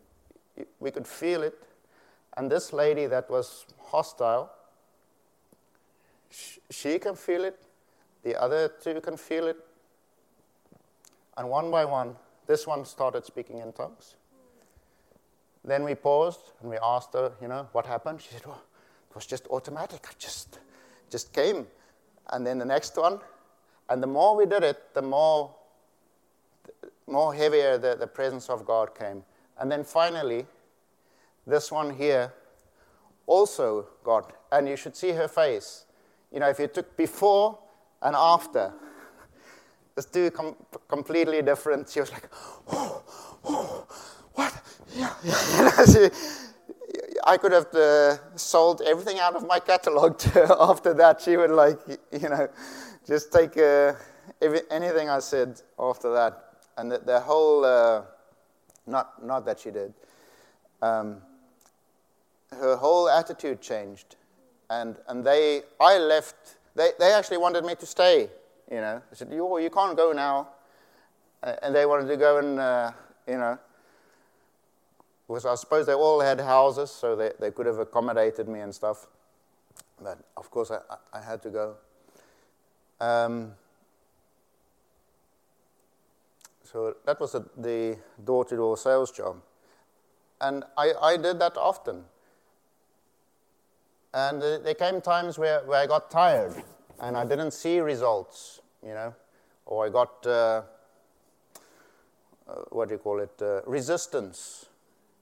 we 0.80 0.92
could 0.92 1.06
feel 1.06 1.44
it. 1.44 1.62
And 2.40 2.50
this 2.50 2.72
lady 2.72 3.06
that 3.08 3.30
was 3.30 3.66
hostile, 3.88 4.50
she 6.70 6.98
can 6.98 7.16
feel 7.16 7.44
it. 7.44 7.60
The 8.24 8.42
other 8.42 8.72
two 8.82 9.02
can 9.02 9.18
feel 9.18 9.48
it. 9.48 9.58
And 11.36 11.50
one 11.50 11.70
by 11.70 11.84
one, 11.84 12.16
this 12.48 12.66
one 12.66 12.86
started 12.86 13.26
speaking 13.26 13.58
in 13.58 13.74
tongues. 13.74 14.16
Then 15.66 15.84
we 15.84 15.96
paused 15.96 16.54
and 16.62 16.70
we 16.70 16.78
asked 16.82 17.12
her, 17.12 17.34
you 17.42 17.50
know, 17.50 17.68
what 17.74 17.86
happened? 17.86 18.22
She 18.22 18.30
said, 18.30 18.46
well, 18.46 18.64
it 19.10 19.16
was 19.16 19.26
just 19.26 19.46
automatic. 19.48 20.08
I 20.10 20.14
just, 20.18 20.60
just 21.10 21.34
came. 21.34 21.68
And 22.30 22.48
then 22.48 22.58
the 22.58 22.64
next 22.64 22.96
one. 22.96 23.20
And 23.90 24.02
the 24.02 24.08
more 24.08 24.38
we 24.38 24.46
did 24.46 24.64
it, 24.64 24.94
the 24.94 25.02
more, 25.02 25.54
more 27.06 27.34
heavier 27.34 27.78
the, 27.78 27.98
the 28.00 28.08
presence 28.08 28.50
of 28.50 28.66
God 28.66 28.98
came. 28.98 29.26
And 29.60 29.70
then 29.70 29.84
finally, 29.84 30.46
this 31.50 31.72
one 31.72 31.90
here 31.96 32.34
also 33.26 33.88
got, 34.04 34.34
and 34.52 34.68
you 34.68 34.76
should 34.76 34.96
see 34.96 35.12
her 35.12 35.28
face. 35.28 35.86
You 36.32 36.40
know, 36.40 36.50
if 36.50 36.60
you 36.60 36.68
took 36.68 36.96
before 36.98 37.60
and 38.02 38.16
after, 38.16 38.74
it's 39.98 40.08
two 40.08 40.32
com- 40.32 40.56
completely 40.88 41.42
different. 41.42 41.90
She 41.90 42.00
was 42.00 42.12
like, 42.12 42.30
oh, 42.72 43.04
oh, 43.46 43.88
what? 44.34 44.62
Yeah, 44.96 45.14
yeah. 45.24 45.86
she, 45.86 46.10
I 47.24 47.38
could 47.38 47.52
have 47.52 47.74
uh, 47.74 48.18
sold 48.36 48.82
everything 48.82 49.20
out 49.20 49.36
of 49.36 49.46
my 49.46 49.60
catalog 49.60 50.18
to, 50.24 50.30
her 50.30 50.56
after 50.60 50.94
that. 50.96 51.22
She 51.22 51.38
would 51.38 51.52
like, 51.52 51.80
you 52.12 52.30
know, 52.30 52.50
just 53.08 53.32
take 53.32 53.58
uh, 53.58 53.94
every, 54.42 54.62
anything 54.72 55.10
I 55.10 55.20
said 55.20 55.62
after 55.78 56.12
that. 56.14 56.46
And 56.78 56.92
the, 56.92 57.00
the 57.00 57.20
whole, 57.20 57.66
uh, 57.66 58.04
not, 58.88 59.24
not 59.24 59.46
that 59.46 59.60
she 59.60 59.72
did. 59.72 59.94
Um, 60.82 61.22
her 62.52 62.76
whole 62.76 63.10
attitude 63.10 63.62
changed. 63.62 64.16
And, 64.70 64.98
and 65.08 65.26
they, 65.26 65.64
I 65.80 65.98
left, 65.98 66.58
they, 66.76 66.92
they 67.00 67.12
actually 67.12 67.38
wanted 67.38 67.66
me 67.66 67.76
to 67.76 67.86
stay, 67.86 68.30
you 68.72 68.78
know. 68.78 69.02
I 69.12 69.16
said, 69.16 69.32
you, 69.32 69.60
you 69.60 69.70
can't 69.70 69.98
go 69.98 70.12
now. 70.12 70.50
And 71.42 71.74
they 71.74 71.86
wanted 71.86 72.08
to 72.08 72.18
go 72.18 72.38
and, 72.38 72.60
uh, 72.60 72.92
you 73.28 73.38
know, 73.38 73.58
because 75.28 75.46
I 75.46 75.56
suppose 75.56 75.86
they 75.86 75.94
all 75.94 76.20
had 76.20 76.40
houses, 76.40 76.92
so 76.92 77.16
they, 77.16 77.32
they 77.40 77.52
could 77.52 77.68
have 77.68 77.78
accommodated 77.78 78.48
me 78.48 78.62
and 78.62 78.74
stuff. 78.74 79.08
But 80.02 80.18
of 80.36 80.50
course, 80.50 80.72
I, 80.72 80.80
I 81.14 81.22
had 81.22 81.42
to 81.44 81.50
go. 81.50 81.76
Um, 83.00 83.54
so 86.64 86.96
that 87.06 87.20
was 87.20 87.36
a, 87.36 87.46
the 87.58 87.98
door 88.24 88.44
to 88.46 88.56
door 88.56 88.78
sales 88.78 89.12
job. 89.12 89.38
And 90.42 90.64
I, 90.78 90.94
I 91.02 91.18
did 91.18 91.40
that 91.40 91.58
often. 91.58 92.04
And 94.14 94.42
there 94.42 94.74
came 94.74 95.02
times 95.02 95.38
where, 95.38 95.62
where 95.66 95.80
I 95.80 95.86
got 95.86 96.10
tired 96.10 96.56
and 97.00 97.16
I 97.16 97.26
didn't 97.26 97.52
see 97.52 97.80
results, 97.80 98.60
you 98.82 98.94
know, 98.94 99.14
or 99.66 99.86
I 99.86 99.90
got, 99.90 100.26
uh, 100.26 100.64
uh, 102.48 102.54
what 102.70 102.90
do 102.90 102.96
you 102.96 103.00
call 103.00 103.20
it, 103.20 103.40
uh, 103.42 103.62
resistance, 103.68 104.66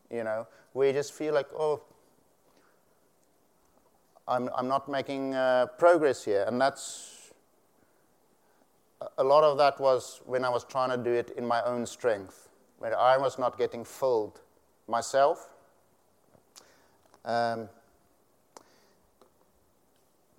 you 0.09 0.23
know, 0.23 0.47
where 0.71 0.87
you 0.87 0.93
just 0.93 1.13
feel 1.13 1.33
like, 1.33 1.47
oh, 1.53 1.81
I'm, 4.27 4.49
I'm 4.55 4.67
not 4.67 4.87
making 4.89 5.35
uh, 5.35 5.67
progress 5.77 6.23
here. 6.23 6.45
And 6.47 6.59
that's, 6.59 7.13
a 9.17 9.23
lot 9.23 9.43
of 9.43 9.57
that 9.57 9.79
was 9.79 10.21
when 10.25 10.43
I 10.43 10.49
was 10.49 10.63
trying 10.63 10.89
to 10.89 10.97
do 10.97 11.11
it 11.11 11.31
in 11.37 11.45
my 11.45 11.61
own 11.63 11.85
strength, 11.85 12.49
when 12.79 12.93
I 12.93 13.17
was 13.17 13.37
not 13.37 13.57
getting 13.57 13.83
filled 13.83 14.41
myself. 14.87 15.49
Um, 17.25 17.69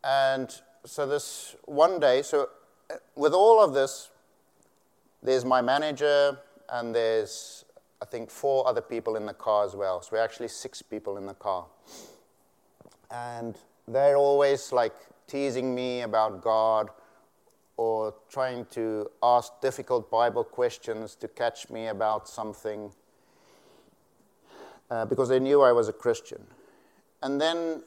and 0.05 0.55
so 0.85 1.07
this 1.07 1.57
one 1.65 2.01
day, 2.01 2.23
so 2.23 2.49
uh, 2.91 2.95
with 3.15 3.33
all 3.33 3.63
of 3.63 3.75
this, 3.75 4.11
there's 5.23 5.45
my 5.45 5.61
manager 5.61 6.39
and 6.71 6.95
there's, 6.95 7.65
I 8.01 8.05
think, 8.05 8.31
four 8.31 8.67
other 8.67 8.81
people 8.81 9.17
in 9.17 9.27
the 9.27 9.35
car 9.35 9.65
as 9.65 9.75
well. 9.75 10.01
So 10.03 10.11
we're 10.13 10.25
actually 10.25 10.49
six 10.49 10.83
people 10.83 11.17
in 11.17 11.27
the 11.27 11.35
car. 11.35 11.67
And 13.11 13.57
they're 13.87 14.17
always 14.17 14.73
like 14.73 14.95
teasing 15.27 15.75
me 15.75 16.03
about 16.03 16.43
God 16.43 16.91
or 17.77 18.15
trying 18.29 18.67
to 18.67 19.11
ask 19.23 19.61
difficult 19.61 20.11
Bible 20.11 20.45
questions 20.45 21.15
to 21.17 21.29
catch 21.29 21.71
me 21.71 21.87
about 21.89 22.29
something 22.29 22.91
uh, 24.91 25.05
because 25.05 25.29
they 25.29 25.39
knew 25.39 25.63
I 25.63 25.73
was 25.73 25.89
a 25.89 25.93
Christian. 25.93 26.45
And 27.23 27.41
then 27.41 27.83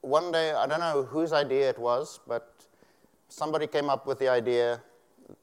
one 0.00 0.32
day, 0.32 0.52
I 0.52 0.66
don't 0.66 0.80
know 0.80 1.02
whose 1.02 1.32
idea 1.32 1.68
it 1.68 1.78
was, 1.78 2.20
but 2.26 2.52
somebody 3.28 3.66
came 3.66 3.90
up 3.90 4.06
with 4.06 4.18
the 4.18 4.28
idea 4.28 4.80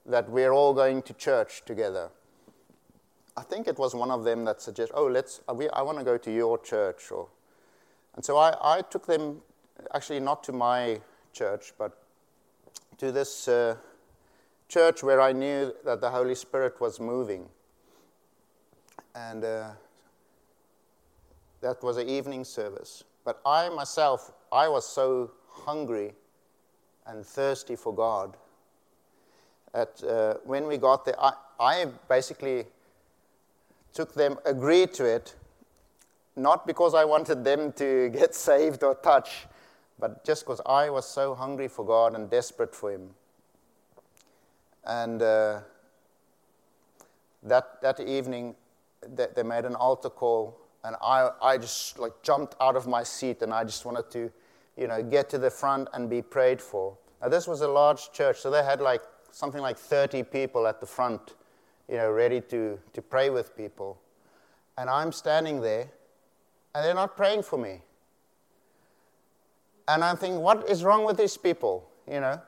that 0.05 0.29
we're 0.29 0.51
all 0.51 0.73
going 0.73 1.01
to 1.03 1.13
church 1.13 1.63
together. 1.65 2.09
I 3.37 3.41
think 3.43 3.67
it 3.67 3.77
was 3.77 3.93
one 3.93 4.11
of 4.11 4.23
them 4.23 4.45
that 4.45 4.61
suggested, 4.61 4.95
oh, 4.95 5.07
let's, 5.07 5.41
uh, 5.47 5.53
I 5.73 5.81
want 5.81 5.97
to 5.97 6.03
go 6.03 6.17
to 6.17 6.31
your 6.31 6.57
church. 6.57 7.11
Or, 7.11 7.27
and 8.15 8.23
so 8.23 8.37
I, 8.37 8.77
I 8.77 8.81
took 8.81 9.05
them, 9.05 9.41
actually 9.93 10.21
not 10.21 10.43
to 10.45 10.53
my 10.53 11.01
church, 11.33 11.73
but 11.77 11.97
to 12.97 13.11
this 13.11 13.47
uh, 13.47 13.75
church 14.69 15.03
where 15.03 15.19
I 15.19 15.33
knew 15.33 15.73
that 15.83 15.99
the 15.99 16.09
Holy 16.09 16.35
Spirit 16.35 16.79
was 16.79 16.99
moving. 16.99 17.49
And 19.13 19.43
uh, 19.43 19.71
that 21.61 21.83
was 21.83 21.97
an 21.97 22.07
evening 22.07 22.45
service. 22.45 23.03
But 23.25 23.41
I 23.45 23.69
myself 23.69 24.31
I 24.55 24.69
was 24.69 24.87
so 24.87 25.31
hungry 25.49 26.13
and 27.05 27.25
thirsty 27.25 27.75
for 27.75 27.93
God 27.93 28.37
that 29.73 30.01
uh, 30.01 30.35
when 30.45 30.65
we 30.65 30.77
got 30.77 31.03
there, 31.03 31.19
I, 31.19 31.33
I 31.59 31.85
basically 32.07 32.63
took 33.93 34.13
them, 34.13 34.37
agreed 34.45 34.93
to 34.93 35.03
it, 35.03 35.35
not 36.37 36.65
because 36.65 36.93
I 36.93 37.03
wanted 37.03 37.43
them 37.43 37.73
to 37.73 38.07
get 38.11 38.33
saved 38.49 38.81
or 38.81 38.95
touch, 38.95 39.45
but 39.99 40.23
just 40.23 40.45
because 40.45 40.61
I 40.65 40.89
was 40.89 41.05
so 41.05 41.35
hungry 41.35 41.67
for 41.67 41.85
God 41.85 42.15
and 42.15 42.29
desperate 42.29 42.73
for 42.73 42.91
Him. 42.93 43.09
And 44.85 45.21
uh, 45.21 45.59
that, 47.43 47.81
that 47.81 47.99
evening, 47.99 48.55
they, 49.05 49.27
they 49.35 49.43
made 49.43 49.65
an 49.65 49.75
altar 49.75 50.09
call, 50.09 50.57
and 50.85 50.95
I, 51.01 51.29
I 51.41 51.57
just 51.57 51.99
like 51.99 52.21
jumped 52.23 52.55
out 52.61 52.77
of 52.77 52.87
my 52.87 53.03
seat, 53.03 53.41
and 53.41 53.53
I 53.53 53.65
just 53.65 53.83
wanted 53.83 54.09
to 54.11 54.31
you 54.77 54.87
know, 54.87 55.01
get 55.01 55.29
to 55.29 55.37
the 55.37 55.49
front 55.49 55.87
and 55.93 56.09
be 56.09 56.21
prayed 56.21 56.61
for. 56.61 56.97
Now, 57.21 57.29
this 57.29 57.47
was 57.47 57.61
a 57.61 57.67
large 57.67 58.11
church, 58.11 58.39
so 58.39 58.49
they 58.49 58.63
had 58.63 58.81
like 58.81 59.01
something 59.31 59.61
like 59.61 59.77
30 59.77 60.23
people 60.23 60.67
at 60.67 60.79
the 60.79 60.85
front, 60.85 61.35
you 61.89 61.97
know, 61.97 62.11
ready 62.11 62.41
to, 62.41 62.79
to 62.93 63.01
pray 63.01 63.29
with 63.29 63.55
people. 63.55 63.99
And 64.77 64.89
I'm 64.89 65.11
standing 65.11 65.61
there, 65.61 65.89
and 66.73 66.85
they're 66.85 66.93
not 66.93 67.15
praying 67.15 67.43
for 67.43 67.57
me. 67.57 67.81
And 69.87 70.03
I'm 70.03 70.17
thinking, 70.17 70.41
what 70.41 70.69
is 70.69 70.83
wrong 70.83 71.05
with 71.05 71.17
these 71.17 71.37
people? 71.37 71.87
You 72.09 72.19
know, 72.19 72.41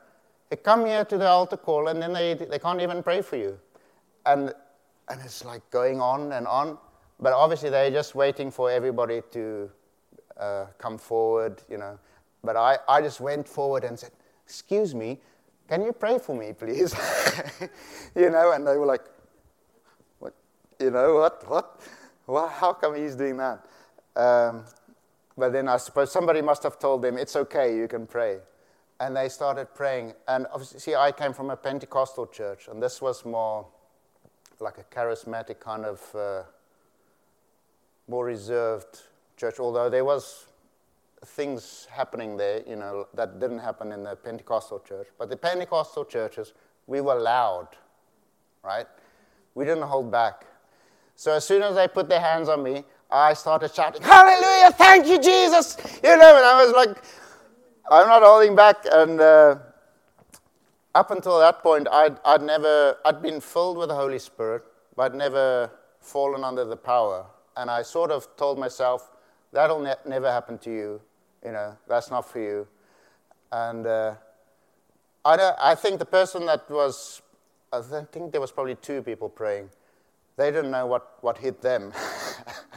they 0.50 0.56
come 0.56 0.86
here 0.86 1.04
to 1.04 1.18
the 1.18 1.26
altar 1.26 1.56
call, 1.56 1.88
and 1.88 2.00
then 2.00 2.12
they, 2.12 2.34
they 2.34 2.58
can't 2.58 2.80
even 2.80 3.02
pray 3.02 3.22
for 3.22 3.36
you. 3.36 3.58
And, 4.26 4.52
and 5.08 5.20
it's 5.24 5.44
like 5.44 5.68
going 5.70 6.00
on 6.00 6.32
and 6.32 6.46
on. 6.46 6.78
But 7.20 7.32
obviously, 7.32 7.70
they're 7.70 7.90
just 7.90 8.14
waiting 8.14 8.50
for 8.50 8.70
everybody 8.70 9.22
to 9.32 9.70
uh, 10.38 10.66
come 10.78 10.98
forward, 10.98 11.62
you 11.68 11.78
know. 11.78 11.98
But 12.42 12.56
I, 12.56 12.78
I 12.88 13.02
just 13.02 13.20
went 13.20 13.48
forward 13.48 13.84
and 13.84 13.98
said, 13.98 14.10
Excuse 14.44 14.94
me, 14.94 15.20
can 15.68 15.82
you 15.82 15.92
pray 15.92 16.18
for 16.18 16.34
me, 16.34 16.52
please? 16.52 16.94
you 18.16 18.30
know, 18.30 18.52
and 18.52 18.66
they 18.66 18.76
were 18.76 18.86
like, 18.86 19.04
What? 20.18 20.34
You 20.80 20.90
know, 20.90 21.14
what? 21.16 21.48
What? 21.48 21.80
Well, 22.26 22.48
how 22.48 22.72
come 22.72 22.94
he's 22.94 23.14
doing 23.14 23.36
that? 23.38 23.64
Um, 24.16 24.64
but 25.36 25.52
then 25.52 25.68
I 25.68 25.76
suppose 25.76 26.10
somebody 26.10 26.42
must 26.42 26.62
have 26.62 26.78
told 26.78 27.02
them, 27.02 27.16
It's 27.18 27.36
okay, 27.36 27.76
you 27.76 27.88
can 27.88 28.06
pray. 28.06 28.38
And 29.00 29.16
they 29.16 29.28
started 29.28 29.74
praying. 29.74 30.14
And 30.26 30.46
obviously, 30.52 30.96
I 30.96 31.12
came 31.12 31.32
from 31.32 31.50
a 31.50 31.56
Pentecostal 31.56 32.26
church, 32.26 32.68
and 32.68 32.82
this 32.82 33.00
was 33.00 33.24
more 33.24 33.66
like 34.58 34.78
a 34.78 34.84
charismatic 34.84 35.60
kind 35.60 35.84
of, 35.84 36.14
uh, 36.16 36.42
more 38.08 38.24
reserved 38.24 39.02
church, 39.36 39.60
although 39.60 39.88
there 39.88 40.04
was 40.04 40.47
things 41.24 41.86
happening 41.90 42.36
there, 42.36 42.62
you 42.66 42.76
know, 42.76 43.08
that 43.14 43.40
didn't 43.40 43.58
happen 43.58 43.92
in 43.92 44.04
the 44.04 44.16
Pentecostal 44.16 44.80
church. 44.80 45.08
But 45.18 45.30
the 45.30 45.36
Pentecostal 45.36 46.04
churches, 46.04 46.52
we 46.86 47.00
were 47.00 47.14
loud, 47.14 47.68
right? 48.62 48.86
We 49.54 49.64
didn't 49.64 49.82
hold 49.82 50.10
back. 50.10 50.46
So 51.14 51.32
as 51.32 51.44
soon 51.44 51.62
as 51.62 51.74
they 51.74 51.88
put 51.88 52.08
their 52.08 52.20
hands 52.20 52.48
on 52.48 52.62
me, 52.62 52.84
I 53.10 53.34
started 53.34 53.74
shouting, 53.74 54.02
Hallelujah, 54.02 54.70
thank 54.72 55.06
you, 55.06 55.18
Jesus! 55.20 55.76
You 56.04 56.16
know, 56.16 56.36
and 56.36 56.44
I 56.44 56.64
was 56.64 56.72
like, 56.74 56.96
I'm 57.90 58.06
not 58.06 58.22
holding 58.22 58.54
back. 58.54 58.76
And 58.92 59.20
uh, 59.20 59.56
up 60.94 61.10
until 61.10 61.38
that 61.40 61.62
point, 61.62 61.88
I'd, 61.90 62.18
I'd 62.24 62.42
never, 62.42 62.96
I'd 63.04 63.22
been 63.22 63.40
filled 63.40 63.78
with 63.78 63.88
the 63.88 63.94
Holy 63.94 64.18
Spirit, 64.18 64.62
but 64.94 65.14
never 65.14 65.70
fallen 66.00 66.44
under 66.44 66.64
the 66.64 66.76
power. 66.76 67.26
And 67.56 67.70
I 67.70 67.82
sort 67.82 68.10
of 68.10 68.28
told 68.36 68.58
myself, 68.58 69.10
that'll 69.52 69.80
ne- 69.80 69.94
never 70.06 70.30
happen 70.30 70.58
to 70.58 70.70
you. 70.70 71.00
You 71.44 71.52
know, 71.52 71.76
that's 71.88 72.10
not 72.10 72.28
for 72.28 72.40
you. 72.40 72.66
And 73.52 73.86
uh, 73.86 74.14
I, 75.24 75.52
I 75.60 75.74
think 75.74 75.98
the 75.98 76.04
person 76.04 76.46
that 76.46 76.68
was, 76.70 77.22
I 77.72 77.80
think 77.80 78.32
there 78.32 78.40
was 78.40 78.52
probably 78.52 78.74
two 78.76 79.02
people 79.02 79.28
praying. 79.28 79.70
They 80.36 80.50
didn't 80.50 80.70
know 80.70 80.86
what, 80.86 81.18
what 81.20 81.38
hit 81.38 81.60
them. 81.60 81.92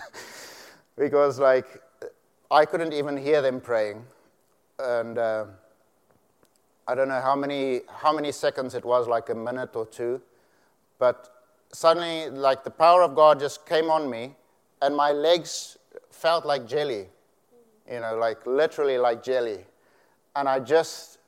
because, 0.98 1.40
like, 1.40 1.82
I 2.50 2.66
couldn't 2.66 2.94
even 2.94 3.18
hear 3.18 3.42
them 3.42 3.62
praying. 3.62 4.04
And 4.80 5.18
uh, 5.18 5.46
I 6.88 6.96
don't 6.96 7.08
know 7.08 7.22
how 7.22 7.36
many, 7.36 7.82
how 7.88 8.14
many 8.14 8.32
seconds 8.32 8.76
it 8.76 8.84
was, 8.84 9.08
like 9.08 9.30
a 9.30 9.36
minute 9.36 9.76
or 9.76 9.86
two. 9.86 10.22
But 11.00 11.30
suddenly, 11.72 12.30
like, 12.30 12.64
the 12.64 12.72
power 12.72 13.04
of 13.04 13.16
God 13.16 13.40
just 13.40 13.66
came 13.66 13.90
on 13.90 14.10
me, 14.10 14.36
and 14.82 14.96
my 14.96 15.12
legs 15.12 15.78
felt 16.10 16.46
like 16.46 16.68
jelly 16.68 17.08
you 17.90 18.00
know, 18.00 18.18
like 18.18 18.46
literally 18.46 18.98
like 18.98 19.24
jelly. 19.24 19.66
And 20.36 20.48
I 20.48 20.60
just, 20.60 21.20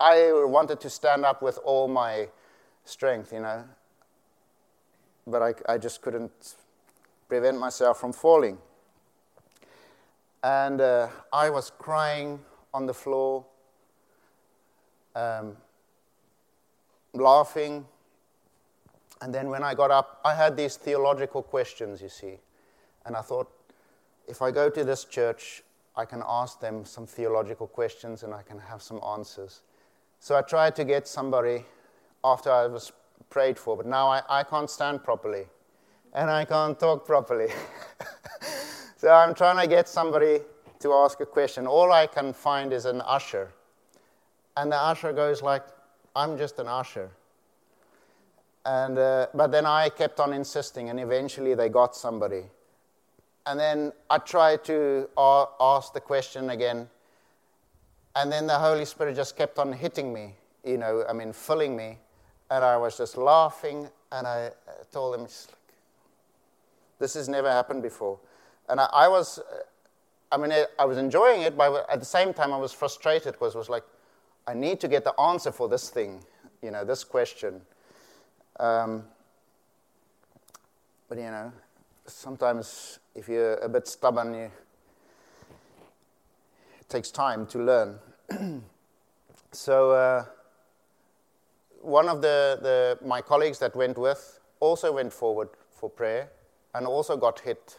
I 0.00 0.32
wanted 0.44 0.80
to 0.80 0.90
stand 0.90 1.24
up 1.24 1.42
with 1.42 1.58
all 1.64 1.88
my 1.88 2.28
strength, 2.84 3.32
you 3.32 3.40
know, 3.40 3.64
but 5.26 5.42
I, 5.42 5.74
I 5.74 5.78
just 5.78 6.02
couldn't 6.02 6.54
prevent 7.28 7.58
myself 7.58 8.00
from 8.00 8.12
falling. 8.12 8.58
And 10.42 10.80
uh, 10.80 11.08
I 11.32 11.50
was 11.50 11.70
crying 11.78 12.40
on 12.72 12.86
the 12.86 12.94
floor, 12.94 13.44
um, 15.14 15.56
laughing. 17.12 17.86
And 19.22 19.34
then 19.34 19.50
when 19.50 19.62
I 19.62 19.74
got 19.74 19.90
up, 19.90 20.20
I 20.24 20.34
had 20.34 20.56
these 20.56 20.76
theological 20.76 21.42
questions, 21.42 22.00
you 22.00 22.08
see. 22.08 22.38
And 23.04 23.16
I 23.16 23.20
thought, 23.20 23.50
if 24.26 24.40
I 24.40 24.50
go 24.50 24.70
to 24.70 24.84
this 24.84 25.04
church, 25.04 25.62
I 25.96 26.04
can 26.04 26.22
ask 26.26 26.60
them 26.60 26.84
some 26.84 27.06
theological 27.06 27.66
questions 27.66 28.22
and 28.22 28.32
I 28.32 28.42
can 28.42 28.58
have 28.58 28.82
some 28.82 29.00
answers. 29.04 29.62
So 30.20 30.36
I 30.36 30.42
tried 30.42 30.76
to 30.76 30.84
get 30.84 31.08
somebody 31.08 31.64
after 32.24 32.50
I 32.50 32.66
was 32.66 32.92
prayed 33.28 33.58
for, 33.58 33.76
but 33.76 33.86
now 33.86 34.08
I, 34.08 34.22
I 34.28 34.42
can't 34.44 34.70
stand 34.70 35.02
properly 35.02 35.46
and 36.12 36.30
I 36.30 36.44
can't 36.44 36.78
talk 36.78 37.06
properly. 37.06 37.48
so 38.96 39.10
I'm 39.10 39.34
trying 39.34 39.58
to 39.58 39.66
get 39.66 39.88
somebody 39.88 40.40
to 40.80 40.92
ask 40.92 41.20
a 41.20 41.26
question. 41.26 41.66
All 41.66 41.92
I 41.92 42.06
can 42.06 42.32
find 42.32 42.72
is 42.72 42.84
an 42.84 43.00
usher. 43.02 43.52
And 44.56 44.72
the 44.72 44.76
usher 44.76 45.12
goes 45.12 45.42
like, 45.42 45.62
I'm 46.16 46.36
just 46.36 46.58
an 46.58 46.66
usher. 46.66 47.10
And, 48.64 48.98
uh, 48.98 49.28
but 49.34 49.52
then 49.52 49.64
I 49.64 49.88
kept 49.88 50.20
on 50.20 50.32
insisting, 50.32 50.90
and 50.90 51.00
eventually 51.00 51.54
they 51.54 51.68
got 51.68 51.96
somebody. 51.96 52.44
And 53.50 53.58
then 53.58 53.92
I 54.08 54.18
tried 54.18 54.62
to 54.66 55.08
ask 55.18 55.92
the 55.92 56.00
question 56.00 56.50
again, 56.50 56.88
and 58.14 58.30
then 58.30 58.46
the 58.46 58.56
Holy 58.56 58.84
Spirit 58.84 59.16
just 59.16 59.36
kept 59.36 59.58
on 59.58 59.72
hitting 59.72 60.12
me, 60.12 60.36
you 60.64 60.78
know, 60.78 61.04
I 61.08 61.12
mean, 61.12 61.32
filling 61.32 61.76
me. 61.76 61.98
And 62.48 62.64
I 62.64 62.76
was 62.76 62.96
just 62.96 63.16
laughing, 63.16 63.88
and 64.12 64.24
I 64.24 64.52
uh, 64.68 64.72
told 64.92 65.16
him, 65.16 65.26
this 67.00 67.14
has 67.14 67.28
never 67.28 67.50
happened 67.50 67.82
before. 67.82 68.20
And 68.68 68.78
I, 68.78 68.84
I 68.84 69.08
was, 69.08 69.40
uh, 69.40 69.42
I 70.30 70.36
mean, 70.36 70.52
I 70.78 70.84
was 70.84 70.96
enjoying 70.96 71.42
it, 71.42 71.56
but 71.56 71.90
at 71.90 71.98
the 71.98 72.06
same 72.06 72.32
time, 72.32 72.52
I 72.52 72.56
was 72.56 72.72
frustrated 72.72 73.32
because 73.32 73.56
it 73.56 73.58
was 73.58 73.68
like, 73.68 73.82
I 74.46 74.54
need 74.54 74.78
to 74.78 74.86
get 74.86 75.02
the 75.02 75.20
answer 75.20 75.50
for 75.50 75.68
this 75.68 75.90
thing, 75.90 76.24
you 76.62 76.70
know, 76.70 76.84
this 76.84 77.02
question. 77.02 77.62
Um, 78.60 79.02
but, 81.08 81.18
you 81.18 81.24
know, 81.24 81.52
sometimes 82.06 83.00
if 83.20 83.28
you're 83.28 83.56
a 83.56 83.68
bit 83.68 83.86
stubborn, 83.86 84.32
you, 84.32 84.50
it 86.80 86.88
takes 86.88 87.10
time 87.10 87.46
to 87.48 87.58
learn. 87.58 87.98
so, 89.52 89.90
uh, 89.90 90.24
one 91.82 92.08
of 92.08 92.22
the, 92.22 92.58
the, 92.62 93.06
my 93.06 93.20
colleagues 93.20 93.58
that 93.58 93.76
went 93.76 93.98
with 93.98 94.40
also 94.58 94.90
went 94.90 95.12
forward 95.12 95.50
for 95.70 95.90
prayer 95.90 96.30
and 96.74 96.86
also 96.86 97.14
got 97.14 97.40
hit, 97.40 97.78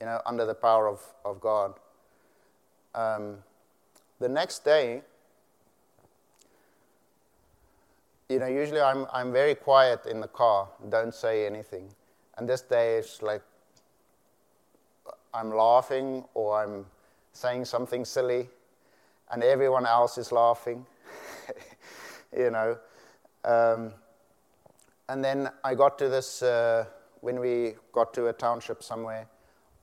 you 0.00 0.06
know, 0.06 0.20
under 0.26 0.44
the 0.44 0.54
power 0.54 0.88
of, 0.88 1.00
of 1.24 1.40
God. 1.40 1.74
Um, 2.96 3.36
the 4.18 4.28
next 4.28 4.64
day, 4.64 5.02
you 8.28 8.40
know, 8.40 8.48
usually 8.48 8.80
I'm, 8.80 9.06
I'm 9.12 9.32
very 9.32 9.54
quiet 9.54 10.04
in 10.06 10.20
the 10.20 10.26
car, 10.28 10.68
don't 10.88 11.14
say 11.14 11.46
anything. 11.46 11.90
And 12.36 12.48
this 12.48 12.62
day 12.62 12.96
it's 12.96 13.22
like 13.22 13.42
I'm 15.34 15.50
laughing 15.50 16.24
or 16.34 16.62
I'm 16.62 16.86
saying 17.32 17.64
something 17.66 18.04
silly, 18.04 18.48
and 19.30 19.42
everyone 19.42 19.86
else 19.86 20.18
is 20.18 20.32
laughing, 20.32 20.86
you 22.36 22.50
know. 22.50 22.78
Um, 23.44 23.92
and 25.08 25.24
then 25.24 25.50
I 25.64 25.74
got 25.74 25.98
to 25.98 26.08
this, 26.08 26.42
uh, 26.42 26.84
when 27.20 27.40
we 27.40 27.74
got 27.92 28.12
to 28.14 28.26
a 28.26 28.32
township 28.32 28.82
somewhere, 28.82 29.26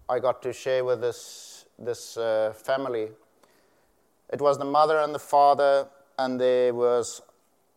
I 0.08 0.20
got 0.20 0.42
to 0.44 0.54
share 0.54 0.84
with 0.84 1.02
this, 1.02 1.66
this 1.80 2.18
uh, 2.18 2.54
family. 2.56 3.10
It 4.32 4.42
was 4.42 4.58
the 4.58 4.66
mother 4.66 5.00
and 5.00 5.16
the 5.16 5.20
father, 5.20 5.88
and 6.18 6.40
there 6.40 6.74
was 6.74 7.22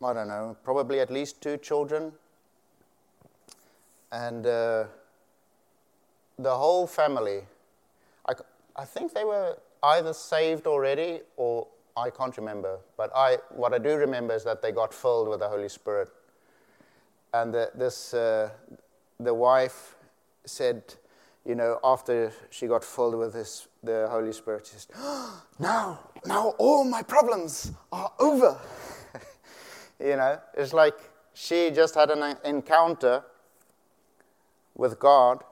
I 0.01 0.13
don't 0.13 0.29
know, 0.29 0.55
probably 0.63 1.01
at 1.01 1.11
least 1.11 1.41
two 1.41 1.57
children. 1.57 2.13
And 4.13 4.47
uh, 4.47 4.85
the 6.37 6.55
whole 6.55 6.87
family, 6.87 7.41
I, 8.79 8.85
think 8.85 9.13
they 9.13 9.23
were 9.23 9.57
either 9.83 10.13
saved 10.13 10.67
already 10.67 11.21
or 11.37 11.67
I 11.97 12.09
can't 12.09 12.35
remember. 12.37 12.79
But 12.97 13.11
I, 13.15 13.37
what 13.49 13.73
I 13.73 13.77
do 13.77 13.95
remember 13.95 14.33
is 14.33 14.43
that 14.45 14.61
they 14.61 14.71
got 14.71 14.93
filled 14.93 15.27
with 15.27 15.39
the 15.39 15.49
Holy 15.49 15.69
Spirit. 15.69 16.09
And 17.33 17.53
the, 17.53 17.71
this, 17.75 18.13
uh, 18.13 18.49
the 19.19 19.33
wife 19.33 19.95
said, 20.45 20.83
you 21.45 21.55
know, 21.55 21.79
after 21.83 22.31
she 22.49 22.67
got 22.67 22.83
filled 22.83 23.15
with 23.15 23.33
this, 23.33 23.67
the 23.83 24.07
Holy 24.09 24.33
Spirit, 24.33 24.67
she 24.67 24.77
said, 24.77 24.95
oh, 24.97 25.43
now, 25.59 25.99
now 26.25 26.49
all 26.57 26.83
my 26.83 27.03
problems 27.03 27.71
are 27.91 28.11
over. 28.19 28.57
You 29.99 30.15
know, 30.15 30.39
it's 30.53 30.71
like 30.71 30.95
she 31.33 31.71
just 31.71 31.95
had 31.95 32.09
an 32.09 32.37
encounter 32.45 33.23
with 34.75 34.97
God 34.97 35.43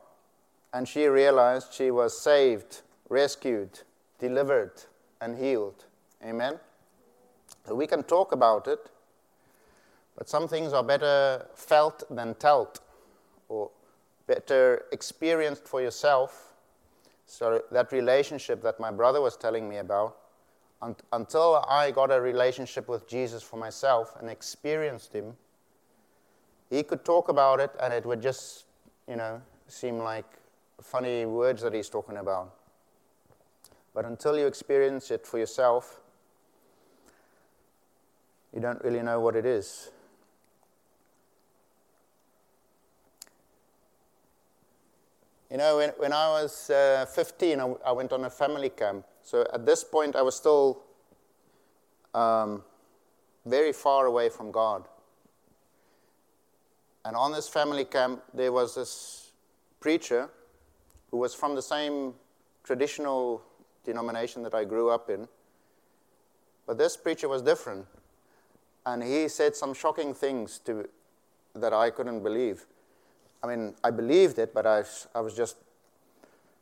and 0.74 0.88
she 0.88 1.06
realized 1.08 1.74
she 1.74 1.92
was 1.92 2.18
saved, 2.18 2.82
rescued, 3.10 3.82
delivered, 4.20 4.84
and 5.22 5.38
healed. 5.38 5.86
Amen? 6.24 6.60
So 7.66 7.76
we 7.76 7.88
can 7.88 8.04
talk 8.04 8.32
about 8.32 8.68
it, 8.68 8.90
but 10.18 10.30
some 10.30 10.48
things 10.48 10.74
are 10.74 10.84
better 10.84 11.46
felt 11.56 12.04
than 12.10 12.36
told, 12.36 12.80
or 13.50 13.70
better 14.26 14.86
experienced 14.92 15.68
for 15.68 15.82
yourself. 15.82 16.54
So 17.26 17.62
that 17.72 17.92
relationship 17.92 18.62
that 18.64 18.80
my 18.80 18.92
brother 18.92 19.22
was 19.22 19.36
telling 19.36 19.68
me 19.68 19.78
about 19.78 20.18
until 21.12 21.64
I 21.68 21.92
got 21.92 22.12
a 22.12 22.22
relationship 22.22 22.88
with 22.88 23.08
Jesus 23.08 23.42
for 23.42 23.58
myself 23.58 24.16
and 24.20 24.30
experienced 24.30 25.14
Him, 25.14 25.36
He 26.70 26.84
could 26.84 27.04
talk 27.04 27.30
about 27.30 27.60
it 27.60 27.72
and 27.82 27.94
it 27.94 28.06
would 28.06 28.22
just, 28.22 28.66
you 29.08 29.16
know, 29.16 29.42
seem 29.68 29.98
like 29.98 30.26
funny 30.82 31.26
words 31.26 31.62
that 31.64 31.74
He's 31.74 31.90
talking 31.90 32.18
about. 32.18 32.54
But 33.98 34.06
until 34.06 34.38
you 34.38 34.46
experience 34.46 35.10
it 35.10 35.26
for 35.26 35.40
yourself, 35.40 36.02
you 38.54 38.62
don't 38.62 38.80
really 38.84 39.02
know 39.02 39.20
what 39.20 39.36
it 39.36 39.44
is. 39.44 39.90
You 45.50 45.58
know, 45.58 45.78
when, 45.78 45.90
when 45.98 46.14
I 46.14 46.28
was 46.30 46.70
uh, 46.70 47.08
15, 47.10 47.60
I, 47.60 47.74
I 47.88 47.92
went 47.92 48.14
on 48.14 48.26
a 48.26 48.30
family 48.30 48.70
camp 48.70 49.04
so 49.28 49.46
at 49.52 49.66
this 49.66 49.84
point, 49.84 50.16
I 50.16 50.22
was 50.22 50.38
still 50.38 50.84
um, 52.14 52.64
very 53.46 53.74
far 53.74 54.06
away 54.06 54.30
from 54.30 54.52
God. 54.52 54.88
And 57.04 57.14
on 57.14 57.34
this 57.34 57.50
family 57.50 57.84
camp, 57.84 58.22
there 58.34 58.54
was 58.54 58.76
this 58.76 59.34
preacher 59.82 60.30
who 61.12 61.18
was 61.18 61.34
from 61.34 61.56
the 61.56 61.62
same 61.62 62.14
traditional 62.64 63.42
denomination 63.88 64.44
that 64.44 64.54
I 64.54 64.66
grew 64.66 64.92
up 64.92 65.10
in. 65.10 65.28
But 66.68 66.78
this 66.78 66.96
preacher 66.96 67.28
was 67.28 67.42
different. 67.42 67.88
And 68.86 69.02
he 69.02 69.28
said 69.28 69.56
some 69.56 69.74
shocking 69.74 70.14
things 70.14 70.60
to, 70.60 70.88
that 71.56 71.74
I 71.74 71.90
couldn't 71.90 72.22
believe. 72.22 72.68
I 73.44 73.48
mean, 73.48 73.74
I 73.84 73.90
believed 73.90 74.38
it, 74.38 74.54
but 74.54 74.68
I, 74.68 74.84
I 75.16 75.22
was 75.22 75.34
just 75.34 75.58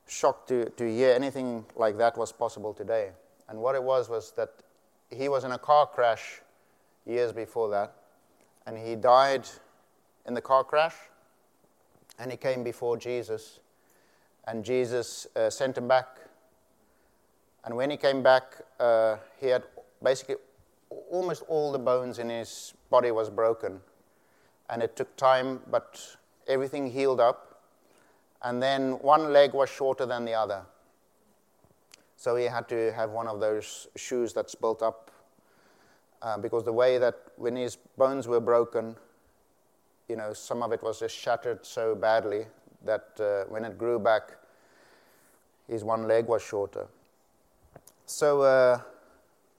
shocked 0.08 0.48
to, 0.50 0.70
to 0.70 0.90
hear 0.90 1.14
anything 1.14 1.66
like 1.76 1.98
that 1.98 2.18
was 2.18 2.32
possible 2.32 2.74
today. 2.74 3.12
And 3.50 3.60
what 3.60 3.76
it 3.76 3.84
was 3.84 4.10
was 4.10 4.32
that 4.38 4.50
he 5.10 5.30
was 5.30 5.44
in 5.44 5.52
a 5.52 5.58
car 5.58 5.88
crash 5.88 6.42
years 7.06 7.32
before 7.32 7.70
that, 7.70 7.94
and 8.66 8.78
he 8.78 8.96
died 8.96 9.48
in 10.26 10.34
the 10.34 10.42
car 10.42 10.64
crash, 10.64 10.96
and 12.18 12.32
he 12.32 12.38
came 12.38 12.64
before 12.64 12.98
Jesus, 12.98 13.60
and 14.48 14.64
Jesus 14.64 15.28
uh, 15.36 15.50
sent 15.50 15.78
him 15.78 15.88
back. 15.88 16.08
And 17.66 17.76
when 17.76 17.90
he 17.90 17.98
came 17.98 18.22
back, 18.24 18.44
uh, 18.80 19.18
he 19.40 19.48
had 19.48 19.64
basically 20.02 20.36
almost 21.12 21.44
all 21.48 21.72
the 21.72 21.80
bones 21.80 22.20
in 22.20 22.30
his 22.30 22.74
body 22.90 23.12
was 23.12 23.30
broken, 23.30 23.82
and 24.70 24.84
it 24.84 24.96
took 24.96 25.16
time, 25.18 25.62
but 25.70 26.16
everything 26.48 26.92
healed 26.92 27.20
up 27.20 27.56
and 28.46 28.62
then 28.62 28.92
one 29.00 29.34
leg 29.34 29.54
was 29.54 29.70
shorter 29.70 30.06
than 30.06 30.24
the 30.24 30.34
other. 30.34 30.62
So 32.16 32.36
he 32.36 32.46
had 32.46 32.70
to 32.70 32.94
have 32.94 33.10
one 33.10 33.28
of 33.28 33.40
those 33.40 33.88
shoes 33.96 34.34
that's 34.34 34.54
built 34.54 34.84
up 34.84 35.12
uh, 36.22 36.38
because 36.38 36.64
the 36.64 36.72
way 36.72 37.00
that 37.00 37.16
when 37.38 37.56
his 37.56 37.76
bones 37.98 38.28
were 38.28 38.40
broken, 38.40 38.96
you 40.08 40.16
know, 40.16 40.32
some 40.34 40.62
of 40.62 40.72
it 40.72 40.84
was 40.84 41.00
just 41.00 41.16
shattered 41.16 41.66
so 41.66 41.96
badly 41.96 42.46
that 42.84 43.10
uh, 43.20 43.50
when 43.50 43.66
it 43.66 43.80
grew 43.80 43.98
back, 43.98 44.38
his 45.68 45.84
one 45.84 46.08
leg 46.08 46.28
was 46.28 46.44
shorter. 46.44 46.88
So, 48.06 48.42
uh, 48.42 48.82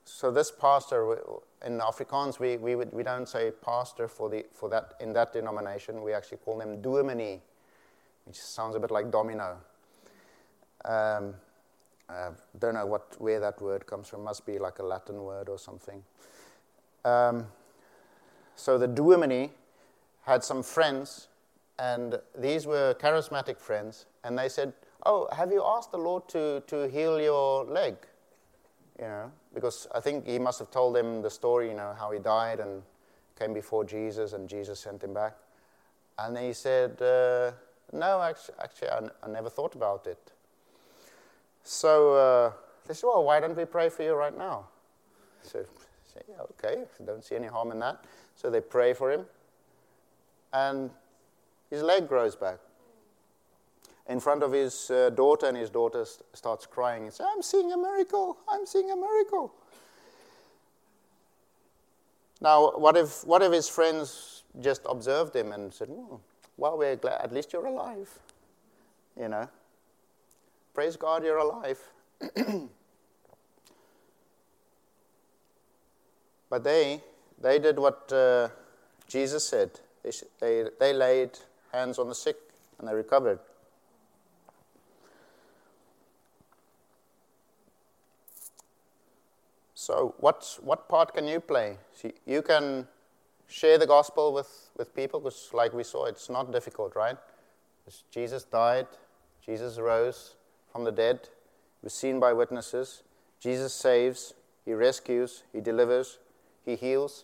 so 0.05 0.31
this 0.31 0.51
pastor 0.51 1.17
in 1.65 1.79
Afrikaans, 1.79 2.39
we, 2.39 2.57
we, 2.57 2.75
we 2.75 3.03
don't 3.03 3.27
say 3.27 3.51
pastor 3.63 4.07
for, 4.07 4.29
the, 4.29 4.45
for 4.53 4.69
that 4.69 4.93
in 4.99 5.13
that 5.13 5.33
denomination. 5.33 6.01
We 6.01 6.13
actually 6.13 6.37
call 6.37 6.57
them 6.57 6.81
dominee 6.81 7.41
which 8.27 8.41
sounds 8.41 8.75
a 8.75 8.79
bit 8.79 8.91
like 8.91 9.09
domino. 9.09 9.57
Um, 10.83 11.33
I 12.09 12.29
don't 12.59 12.73
know 12.73 12.85
what, 12.85 13.15
where 13.19 13.39
that 13.39 13.61
word 13.61 13.87
comes 13.87 14.09
from. 14.09 14.23
Must 14.23 14.45
be 14.45 14.59
like 14.59 14.79
a 14.79 14.83
Latin 14.83 15.23
word 15.23 15.49
or 15.49 15.57
something. 15.57 16.03
Um, 17.05 17.47
so 18.55 18.77
the 18.77 18.87
Dominee 18.87 19.51
had 20.23 20.43
some 20.43 20.63
friends, 20.63 21.27
and 21.79 22.19
these 22.37 22.65
were 22.65 22.95
charismatic 22.99 23.59
friends, 23.59 24.05
and 24.23 24.37
they 24.37 24.49
said, 24.49 24.73
Oh, 25.05 25.27
have 25.31 25.51
you 25.51 25.63
asked 25.65 25.91
the 25.91 25.97
Lord 25.97 26.27
to, 26.29 26.61
to 26.67 26.87
heal 26.89 27.21
your 27.21 27.63
leg? 27.65 27.95
You 28.99 29.05
know, 29.05 29.31
because 29.53 29.87
I 29.93 29.99
think 29.99 30.25
he 30.25 30.39
must 30.39 30.57
have 30.59 30.71
told 30.71 30.95
them 30.95 31.21
the 31.21 31.29
story, 31.29 31.69
you 31.69 31.75
know, 31.75 31.93
how 31.97 32.11
he 32.11 32.19
died 32.19 32.59
and 32.59 32.81
came 33.37 33.53
before 33.53 33.83
Jesus 33.83 34.33
and 34.33 34.49
Jesus 34.49 34.79
sent 34.79 35.03
him 35.03 35.13
back. 35.13 35.35
And 36.17 36.35
then 36.35 36.43
he 36.43 36.53
said, 36.53 36.99
uh, 37.01 37.51
No, 37.93 38.21
actually, 38.21 38.55
actually 38.61 38.89
I, 38.89 39.01
I, 39.23 39.29
never 39.29 39.49
thought 39.49 39.75
about 39.75 40.07
it. 40.07 40.31
So 41.63 42.15
uh, 42.15 42.51
they 42.87 42.95
said, 42.95 43.07
Well, 43.07 43.23
why 43.23 43.39
don't 43.39 43.55
we 43.55 43.65
pray 43.65 43.89
for 43.89 44.01
you 44.01 44.13
right 44.13 44.35
now? 44.35 44.65
So, 45.43 45.63
say, 46.13 46.21
yeah, 46.27 46.41
okay, 46.51 46.83
don't 47.05 47.23
see 47.23 47.35
any 47.35 47.47
harm 47.47 47.71
in 47.71 47.79
that. 47.79 48.03
So 48.35 48.49
they 48.49 48.61
pray 48.61 48.93
for 48.93 49.11
him, 49.11 49.25
and 50.51 50.89
his 51.69 51.83
leg 51.83 52.07
grows 52.07 52.35
back. 52.35 52.59
In 54.09 54.19
front 54.21 54.41
of 54.41 54.53
his 54.53 54.89
uh, 54.89 55.09
daughter, 55.09 55.47
and 55.47 55.57
his 55.57 55.69
daughter 55.69 56.05
st- 56.05 56.23
starts 56.33 56.65
crying 56.65 57.03
and 57.03 57.13
says, 57.13 57.27
I'm 57.29 57.41
seeing 57.41 57.73
a 57.73 57.77
miracle, 57.77 58.37
I'm 58.47 58.65
seeing 58.65 58.89
a 58.89 58.95
miracle. 58.95 59.53
Now, 62.39 62.71
what 62.71 62.95
if, 62.95 63.25
what 63.25 63.41
if 63.41 63.51
his 63.51 63.67
friends 63.67 64.43
just 64.61 64.81
observed 64.85 65.35
him 65.35 65.51
and 65.51 65.73
said, 65.73 65.89
oh, 65.91 66.21
Well, 66.55 66.77
we're 66.77 66.95
glad, 66.95 67.21
at 67.21 67.33
least 67.33 67.51
you're 67.51 67.65
alive. 67.65 68.09
You 69.19 69.27
know, 69.29 69.49
praise 70.73 70.95
God, 70.95 71.23
you're 71.23 71.37
alive. 71.37 71.79
but 76.49 76.63
they, 76.63 77.01
they 77.41 77.59
did 77.59 77.77
what 77.79 78.11
uh, 78.13 78.49
Jesus 79.07 79.47
said. 79.47 79.71
They, 80.03 80.11
they, 80.39 80.65
they 80.79 80.93
laid 80.93 81.31
hands 81.73 81.99
on 81.99 82.07
the 82.07 82.15
sick 82.15 82.37
and 82.79 82.87
they 82.87 82.93
recovered. 82.93 83.39
So, 89.87 90.15
what, 90.19 90.59
what 90.63 90.89
part 90.89 91.13
can 91.13 91.29
you 91.29 91.39
play? 91.39 91.77
See, 91.95 92.11
you 92.25 92.41
can 92.41 92.89
share 93.47 93.77
the 93.77 93.87
gospel 93.87 94.33
with, 94.33 94.69
with 94.75 94.93
people 94.93 95.21
because, 95.21 95.49
like 95.53 95.71
we 95.71 95.85
saw, 95.85 96.07
it's 96.07 96.29
not 96.29 96.51
difficult, 96.51 96.93
right? 96.93 97.15
Jesus 98.11 98.43
died, 98.43 98.87
Jesus 99.45 99.79
rose 99.79 100.35
from 100.73 100.83
the 100.83 100.91
dead, 100.91 101.29
was 101.81 101.93
seen 101.93 102.19
by 102.19 102.33
witnesses. 102.33 103.03
Jesus 103.39 103.73
saves, 103.73 104.33
he 104.65 104.73
rescues, 104.73 105.43
he 105.53 105.61
delivers, 105.61 106.19
he 106.65 106.75
heals. 106.75 107.23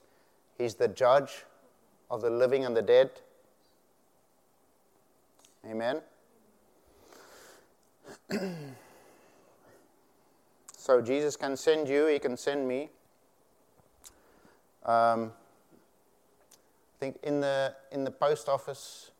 He's 0.57 0.75
the 0.75 0.87
judge 0.87 1.43
of 2.09 2.21
the 2.21 2.29
living 2.29 2.63
and 2.63 2.77
the 2.77 2.81
dead. 2.81 3.09
Amen. 5.69 6.01
so 10.83 10.99
Jesus 10.99 11.37
can 11.37 11.55
send 11.55 11.87
you, 11.87 12.07
he 12.07 12.19
can 12.19 12.35
send 12.35 12.67
me. 12.67 12.89
Um, 14.83 15.31
I 16.97 16.99
think 16.99 17.19
in 17.23 17.39
the, 17.39 17.73
in 17.93 18.03
the 18.03 18.11
post 18.11 18.49
office, 18.49 19.11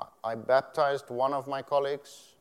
I, 0.00 0.06
I 0.24 0.34
baptized 0.34 1.10
one 1.10 1.32
of 1.32 1.46
my 1.46 1.62
colleagues, 1.62 2.34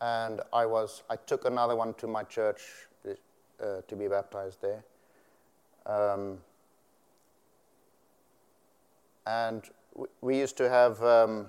and 0.00 0.40
I, 0.52 0.66
was, 0.66 1.04
I 1.08 1.14
took 1.14 1.44
another 1.44 1.76
one 1.76 1.94
to 1.94 2.08
my 2.08 2.24
church 2.24 2.62
uh, 3.06 3.82
to 3.86 3.94
be 3.94 4.08
baptized 4.08 4.60
there. 4.60 4.82
Um, 5.86 6.38
and 9.28 9.62
we 10.20 10.38
used 10.38 10.56
to 10.56 10.68
have 10.68 11.00
um, 11.04 11.46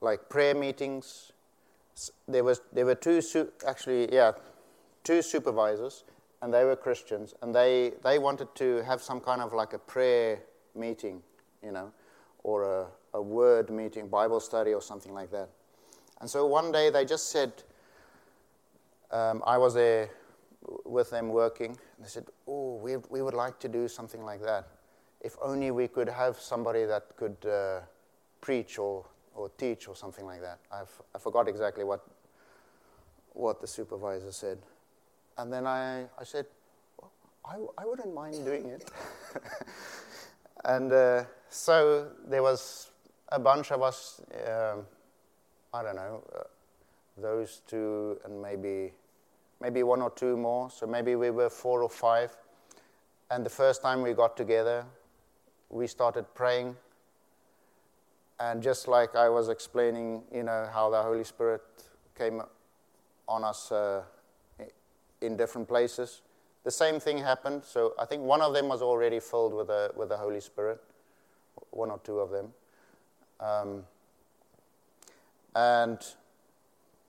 like 0.00 0.28
prayer 0.28 0.56
meetings. 0.56 1.31
There 2.26 2.44
was 2.44 2.60
there 2.72 2.86
were 2.86 2.94
two 2.94 3.20
su- 3.20 3.52
actually 3.66 4.12
yeah 4.12 4.32
two 5.04 5.22
supervisors, 5.22 6.04
and 6.40 6.52
they 6.52 6.64
were 6.64 6.76
Christians, 6.76 7.34
and 7.42 7.54
they 7.54 7.92
they 8.02 8.18
wanted 8.18 8.54
to 8.56 8.82
have 8.82 9.02
some 9.02 9.20
kind 9.20 9.40
of 9.42 9.52
like 9.52 9.72
a 9.72 9.78
prayer 9.78 10.40
meeting, 10.74 11.22
you 11.62 11.72
know, 11.72 11.92
or 12.42 12.64
a, 12.64 12.86
a 13.14 13.22
word 13.22 13.70
meeting, 13.70 14.08
Bible 14.08 14.40
study, 14.40 14.72
or 14.72 14.82
something 14.82 15.12
like 15.12 15.30
that. 15.30 15.48
And 16.20 16.30
so 16.30 16.46
one 16.46 16.72
day 16.72 16.90
they 16.90 17.04
just 17.04 17.30
said, 17.30 17.52
um, 19.10 19.42
I 19.46 19.58
was 19.58 19.74
there 19.74 20.08
with 20.84 21.10
them 21.10 21.28
working, 21.28 21.70
and 21.96 22.04
they 22.04 22.08
said, 22.08 22.26
"Oh, 22.46 22.76
we 22.76 22.96
we 23.10 23.22
would 23.22 23.34
like 23.34 23.58
to 23.60 23.68
do 23.68 23.88
something 23.88 24.24
like 24.24 24.42
that." 24.42 24.66
if 25.22 25.36
only 25.40 25.70
we 25.70 25.88
could 25.88 26.08
have 26.08 26.38
somebody 26.38 26.84
that 26.84 27.16
could 27.16 27.36
uh, 27.46 27.80
preach 28.40 28.78
or, 28.78 29.04
or 29.34 29.50
teach 29.58 29.88
or 29.88 29.96
something 29.96 30.24
like 30.24 30.40
that. 30.40 30.58
I've, 30.70 30.90
I 31.14 31.18
forgot 31.18 31.48
exactly 31.48 31.84
what, 31.84 32.06
what 33.32 33.60
the 33.60 33.66
supervisor 33.66 34.32
said. 34.32 34.58
And 35.38 35.52
then 35.52 35.66
I, 35.66 36.02
I 36.18 36.24
said, 36.24 36.46
well, 37.00 37.12
I, 37.44 37.82
I 37.82 37.86
wouldn't 37.86 38.14
mind 38.14 38.44
doing 38.44 38.66
it. 38.66 38.90
and 40.64 40.92
uh, 40.92 41.24
so 41.48 42.08
there 42.26 42.42
was 42.42 42.90
a 43.30 43.38
bunch 43.38 43.72
of 43.72 43.82
us, 43.82 44.20
um, 44.46 44.86
I 45.72 45.82
don't 45.82 45.96
know, 45.96 46.22
uh, 46.36 46.42
those 47.16 47.62
two 47.66 48.18
and 48.24 48.40
maybe, 48.40 48.92
maybe 49.60 49.82
one 49.82 50.02
or 50.02 50.10
two 50.10 50.36
more. 50.36 50.70
So 50.70 50.86
maybe 50.86 51.16
we 51.16 51.30
were 51.30 51.48
four 51.48 51.82
or 51.82 51.90
five. 51.90 52.36
And 53.30 53.46
the 53.46 53.50
first 53.50 53.80
time 53.80 54.02
we 54.02 54.12
got 54.12 54.36
together, 54.36 54.84
we 55.70 55.86
started 55.86 56.26
praying. 56.34 56.76
And 58.42 58.60
just 58.60 58.88
like 58.88 59.14
I 59.14 59.28
was 59.28 59.48
explaining, 59.48 60.24
you 60.34 60.42
know, 60.42 60.68
how 60.72 60.90
the 60.90 61.00
Holy 61.00 61.22
Spirit 61.22 61.62
came 62.18 62.42
on 63.28 63.44
us 63.44 63.70
uh, 63.70 64.02
in 65.20 65.36
different 65.36 65.68
places, 65.68 66.22
the 66.64 66.70
same 66.72 66.98
thing 66.98 67.18
happened. 67.18 67.62
So 67.64 67.94
I 68.00 68.04
think 68.04 68.22
one 68.24 68.42
of 68.42 68.52
them 68.52 68.66
was 68.66 68.82
already 68.82 69.20
filled 69.20 69.54
with 69.54 69.68
the, 69.68 69.92
with 69.94 70.08
the 70.08 70.16
Holy 70.16 70.40
Spirit, 70.40 70.80
one 71.70 71.92
or 71.92 72.00
two 72.02 72.18
of 72.18 72.30
them. 72.30 72.48
Um, 73.38 73.84
and, 75.54 76.00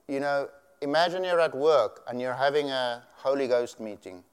you 0.08 0.20
know, 0.20 0.50
imagine 0.82 1.24
you're 1.24 1.42
at 1.42 1.56
work 1.56 2.04
and 2.08 2.22
you're 2.22 2.36
having 2.36 2.70
a 2.70 3.02
Holy 3.16 3.48
Ghost 3.48 3.80
meeting. 3.80 4.24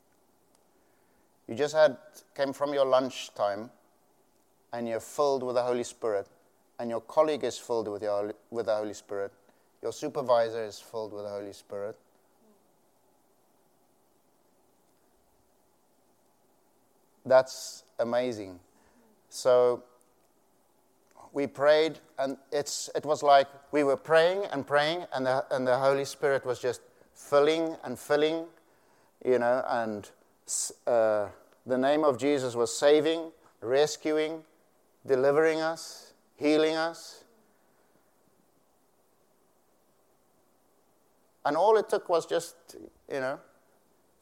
You 1.48 1.54
just 1.54 1.74
had 1.74 1.96
came 2.36 2.52
from 2.52 2.74
your 2.74 2.84
lunchtime 2.84 3.70
and 4.74 4.86
you're 4.86 5.00
filled 5.00 5.42
with 5.42 5.54
the 5.54 5.62
Holy 5.62 5.84
Spirit, 5.84 6.28
and 6.80 6.88
your 6.88 7.02
colleague 7.02 7.44
is 7.44 7.58
filled 7.58 7.88
with, 7.88 8.02
your, 8.02 8.32
with 8.50 8.64
the 8.66 8.74
Holy 8.74 8.94
Spirit, 8.94 9.32
your 9.82 9.92
supervisor 9.92 10.64
is 10.64 10.80
filled 10.80 11.12
with 11.12 11.24
the 11.24 11.28
Holy 11.28 11.52
Spirit. 11.52 11.94
That's 17.26 17.84
amazing. 17.98 18.58
So 19.28 19.82
we 21.34 21.46
prayed, 21.46 21.98
and 22.18 22.38
it's, 22.50 22.88
it 22.94 23.04
was 23.04 23.22
like 23.22 23.46
we 23.72 23.84
were 23.84 23.98
praying 23.98 24.44
and 24.50 24.66
praying, 24.66 25.04
and 25.12 25.26
the, 25.26 25.44
and 25.54 25.66
the 25.66 25.76
Holy 25.76 26.06
Spirit 26.06 26.46
was 26.46 26.58
just 26.58 26.80
filling 27.14 27.76
and 27.84 27.98
filling, 27.98 28.46
you 29.22 29.38
know, 29.38 29.62
and 29.68 30.10
uh, 30.86 31.26
the 31.66 31.76
name 31.76 32.04
of 32.04 32.18
Jesus 32.18 32.54
was 32.54 32.74
saving, 32.74 33.32
rescuing, 33.60 34.42
delivering 35.06 35.60
us, 35.60 36.09
healing 36.40 36.74
us. 36.74 37.24
And 41.44 41.56
all 41.56 41.76
it 41.76 41.88
took 41.88 42.08
was 42.08 42.26
just, 42.26 42.56
you 43.12 43.20
know, 43.20 43.38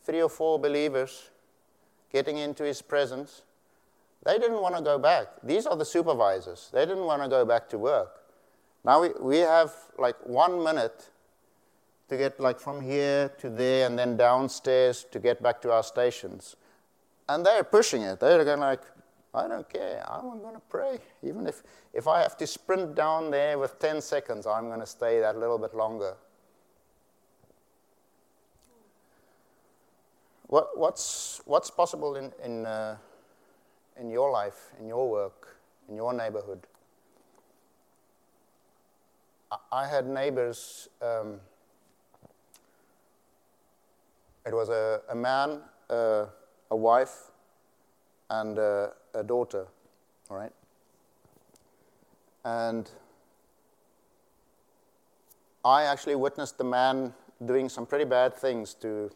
three 0.05 0.23
or 0.23 0.29
four 0.29 0.59
believers 0.59 1.31
getting 2.13 2.39
into 2.39 2.65
his 2.65 2.83
presence. 2.83 3.43
They 4.25 4.39
didn't 4.39 4.61
want 4.61 4.77
to 4.77 4.83
go 4.83 4.99
back. 4.99 5.29
These 5.43 5.67
are 5.67 5.77
the 5.77 5.85
supervisors. 5.85 6.71
They 6.73 6.85
didn't 6.85 7.05
want 7.05 7.23
to 7.23 7.29
go 7.29 7.45
back 7.45 7.69
to 7.71 7.79
work. 7.79 8.25
Now 8.85 9.03
we, 9.03 9.11
we 9.21 9.39
have 9.39 9.73
like 9.99 10.17
one 10.27 10.63
minute 10.63 11.11
to 12.09 12.17
get 12.17 12.41
like 12.41 12.59
from 12.59 12.81
here 12.81 13.29
to 13.39 13.51
there 13.51 13.87
and 13.87 13.99
then 13.99 14.17
downstairs 14.17 15.05
to 15.11 15.19
get 15.19 15.43
back 15.43 15.61
to 15.63 15.73
our 15.73 15.83
stations. 15.83 16.57
And 17.29 17.45
they're 17.45 17.65
pushing 17.65 18.03
it. 18.03 18.21
They're 18.21 18.45
going 18.45 18.61
like, 18.61 18.83
I 19.39 19.47
don't 19.47 19.69
care. 19.69 20.05
I'm 20.09 20.41
going 20.41 20.55
to 20.55 20.63
pray. 20.69 20.99
Even 21.23 21.47
if, 21.47 21.63
if 21.93 22.09
I 22.09 22.21
have 22.23 22.37
to 22.39 22.47
sprint 22.47 22.97
down 22.97 23.31
there 23.31 23.57
with 23.59 23.79
10 23.79 24.01
seconds, 24.01 24.47
I'm 24.47 24.67
going 24.67 24.81
to 24.81 24.87
stay 24.87 25.21
that 25.21 25.39
little 25.39 25.59
bit 25.59 25.75
longer. 25.75 26.15
What, 30.49 30.77
what's, 30.77 31.41
what's 31.45 31.71
possible 31.71 32.17
in, 32.17 32.33
in, 32.43 32.67
uh, 32.67 32.97
in 34.01 34.11
your 34.11 34.31
life, 34.31 34.73
in 34.81 34.89
your 34.89 35.09
work, 35.09 35.57
in 35.89 35.95
your 35.95 36.13
neighborhood? 36.13 36.67
I, 39.53 39.57
I 39.71 39.87
had 39.87 40.07
neighbors. 40.07 40.89
Um, 41.01 41.41
it 44.47 44.55
was 44.55 44.69
a, 44.71 45.03
a 45.11 45.15
man, 45.15 45.61
uh, 45.91 46.27
a 46.71 46.77
wife, 46.77 47.31
and 48.31 48.59
uh, 48.59 48.89
a 49.15 49.23
daughter, 49.23 49.67
all 50.31 50.37
right? 50.37 50.53
And 52.45 52.91
I 55.65 55.85
actually 55.85 56.15
witnessed 56.15 56.59
the 56.59 56.65
man 56.65 57.13
doing 57.45 57.69
some 57.69 57.87
pretty 57.87 58.05
bad 58.05 58.37
things 58.37 58.75
to, 58.75 59.11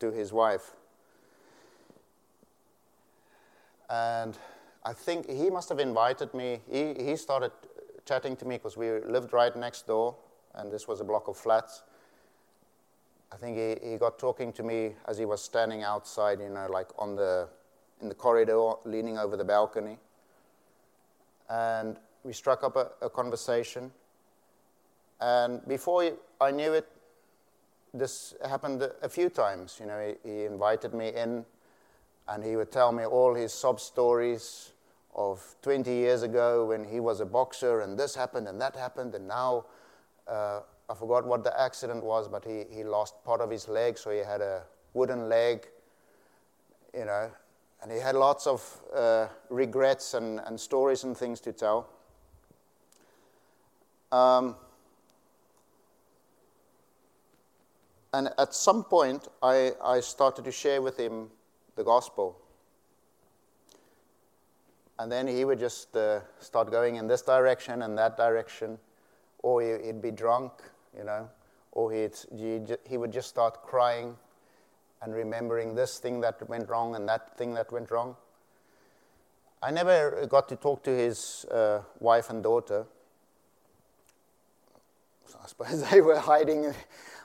to 0.00 0.10
his 0.10 0.32
wife. 0.32 0.72
And 3.90 4.38
I 4.84 4.92
think 4.92 5.28
he 5.28 5.50
must 5.50 5.68
have 5.68 5.78
invited 5.78 6.32
me. 6.34 6.60
He, 6.70 6.94
he 6.94 7.16
started 7.16 7.52
chatting 8.06 8.36
to 8.36 8.44
me 8.44 8.56
because 8.56 8.76
we 8.76 8.90
lived 9.00 9.32
right 9.32 9.54
next 9.54 9.86
door, 9.86 10.16
and 10.54 10.72
this 10.72 10.88
was 10.88 11.00
a 11.00 11.04
block 11.04 11.28
of 11.28 11.36
flats. 11.36 11.82
I 13.32 13.36
think 13.36 13.56
he, 13.56 13.90
he 13.90 13.96
got 13.96 14.18
talking 14.18 14.52
to 14.54 14.62
me 14.62 14.94
as 15.06 15.18
he 15.18 15.24
was 15.24 15.42
standing 15.42 15.82
outside, 15.82 16.40
you 16.40 16.48
know, 16.48 16.66
like 16.70 16.88
on 16.98 17.16
the, 17.16 17.48
in 18.02 18.08
the 18.08 18.14
corridor, 18.14 18.72
leaning 18.84 19.18
over 19.18 19.36
the 19.36 19.44
balcony. 19.44 19.98
And 21.48 21.96
we 22.24 22.32
struck 22.32 22.62
up 22.64 22.76
a, 22.76 22.90
a 23.00 23.08
conversation. 23.08 23.92
And 25.20 25.66
before 25.66 26.10
I 26.40 26.50
knew 26.50 26.72
it, 26.72 26.88
this 27.94 28.34
happened 28.44 28.88
a 29.02 29.08
few 29.08 29.28
times. 29.28 29.78
You 29.80 29.86
know, 29.86 30.14
he, 30.24 30.30
he 30.30 30.44
invited 30.44 30.94
me 30.94 31.08
in, 31.08 31.44
and 32.28 32.44
he 32.44 32.56
would 32.56 32.72
tell 32.72 32.92
me 32.92 33.04
all 33.04 33.34
his 33.34 33.52
sob 33.52 33.80
stories 33.80 34.72
of 35.14 35.56
20 35.62 35.90
years 35.90 36.22
ago 36.22 36.66
when 36.66 36.84
he 36.84 37.00
was 37.00 37.20
a 37.20 37.26
boxer, 37.26 37.82
and 37.82 37.98
this 37.98 38.14
happened 38.14 38.48
and 38.48 38.60
that 38.60 38.74
happened, 38.74 39.14
and 39.14 39.28
now 39.28 39.66
uh, 40.26 40.60
I 40.88 40.94
forgot 40.94 41.26
what 41.26 41.44
the 41.44 41.58
accident 41.60 42.02
was, 42.02 42.28
but 42.28 42.44
he, 42.44 42.64
he 42.70 42.82
lost 42.82 43.22
part 43.24 43.40
of 43.40 43.50
his 43.50 43.68
leg, 43.68 43.98
so 43.98 44.10
he 44.10 44.18
had 44.18 44.40
a 44.40 44.62
wooden 44.94 45.28
leg, 45.28 45.66
you 46.94 47.04
know, 47.04 47.30
and 47.82 47.90
he 47.90 47.98
had 47.98 48.14
lots 48.14 48.46
of 48.46 48.80
uh, 48.94 49.26
regrets 49.50 50.14
and, 50.14 50.40
and 50.46 50.58
stories 50.58 51.02
and 51.02 51.16
things 51.16 51.40
to 51.40 51.52
tell. 51.52 51.88
Um, 54.12 54.54
and 58.12 58.28
at 58.38 58.54
some 58.54 58.84
point, 58.84 59.26
I, 59.42 59.72
I 59.82 59.98
started 60.00 60.44
to 60.44 60.52
share 60.52 60.80
with 60.80 60.96
him 60.96 61.30
the 61.74 61.82
gospel. 61.82 62.38
And 64.98 65.10
then 65.10 65.26
he 65.26 65.44
would 65.44 65.58
just 65.58 65.96
uh, 65.96 66.20
start 66.38 66.70
going 66.70 66.96
in 66.96 67.08
this 67.08 67.22
direction 67.22 67.82
and 67.82 67.98
that 67.98 68.16
direction, 68.16 68.78
or 69.38 69.60
he'd 69.60 70.00
be 70.00 70.12
drunk, 70.12 70.52
you 70.96 71.02
know, 71.02 71.28
or 71.72 71.90
he'd, 71.90 72.14
he 72.88 72.96
would 72.96 73.12
just 73.12 73.28
start 73.28 73.62
crying 73.62 74.16
and 75.02 75.14
remembering 75.14 75.74
this 75.74 75.98
thing 75.98 76.20
that 76.20 76.48
went 76.48 76.68
wrong 76.68 76.94
and 76.94 77.08
that 77.08 77.36
thing 77.36 77.54
that 77.54 77.72
went 77.72 77.90
wrong. 77.90 78.16
I 79.62 79.70
never 79.70 80.26
got 80.26 80.48
to 80.48 80.56
talk 80.56 80.82
to 80.84 80.90
his 80.90 81.44
uh, 81.50 81.82
wife 82.00 82.30
and 82.30 82.42
daughter. 82.42 82.86
So 85.26 85.38
I 85.42 85.46
suppose 85.46 85.88
they 85.90 86.00
were 86.00 86.18
hiding, 86.18 86.72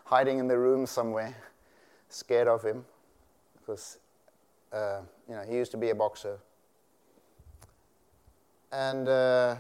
hiding 0.06 0.40
in 0.40 0.48
the 0.48 0.58
room 0.58 0.86
somewhere, 0.86 1.36
scared 2.10 2.48
of 2.48 2.64
him, 2.64 2.86
because 3.60 4.00
uh, 4.74 5.02
you 5.30 5.36
know 5.36 5.44
he 5.48 5.56
used 5.56 5.72
to 5.72 5.78
be 5.78 5.90
a 5.90 5.96
boxer. 5.96 6.40
And 8.72 9.08
uh, 9.08 9.56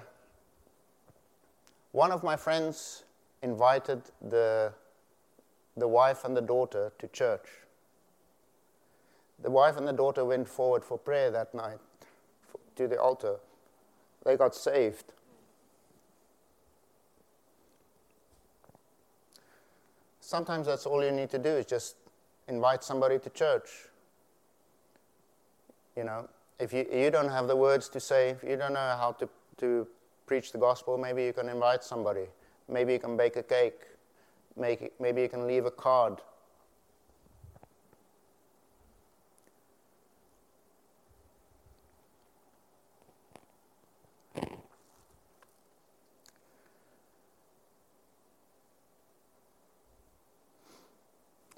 one 1.91 2.11
of 2.11 2.24
my 2.24 2.36
friends 2.36 3.03
invited 3.41 4.01
the, 4.22 4.74
the 5.76 5.88
wife 5.88 6.26
and 6.26 6.36
the 6.36 6.41
daughter 6.41 6.91
to 6.99 7.07
church. 7.07 7.47
The 9.41 9.51
wife 9.51 9.77
and 9.77 9.88
the 9.88 9.93
daughter 9.93 10.25
went 10.25 10.47
forward 10.47 10.83
for 10.83 10.97
prayer 10.97 11.29
that 11.31 11.53
night 11.53 11.79
to 12.75 12.88
the 12.88 12.99
altar. 12.99 13.35
They 14.25 14.35
got 14.35 14.55
saved. 14.55 15.05
Sometimes 20.19 20.67
that's 20.67 20.85
all 20.85 21.03
you 21.03 21.11
need 21.11 21.29
to 21.29 21.39
do 21.39 21.49
is 21.49 21.65
just 21.65 21.95
invite 22.47 22.83
somebody 22.83 23.19
to 23.19 23.29
church. 23.29 23.69
You 25.95 26.03
know, 26.03 26.27
if 26.59 26.73
you, 26.73 26.85
you 26.91 27.11
don't 27.11 27.29
have 27.29 27.47
the 27.47 27.55
words 27.55 27.88
to 27.89 27.99
say, 27.99 28.31
if 28.31 28.43
you 28.43 28.57
don't 28.57 28.73
know 28.73 28.97
how 28.99 29.15
to, 29.19 29.29
to 29.57 29.88
preach 30.25 30.51
the 30.51 30.57
gospel, 30.57 30.97
maybe 30.97 31.23
you 31.23 31.33
can 31.33 31.47
invite 31.47 31.83
somebody. 31.83 32.25
Maybe 32.67 32.93
you 32.93 32.99
can 32.99 33.15
bake 33.15 33.38
a 33.38 33.43
cake. 33.43 33.79
Make, 34.57 34.99
maybe 34.99 35.21
you 35.21 35.29
can 35.29 35.47
leave 35.47 35.65
a 35.65 35.71
card. 35.71 36.19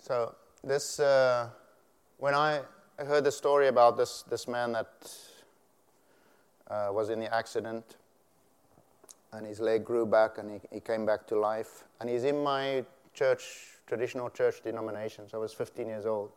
So 0.09 0.33
this, 0.63 0.99
uh, 0.99 1.49
when 2.17 2.33
I 2.33 2.61
heard 2.97 3.23
the 3.23 3.31
story 3.31 3.67
about 3.67 3.95
this, 3.95 4.23
this 4.23 4.47
man 4.47 4.71
that 4.71 5.13
uh, 6.67 6.87
was 6.91 7.11
in 7.11 7.19
the 7.19 7.31
accident, 7.31 7.97
and 9.33 9.45
his 9.45 9.59
leg 9.59 9.85
grew 9.85 10.07
back 10.07 10.39
and 10.39 10.49
he, 10.49 10.59
he 10.73 10.79
came 10.79 11.05
back 11.05 11.27
to 11.27 11.39
life. 11.39 11.83
And 12.01 12.09
he's 12.09 12.23
in 12.23 12.41
my 12.41 12.83
church, 13.13 13.77
traditional 13.85 14.31
church 14.31 14.63
denomination. 14.63 15.29
So 15.29 15.37
I 15.37 15.41
was 15.41 15.53
15 15.53 15.85
years 15.85 16.07
old. 16.07 16.31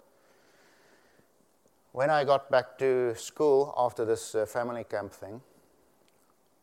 When 1.92 2.10
I 2.10 2.24
got 2.24 2.50
back 2.50 2.76
to 2.80 3.14
school 3.14 3.72
after 3.78 4.04
this 4.04 4.34
uh, 4.34 4.44
family 4.44 4.84
camp 4.84 5.14
thing, 5.14 5.40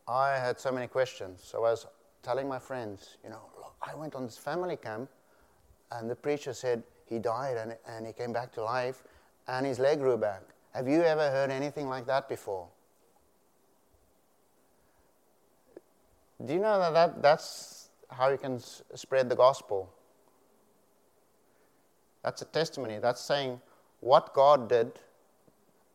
I 0.07 0.37
had 0.37 0.59
so 0.59 0.71
many 0.71 0.85
questions. 0.85 1.41
So 1.43 1.65
I 1.65 1.71
was 1.71 1.87
telling 2.21 2.47
my 2.47 2.59
friends, 2.59 3.17
you 3.23 3.31
know, 3.31 3.41
look, 3.57 3.73
I 3.81 3.95
went 3.95 4.13
on 4.13 4.25
this 4.25 4.37
family 4.37 4.77
camp 4.77 5.09
and 5.91 6.07
the 6.07 6.15
preacher 6.15 6.53
said 6.53 6.83
he 7.09 7.19
died 7.19 7.57
and, 7.57 7.75
and 7.87 8.05
he 8.05 8.13
came 8.13 8.31
back 8.31 8.53
to 8.53 8.63
life 8.63 9.03
and 9.47 9.65
his 9.65 9.79
leg 9.79 9.99
grew 9.99 10.17
back. 10.17 10.41
Have 10.73 10.87
you 10.87 11.01
ever 11.01 11.29
heard 11.31 11.49
anything 11.49 11.89
like 11.89 12.05
that 12.05 12.29
before? 12.29 12.67
Do 16.45 16.53
you 16.53 16.59
know 16.59 16.79
that, 16.79 16.93
that 16.93 17.21
that's 17.21 17.89
how 18.09 18.29
you 18.29 18.37
can 18.37 18.55
s- 18.55 18.81
spread 18.95 19.27
the 19.27 19.35
gospel? 19.35 19.91
That's 22.23 22.41
a 22.41 22.45
testimony. 22.45 22.99
That's 22.99 23.19
saying 23.21 23.59
what 23.99 24.33
God 24.33 24.69
did, 24.69 24.91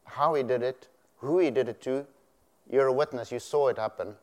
how 0.05 0.35
He 0.35 0.43
did 0.43 0.62
it, 0.62 0.89
who 1.19 1.39
He 1.39 1.51
did 1.51 1.69
it 1.69 1.81
to. 1.83 2.07
You're 2.71 2.89
a 2.89 2.93
witness, 2.93 3.31
you 3.31 3.39
saw 3.39 3.69
it 3.69 3.79
happen. 3.79 4.17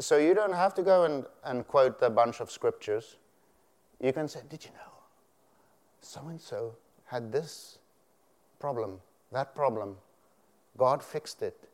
So 0.00 0.16
you 0.16 0.34
don't 0.34 0.54
have 0.54 0.74
to 0.74 0.82
go 0.82 1.04
and, 1.04 1.24
and 1.44 1.66
quote 1.68 1.98
a 2.02 2.10
bunch 2.10 2.40
of 2.40 2.50
scriptures. 2.50 3.16
You 4.00 4.12
can 4.12 4.28
say, 4.28 4.40
Did 4.48 4.64
you 4.64 4.70
know? 4.72 4.92
So 6.00 6.26
and 6.28 6.40
so 6.40 6.76
had 7.06 7.32
this 7.32 7.78
problem, 8.58 9.00
that 9.32 9.54
problem. 9.54 9.96
God 10.76 11.02
fixed 11.02 11.42
it. 11.42 11.68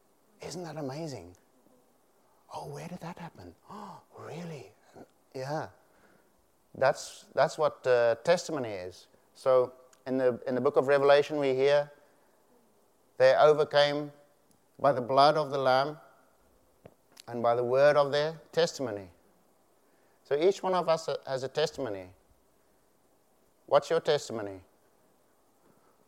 Isn't 0.47 0.65
that 0.65 0.77
amazing? 0.77 1.35
Oh, 2.55 2.69
where 2.69 2.89
did 2.89 3.01
that 3.01 3.19
happen? 3.19 3.55
Oh, 3.71 4.01
really? 4.19 4.73
Yeah. 5.35 5.69
That's, 6.77 7.25
that's 7.35 7.59
what 7.59 7.87
uh, 7.87 8.17
testimony 8.25 8.71
is. 8.71 9.07
So 9.35 9.73
in 10.07 10.19
the, 10.19 10.39
in 10.47 10.55
the 10.55 10.61
book 10.61 10.77
of 10.77 10.89
Revelation, 10.89 11.39
we 11.39 11.55
hear 11.55 11.91
they 13.19 13.35
overcame 13.35 14.11
by 14.79 14.93
the 14.93 15.01
blood 15.01 15.37
of 15.37 15.51
the 15.51 15.59
Lamb 15.59 15.97
and 17.29 17.43
by 17.43 17.55
the 17.55 17.65
word 17.65 17.97
of 17.97 18.13
their 18.13 18.35
testimony. 18.53 19.09
So 20.31 20.41
each 20.41 20.63
one 20.63 20.75
of 20.75 20.89
us 20.89 21.09
has 21.27 21.43
a 21.43 21.49
testimony. 21.49 22.05
What's 23.67 23.91
your 23.91 23.99
testimony? 23.99 24.61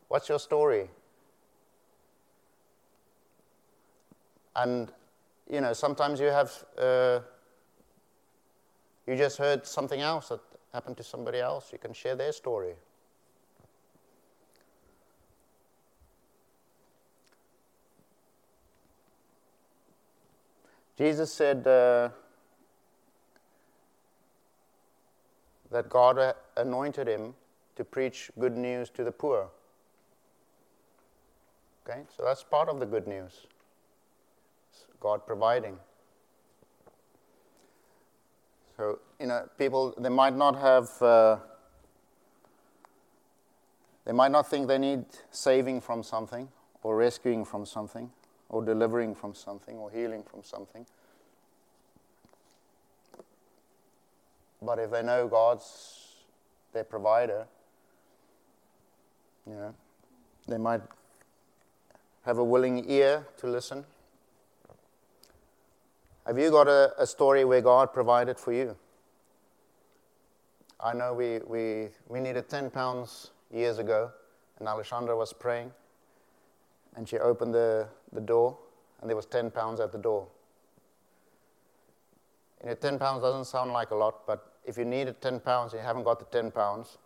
What's 0.07 0.29
your 0.29 0.39
story? 0.39 0.89
And 4.55 4.89
you 5.51 5.59
know, 5.59 5.73
sometimes 5.73 6.21
you 6.21 6.27
have, 6.27 6.51
uh, 6.77 7.19
you 9.05 9.17
just 9.17 9.37
heard 9.37 9.67
something 9.67 9.99
else 9.99 10.29
that 10.29 10.39
happened 10.71 10.95
to 10.97 11.03
somebody 11.03 11.39
else. 11.39 11.73
You 11.73 11.77
can 11.77 11.91
share 11.91 12.15
their 12.15 12.31
story. 12.31 12.75
Jesus 20.97 21.33
said 21.33 21.67
uh, 21.67 22.07
that 25.73 25.89
God 25.89 26.35
anointed 26.55 27.07
him 27.07 27.33
to 27.75 27.83
preach 27.83 28.31
good 28.39 28.55
news 28.55 28.89
to 28.91 29.03
the 29.03 29.11
poor. 29.11 29.49
Okay, 31.85 32.01
so 32.15 32.23
that's 32.23 32.43
part 32.43 32.69
of 32.69 32.79
the 32.79 32.85
good 32.85 33.07
news. 33.07 33.47
God 34.99 35.27
providing. 35.27 35.77
So, 38.77 38.99
you 39.19 39.27
know, 39.27 39.47
people, 39.57 39.93
they 39.97 40.09
might 40.09 40.35
not 40.35 40.55
have, 40.57 41.01
uh, 41.01 41.37
they 44.05 44.13
might 44.13 44.31
not 44.31 44.49
think 44.49 44.67
they 44.67 44.77
need 44.77 45.05
saving 45.31 45.81
from 45.81 46.03
something, 46.03 46.47
or 46.83 46.95
rescuing 46.95 47.45
from 47.45 47.65
something, 47.65 48.11
or 48.49 48.63
delivering 48.63 49.13
from 49.15 49.33
something, 49.33 49.77
or 49.77 49.91
healing 49.91 50.23
from 50.23 50.43
something. 50.43 50.85
But 54.65 54.79
if 54.79 54.91
they 54.91 55.03
know 55.03 55.27
God's 55.27 56.15
their 56.71 56.83
provider, 56.83 57.45
you 59.45 59.53
know, 59.53 59.73
they 60.47 60.57
might 60.57 60.81
have 62.25 62.37
a 62.37 62.43
willing 62.43 62.89
ear 62.89 63.27
to 63.37 63.47
listen. 63.47 63.85
Have 66.25 66.39
you 66.39 66.49
got 66.49 66.67
a, 66.67 66.93
a 66.97 67.05
story 67.05 67.43
where 67.43 67.61
God 67.61 67.91
provided 67.93 68.39
for 68.39 68.53
you? 68.53 68.77
I 70.79 70.93
know 70.93 71.13
we, 71.13 71.39
we, 71.39 71.89
we 72.07 72.21
needed 72.21 72.49
10 72.49 72.69
pounds 72.69 73.31
years 73.51 73.77
ago, 73.79 74.11
and 74.59 74.67
Alessandra 74.67 75.15
was 75.15 75.33
praying, 75.33 75.71
and 76.95 77.07
she 77.07 77.17
opened 77.19 77.53
the, 77.53 77.87
the 78.13 78.21
door, 78.21 78.57
and 79.01 79.09
there 79.09 79.15
was 79.15 79.25
10 79.25 79.51
pounds 79.51 79.81
at 79.81 79.91
the 79.91 79.97
door. 79.97 80.27
You 82.61 82.69
know, 82.69 82.75
10 82.75 82.99
pounds 82.99 83.21
doesn't 83.21 83.45
sound 83.45 83.73
like 83.73 83.91
a 83.91 83.95
lot, 83.95 84.25
but 84.25 84.52
if 84.65 84.77
you 84.77 84.85
needed 84.85 85.21
10 85.21 85.39
pounds 85.39 85.73
you 85.73 85.79
haven't 85.79 86.03
got 86.03 86.19
the 86.19 86.25
10 86.25 86.51
pounds, 86.51 86.97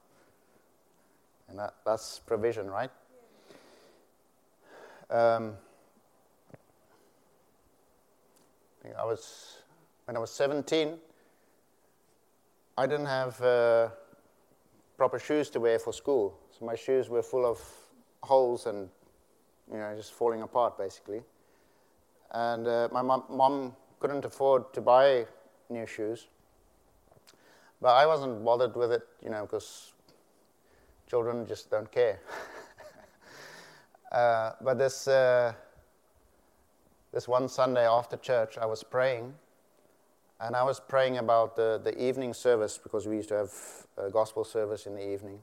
and 1.49 1.59
that, 1.59 1.75
that's 1.85 2.19
provision, 2.19 2.69
right? 2.69 2.91
Um, 5.09 5.53
I 8.97 9.05
was, 9.05 9.57
when 10.05 10.15
I 10.15 10.19
was 10.19 10.31
17, 10.31 10.97
I 12.77 12.85
didn't 12.85 13.05
have 13.05 13.41
uh, 13.41 13.89
proper 14.97 15.19
shoes 15.19 15.49
to 15.51 15.59
wear 15.59 15.79
for 15.79 15.93
school. 15.93 16.37
So 16.57 16.65
my 16.65 16.75
shoes 16.75 17.09
were 17.09 17.23
full 17.23 17.45
of 17.45 17.61
holes 18.23 18.65
and, 18.65 18.89
you 19.71 19.77
know, 19.77 19.93
just 19.95 20.13
falling 20.13 20.41
apart 20.41 20.77
basically. 20.77 21.21
And 22.31 22.67
uh, 22.67 22.89
my 22.91 23.01
mom, 23.01 23.23
mom 23.29 23.75
couldn't 23.99 24.25
afford 24.25 24.73
to 24.73 24.81
buy 24.81 25.25
new 25.69 25.85
shoes. 25.85 26.27
But 27.81 27.93
I 27.93 28.05
wasn't 28.05 28.43
bothered 28.43 28.75
with 28.75 28.91
it, 28.91 29.07
you 29.23 29.29
know, 29.29 29.43
because 29.43 29.93
children 31.07 31.45
just 31.45 31.69
don't 31.69 31.91
care. 31.91 32.19
uh, 34.11 34.53
but 34.61 34.77
this, 34.77 35.07
uh, 35.07 35.53
this 37.11 37.27
one 37.27 37.47
Sunday 37.47 37.87
after 37.87 38.17
church, 38.17 38.57
I 38.57 38.65
was 38.65 38.83
praying, 38.83 39.33
and 40.39 40.55
I 40.55 40.63
was 40.63 40.79
praying 40.79 41.17
about 41.17 41.55
the, 41.55 41.79
the 41.83 41.95
evening 42.01 42.33
service 42.33 42.79
because 42.81 43.07
we 43.07 43.17
used 43.17 43.29
to 43.29 43.35
have 43.35 43.53
a 43.97 44.09
gospel 44.09 44.43
service 44.43 44.85
in 44.85 44.95
the 44.95 45.13
evening. 45.13 45.39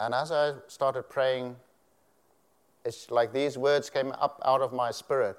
And 0.00 0.14
as 0.14 0.30
I 0.30 0.52
started 0.68 1.04
praying, 1.08 1.56
it's 2.84 3.10
like 3.10 3.32
these 3.32 3.58
words 3.58 3.90
came 3.90 4.12
up 4.12 4.40
out 4.44 4.60
of 4.60 4.72
my 4.72 4.90
spirit. 4.90 5.36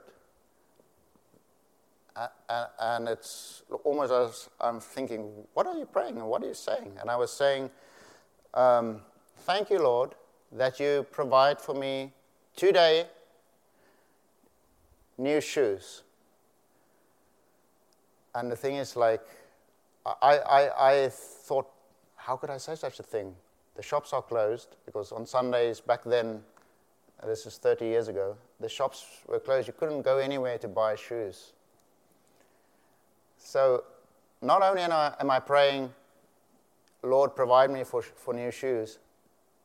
And 2.16 3.08
it's 3.08 3.64
almost 3.84 4.12
as 4.12 4.50
I'm 4.60 4.80
thinking, 4.80 5.32
what 5.54 5.68
are 5.68 5.78
you 5.78 5.86
praying 5.86 6.18
and 6.18 6.28
what 6.28 6.44
are 6.44 6.48
you 6.48 6.54
saying? 6.54 6.98
And 7.00 7.10
I 7.10 7.16
was 7.16 7.32
saying, 7.32 7.70
um, 8.54 9.02
Thank 9.46 9.70
you, 9.70 9.80
Lord, 9.80 10.16
that 10.52 10.80
you 10.80 11.06
provide 11.12 11.62
for 11.62 11.74
me 11.74 12.12
today 12.56 13.08
new 15.18 15.42
shoes. 15.42 16.04
And 18.36 18.52
the 18.52 18.56
thing 18.56 18.76
is, 18.76 18.96
like, 18.96 19.22
I, 20.06 20.38
I, 20.38 20.90
I 20.92 21.10
thought, 21.10 21.68
how 22.16 22.36
could 22.36 22.50
I 22.50 22.58
say 22.58 22.76
such 22.76 23.00
a 23.00 23.04
thing? 23.04 23.34
The 23.76 23.82
shops 23.82 24.14
are 24.14 24.22
closed 24.22 24.76
because 24.86 25.12
on 25.12 25.26
Sundays 25.26 25.80
back 25.80 26.04
then, 26.04 26.44
this 27.26 27.46
is 27.46 27.58
30 27.58 27.86
years 27.86 28.08
ago, 28.08 28.36
the 28.60 28.70
shops 28.70 29.06
were 29.28 29.40
closed. 29.40 29.68
You 29.68 29.74
couldn't 29.74 30.04
go 30.04 30.18
anywhere 30.18 30.58
to 30.60 30.68
buy 30.68 30.96
shoes. 30.96 31.54
So, 33.40 33.84
not 34.42 34.62
only 34.62 34.82
am 34.84 34.92
I, 34.92 35.14
am 35.20 35.32
I 35.32 35.40
praying, 35.40 35.92
Lord, 37.02 37.36
provide 37.36 37.72
me 37.72 37.84
for, 37.84 38.02
for 38.02 38.34
new 38.34 38.52
shoes, 38.52 39.00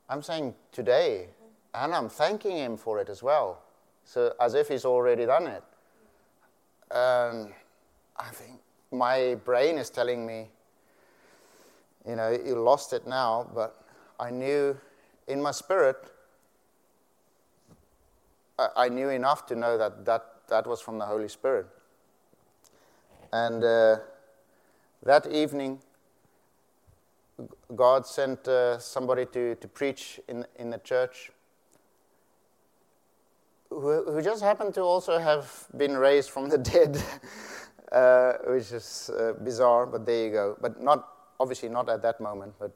I'm 0.09 0.23
saying 0.23 0.55
today, 0.73 1.29
and 1.75 1.95
I'm 1.95 2.09
thanking 2.09 2.57
Him 2.57 2.77
for 2.77 3.01
it 3.01 3.09
as 3.09 3.23
well. 3.23 3.61
So, 4.05 4.33
as 4.41 4.55
if 4.55 4.69
He's 4.69 4.85
already 4.85 5.27
done 5.27 5.47
it. 5.47 5.63
I 8.17 8.31
think 8.33 8.61
my 8.93 9.37
brain 9.45 9.77
is 9.79 9.91
telling 9.91 10.25
me, 10.25 10.49
you 12.07 12.17
know, 12.17 12.31
you 12.31 12.55
lost 12.55 12.93
it 12.93 13.07
now, 13.07 13.51
but 13.55 13.85
I 14.21 14.31
knew 14.31 14.79
in 15.27 15.43
my 15.43 15.51
spirit, 15.51 15.97
I 18.59 18.89
knew 18.89 19.09
enough 19.09 19.47
to 19.47 19.57
know 19.57 19.77
that 19.79 20.05
that, 20.05 20.25
that 20.49 20.67
was 20.67 20.81
from 20.81 20.99
the 20.99 21.07
Holy 21.07 21.29
Spirit. 21.29 21.67
And 23.35 23.65
uh, 23.65 23.97
that 25.03 25.27
evening, 25.27 25.81
God 27.75 28.07
sent 28.07 28.47
uh, 28.47 28.79
somebody 28.79 29.27
to, 29.27 29.57
to 29.57 29.67
preach 29.67 30.21
in, 30.29 30.47
in 30.57 30.71
the 30.71 30.79
church 30.79 31.33
who, 33.71 34.05
who 34.05 34.23
just 34.23 34.41
happened 34.41 34.73
to 34.75 34.83
also 34.83 35.19
have 35.19 35.67
been 35.77 35.97
raised 35.97 36.31
from 36.31 36.49
the 36.49 36.59
dead, 36.73 37.03
uh, 37.91 38.35
which 38.47 38.71
is 38.71 39.11
uh, 39.19 39.33
bizarre, 39.43 39.87
but 39.87 40.07
there 40.07 40.27
you 40.27 40.31
go. 40.31 40.57
But 40.61 40.81
not, 40.81 41.09
obviously, 41.41 41.71
not 41.71 41.89
at 41.89 42.03
that 42.03 42.21
moment, 42.21 42.55
but 42.61 42.71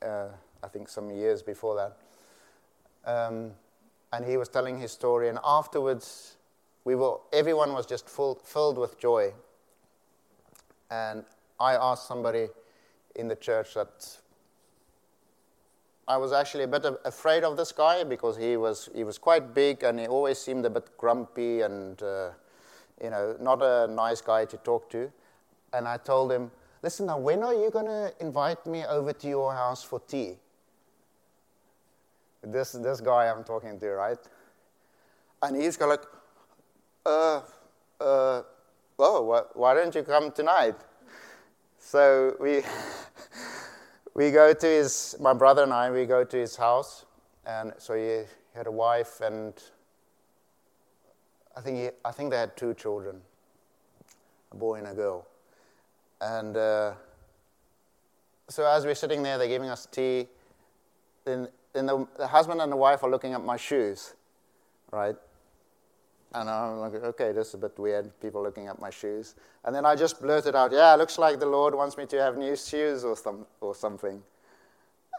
uh, 0.00 0.28
I 0.62 0.68
think 0.68 0.88
some 0.88 1.10
years 1.10 1.42
before 1.42 1.76
that. 1.76 1.96
Um, 3.04 3.50
and 4.14 4.24
he 4.24 4.38
was 4.38 4.48
telling 4.48 4.78
his 4.78 4.92
story, 4.92 5.28
and 5.28 5.38
afterwards, 5.44 6.38
we 6.84 6.94
were, 6.94 7.18
everyone 7.34 7.74
was 7.74 7.84
just 7.84 8.08
full, 8.08 8.40
filled 8.42 8.78
with 8.78 8.98
joy. 8.98 9.34
And 10.90 11.24
I 11.58 11.74
asked 11.74 12.08
somebody 12.08 12.48
in 13.14 13.28
the 13.28 13.36
church 13.36 13.74
that 13.74 14.18
I 16.08 16.16
was 16.16 16.32
actually 16.32 16.64
a 16.64 16.68
bit 16.68 16.84
afraid 17.04 17.44
of 17.44 17.56
this 17.56 17.70
guy 17.70 18.02
because 18.02 18.36
he 18.36 18.56
was, 18.56 18.88
he 18.94 19.04
was 19.04 19.16
quite 19.16 19.54
big 19.54 19.84
and 19.84 20.00
he 20.00 20.08
always 20.08 20.38
seemed 20.38 20.66
a 20.66 20.70
bit 20.70 20.96
grumpy 20.98 21.60
and, 21.60 22.02
uh, 22.02 22.30
you 23.02 23.10
know, 23.10 23.36
not 23.40 23.62
a 23.62 23.86
nice 23.86 24.20
guy 24.20 24.44
to 24.46 24.56
talk 24.56 24.90
to. 24.90 25.12
And 25.72 25.86
I 25.86 25.98
told 25.98 26.32
him, 26.32 26.50
listen, 26.82 27.06
now, 27.06 27.18
when 27.18 27.44
are 27.44 27.54
you 27.54 27.70
going 27.70 27.86
to 27.86 28.12
invite 28.18 28.66
me 28.66 28.84
over 28.86 29.12
to 29.12 29.28
your 29.28 29.54
house 29.54 29.84
for 29.84 30.00
tea? 30.00 30.36
This, 32.42 32.72
this 32.72 33.00
guy 33.00 33.30
I'm 33.30 33.44
talking 33.44 33.78
to, 33.78 33.90
right? 33.90 34.18
And 35.42 35.62
he's 35.62 35.76
got 35.76 35.90
like, 35.90 36.02
uh, 37.06 37.42
uh, 38.00 38.42
why, 39.00 39.42
why 39.54 39.74
don't 39.74 39.94
you 39.94 40.02
come 40.02 40.30
tonight? 40.30 40.76
So 41.78 42.36
we, 42.38 42.62
we 44.14 44.30
go 44.30 44.52
to 44.52 44.66
his, 44.66 45.16
my 45.20 45.32
brother 45.32 45.62
and 45.62 45.72
I, 45.72 45.90
we 45.90 46.04
go 46.04 46.24
to 46.24 46.36
his 46.36 46.56
house. 46.56 47.06
And 47.46 47.72
so 47.78 47.94
he 47.94 48.24
had 48.54 48.66
a 48.66 48.70
wife 48.70 49.20
and 49.22 49.54
I 51.56 51.60
think, 51.62 51.78
he, 51.78 51.88
I 52.04 52.12
think 52.12 52.30
they 52.30 52.36
had 52.36 52.56
two 52.56 52.74
children, 52.74 53.20
a 54.52 54.56
boy 54.56 54.76
and 54.76 54.86
a 54.86 54.94
girl. 54.94 55.26
And 56.20 56.56
uh, 56.56 56.92
so 58.48 58.66
as 58.66 58.84
we're 58.84 58.94
sitting 58.94 59.22
there, 59.22 59.38
they're 59.38 59.48
giving 59.48 59.70
us 59.70 59.86
tea. 59.86 60.28
Then, 61.24 61.48
then 61.72 61.86
the, 61.86 62.06
the 62.18 62.26
husband 62.26 62.60
and 62.60 62.70
the 62.70 62.76
wife 62.76 63.02
are 63.02 63.10
looking 63.10 63.32
at 63.32 63.42
my 63.42 63.56
shoes, 63.56 64.14
right? 64.90 65.16
And 66.32 66.48
I'm 66.48 66.78
like, 66.78 66.94
okay, 66.94 67.32
this 67.32 67.48
is 67.48 67.54
a 67.54 67.58
bit 67.58 67.78
weird, 67.78 68.18
people 68.20 68.42
looking 68.42 68.68
at 68.68 68.80
my 68.80 68.90
shoes. 68.90 69.34
And 69.64 69.74
then 69.74 69.84
I 69.84 69.96
just 69.96 70.20
blurted 70.20 70.54
out, 70.54 70.70
yeah, 70.72 70.94
it 70.94 70.98
looks 70.98 71.18
like 71.18 71.40
the 71.40 71.46
Lord 71.46 71.74
wants 71.74 71.96
me 71.96 72.06
to 72.06 72.20
have 72.20 72.36
new 72.36 72.54
shoes 72.54 73.04
or, 73.04 73.16
some, 73.16 73.46
or 73.60 73.74
something. 73.74 74.22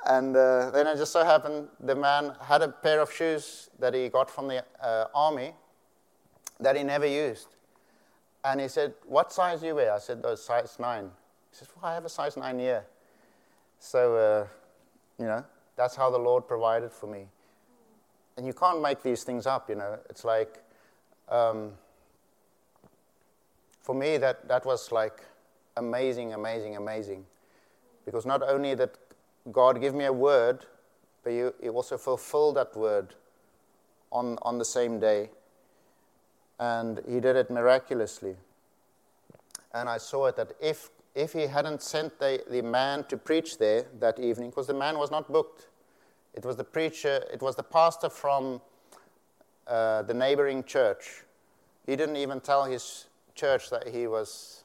And 0.06 0.36
uh, 0.36 0.72
then 0.72 0.88
it 0.88 0.98
just 0.98 1.12
so 1.12 1.24
happened 1.24 1.68
the 1.80 1.96
man 1.96 2.34
had 2.42 2.62
a 2.62 2.70
pair 2.70 3.02
of 3.02 3.12
shoes 3.12 3.70
that 3.80 3.94
he 3.94 4.10
got 4.10 4.32
from 4.32 4.48
the 4.48 4.64
uh, 4.82 5.06
army 5.14 5.54
that 6.60 6.76
he 6.76 6.84
never 6.84 7.06
used. 7.06 7.56
And 8.44 8.60
he 8.62 8.68
said, 8.68 8.94
What 9.06 9.32
size 9.32 9.60
do 9.60 9.68
you 9.68 9.76
wear? 9.76 9.94
I 9.94 10.00
said, 10.00 10.22
oh, 10.24 10.36
size 10.36 10.78
9. 10.80 11.04
He 11.04 11.10
says, 11.56 11.68
Well, 11.76 11.92
I 11.92 11.94
have 11.94 12.06
a 12.06 12.10
size 12.10 12.38
9 12.38 12.58
here. 12.58 12.86
So, 13.80 14.16
uh, 14.16 14.48
you 15.20 15.26
know, 15.26 15.44
that's 15.76 15.96
how 15.96 16.10
the 16.10 16.18
Lord 16.18 16.48
provided 16.48 16.92
for 16.92 17.08
me. 17.08 17.28
And 18.38 18.48
you 18.48 18.54
can't 18.54 18.82
make 18.82 19.04
these 19.04 19.24
things 19.24 19.46
up, 19.46 19.70
you 19.70 19.76
know. 19.76 20.00
It's 20.10 20.24
like, 20.24 20.64
um, 21.32 21.72
for 23.82 23.96
me, 23.96 24.18
that, 24.18 24.48
that 24.48 24.66
was 24.66 24.92
like 24.92 25.24
amazing, 25.78 26.34
amazing, 26.34 26.76
amazing. 26.76 27.26
Because 28.06 28.26
not 28.26 28.44
only 28.44 28.76
that 28.76 28.96
God 29.52 29.82
gave 29.82 29.94
me 29.94 30.06
a 30.06 30.14
word, 30.14 30.66
but 31.24 31.32
you, 31.32 31.54
he 31.62 31.70
also 31.70 31.98
fulfilled 31.98 32.58
that 32.58 32.76
word 32.76 33.16
on, 34.12 34.38
on 34.42 34.58
the 34.58 34.66
same 34.66 35.00
day. 35.00 35.30
And 36.60 37.02
He 37.08 37.20
did 37.20 37.36
it 37.36 37.50
miraculously. 37.50 38.36
And 39.74 39.90
I 39.90 39.98
saw 39.98 40.28
it 40.28 40.36
that 40.36 40.52
if, 40.62 40.90
if 41.16 41.34
He 41.34 41.48
hadn't 41.48 41.82
sent 41.82 42.20
the, 42.20 42.44
the 42.50 42.62
man 42.62 43.06
to 43.06 43.18
preach 43.18 43.58
there 43.58 43.86
that 44.00 44.20
evening, 44.20 44.50
because 44.50 44.68
the 44.68 44.74
man 44.74 44.98
was 44.98 45.10
not 45.10 45.32
booked, 45.32 45.68
it 46.34 46.46
was 46.46 46.56
the 46.56 46.64
preacher, 46.64 47.24
it 47.34 47.42
was 47.42 47.56
the 47.56 47.64
pastor 47.64 48.10
from 48.10 48.62
uh, 49.68 50.02
the 50.04 50.14
neighboring 50.14 50.64
church. 50.64 51.24
He 51.86 51.96
didn't 51.96 52.18
even 52.18 52.40
tell 52.40 52.66
his 52.66 53.08
church 53.36 53.70
that 53.70 53.88
he, 53.88 54.08
was, 54.08 54.64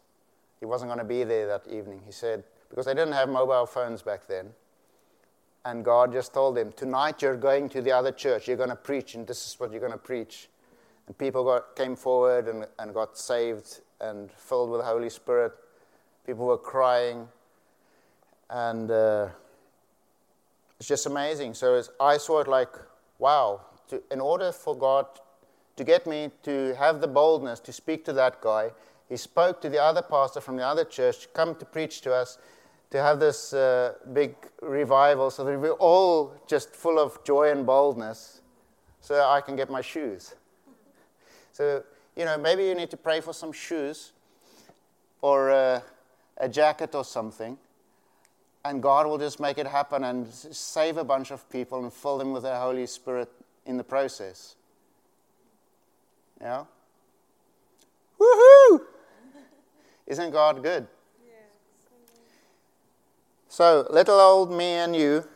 he 0.60 0.66
wasn't 0.66 0.90
going 0.90 0.98
to 0.98 1.04
be 1.04 1.24
there 1.24 1.46
that 1.46 1.66
evening. 1.68 2.02
He 2.04 2.12
said, 2.12 2.44
because 2.68 2.86
they 2.86 2.94
didn't 2.94 3.14
have 3.14 3.28
mobile 3.28 3.66
phones 3.66 4.02
back 4.02 4.26
then. 4.26 4.50
And 5.64 5.84
God 5.84 6.12
just 6.12 6.32
told 6.32 6.56
him, 6.56 6.72
Tonight 6.72 7.22
you're 7.22 7.36
going 7.36 7.68
to 7.70 7.82
the 7.82 7.90
other 7.90 8.12
church, 8.12 8.46
you're 8.46 8.56
going 8.56 8.68
to 8.68 8.76
preach, 8.76 9.14
and 9.14 9.26
this 9.26 9.46
is 9.46 9.58
what 9.58 9.72
you're 9.72 9.80
going 9.80 9.92
to 9.92 9.98
preach. 9.98 10.48
And 11.06 11.18
people 11.18 11.44
got, 11.44 11.74
came 11.74 11.96
forward 11.96 12.48
and, 12.48 12.66
and 12.78 12.94
got 12.94 13.18
saved 13.18 13.80
and 14.00 14.30
filled 14.32 14.70
with 14.70 14.80
the 14.80 14.86
Holy 14.86 15.10
Spirit. 15.10 15.52
People 16.24 16.46
were 16.46 16.58
crying. 16.58 17.28
And 18.50 18.90
uh, 18.90 19.28
it's 20.78 20.88
just 20.88 21.06
amazing. 21.06 21.54
So 21.54 21.82
I 22.00 22.16
saw 22.18 22.40
it 22.40 22.48
like, 22.48 22.70
wow, 23.18 23.60
to, 23.88 24.02
in 24.10 24.20
order 24.20 24.52
for 24.52 24.76
God 24.76 25.06
to 25.76 25.84
get 25.84 26.06
me 26.06 26.30
to 26.42 26.74
have 26.78 27.00
the 27.00 27.08
boldness 27.08 27.60
to 27.60 27.72
speak 27.72 28.04
to 28.06 28.12
that 28.14 28.40
guy, 28.40 28.70
he 29.08 29.16
spoke 29.16 29.60
to 29.60 29.68
the 29.68 29.82
other 29.82 30.02
pastor 30.02 30.40
from 30.40 30.56
the 30.56 30.66
other 30.66 30.84
church 30.84 31.20
to 31.20 31.28
come 31.28 31.54
to 31.56 31.64
preach 31.64 32.00
to 32.02 32.14
us, 32.14 32.38
to 32.90 33.02
have 33.02 33.20
this 33.20 33.52
uh, 33.52 33.94
big 34.12 34.34
revival 34.62 35.30
so 35.30 35.44
that 35.44 35.58
we're 35.58 35.72
all 35.72 36.34
just 36.46 36.74
full 36.74 36.98
of 36.98 37.22
joy 37.24 37.50
and 37.50 37.66
boldness 37.66 38.40
so 39.00 39.22
I 39.22 39.40
can 39.40 39.54
get 39.54 39.70
my 39.70 39.80
shoes. 39.80 40.34
So, 41.52 41.84
you 42.16 42.24
know, 42.24 42.36
maybe 42.36 42.64
you 42.64 42.74
need 42.74 42.90
to 42.90 42.96
pray 42.96 43.20
for 43.20 43.32
some 43.32 43.52
shoes 43.52 44.12
or 45.22 45.50
uh, 45.50 45.80
a 46.38 46.48
jacket 46.48 46.94
or 46.94 47.04
something, 47.04 47.56
and 48.64 48.82
God 48.82 49.06
will 49.06 49.18
just 49.18 49.40
make 49.40 49.58
it 49.58 49.66
happen 49.66 50.04
and 50.04 50.28
save 50.28 50.96
a 50.96 51.04
bunch 51.04 51.30
of 51.30 51.48
people 51.50 51.82
and 51.82 51.92
fill 51.92 52.18
them 52.18 52.32
with 52.32 52.42
the 52.42 52.56
Holy 52.56 52.86
Spirit 52.86 53.30
in 53.66 53.76
the 53.76 53.84
process. 53.84 54.56
Yeah? 56.40 56.64
Woohoo! 58.20 58.80
Isn't 60.06 60.30
God 60.30 60.62
good? 60.62 60.86
So, 63.48 63.86
little 63.88 64.20
old 64.20 64.52
me 64.52 64.64
and 64.64 64.94
you, 64.94 65.26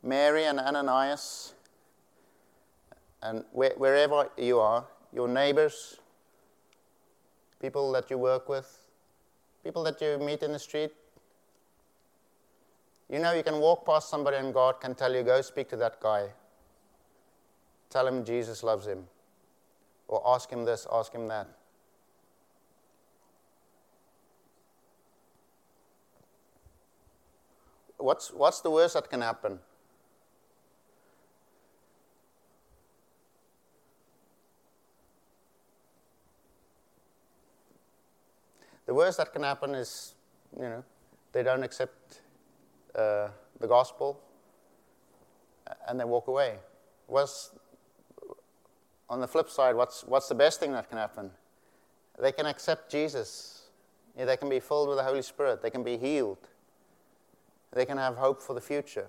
Mary 0.00 0.44
and 0.44 0.60
Ananias, 0.60 1.54
and 3.20 3.44
wherever 3.52 4.28
you 4.36 4.60
are, 4.60 4.86
your 5.12 5.26
neighbors, 5.26 5.98
people 7.60 7.90
that 7.90 8.10
you 8.10 8.18
work 8.18 8.48
with, 8.48 8.86
people 9.64 9.82
that 9.82 10.00
you 10.00 10.18
meet 10.18 10.44
in 10.44 10.52
the 10.52 10.58
street. 10.58 10.92
You 13.10 13.18
know, 13.18 13.32
you 13.32 13.42
can 13.42 13.58
walk 13.58 13.84
past 13.84 14.08
somebody 14.08 14.36
and 14.36 14.54
God 14.54 14.80
can 14.80 14.94
tell 14.94 15.12
you, 15.12 15.22
go 15.22 15.40
speak 15.42 15.68
to 15.70 15.76
that 15.78 16.00
guy. 16.00 16.28
Tell 17.90 18.06
him 18.06 18.24
Jesus 18.24 18.62
loves 18.62 18.86
him. 18.86 19.06
Or 20.06 20.22
ask 20.26 20.50
him 20.50 20.64
this, 20.64 20.86
ask 20.90 21.12
him 21.12 21.28
that. 21.28 21.48
What's, 27.98 28.32
what's 28.32 28.60
the 28.60 28.70
worst 28.70 28.94
that 28.94 29.10
can 29.10 29.20
happen? 29.20 29.58
The 38.86 38.94
worst 38.94 39.18
that 39.18 39.32
can 39.34 39.42
happen 39.42 39.74
is, 39.74 40.14
you 40.56 40.62
know, 40.62 40.84
they 41.32 41.42
don't 41.42 41.62
accept 41.62 42.22
uh, 42.94 43.28
the 43.60 43.66
gospel 43.66 44.18
and 45.86 46.00
they 46.00 46.04
walk 46.04 46.28
away. 46.28 46.58
What's, 47.06 47.50
on 49.10 49.20
the 49.20 49.28
flip 49.28 49.48
side, 49.48 49.74
what's, 49.74 50.04
what's 50.04 50.28
the 50.28 50.34
best 50.34 50.60
thing 50.60 50.72
that 50.72 50.88
can 50.88 50.98
happen? 50.98 51.30
They 52.18 52.32
can 52.32 52.46
accept 52.46 52.90
Jesus. 52.90 53.62
Yeah, 54.16 54.24
they 54.24 54.36
can 54.36 54.48
be 54.48 54.60
filled 54.60 54.88
with 54.88 54.98
the 54.98 55.04
Holy 55.04 55.22
Spirit. 55.22 55.62
They 55.62 55.70
can 55.70 55.82
be 55.82 55.96
healed. 55.96 56.48
They 57.72 57.86
can 57.86 57.98
have 57.98 58.16
hope 58.16 58.42
for 58.42 58.54
the 58.54 58.60
future. 58.60 59.08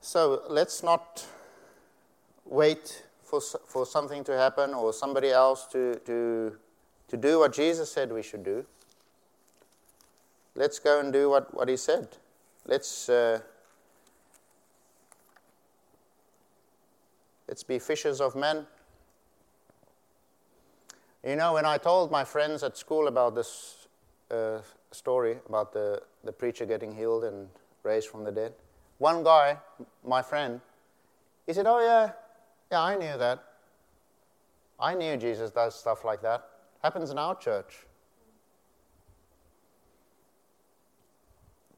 So 0.00 0.42
let's 0.48 0.82
not 0.82 1.26
wait 2.44 3.04
for, 3.22 3.40
for 3.40 3.86
something 3.86 4.24
to 4.24 4.36
happen 4.36 4.74
or 4.74 4.92
somebody 4.92 5.30
else 5.30 5.66
to, 5.68 6.00
to, 6.06 6.56
to 7.08 7.16
do 7.16 7.38
what 7.38 7.52
Jesus 7.52 7.90
said 7.92 8.12
we 8.12 8.22
should 8.22 8.44
do. 8.44 8.64
Let's 10.54 10.78
go 10.78 11.00
and 11.00 11.12
do 11.12 11.30
what, 11.30 11.54
what 11.54 11.68
he 11.68 11.76
said. 11.76 12.08
Let's, 12.66 13.08
uh, 13.08 13.40
let's 17.50 17.64
be 17.64 17.80
fishers 17.80 18.20
of 18.20 18.36
men. 18.36 18.64
You 21.26 21.34
know, 21.34 21.54
when 21.54 21.66
I 21.66 21.78
told 21.78 22.12
my 22.12 22.22
friends 22.22 22.62
at 22.62 22.78
school 22.78 23.08
about 23.08 23.34
this 23.34 23.88
uh, 24.30 24.60
story 24.92 25.36
about 25.48 25.72
the, 25.72 26.00
the 26.22 26.30
preacher 26.30 26.64
getting 26.64 26.94
healed 26.94 27.24
and 27.24 27.48
raised 27.82 28.08
from 28.08 28.22
the 28.22 28.30
dead. 28.30 28.52
One 28.98 29.24
guy, 29.24 29.58
my 30.06 30.22
friend, 30.22 30.60
he 31.44 31.52
said, 31.52 31.66
Oh, 31.66 31.80
yeah, 31.80 32.12
yeah, 32.70 32.82
I 32.82 32.94
knew 32.96 33.18
that. 33.18 33.42
I 34.78 34.94
knew 34.94 35.16
Jesus 35.16 35.50
does 35.50 35.74
stuff 35.74 36.04
like 36.04 36.22
that. 36.22 36.48
Happens 36.84 37.10
in 37.10 37.18
our 37.18 37.34
church. 37.34 37.84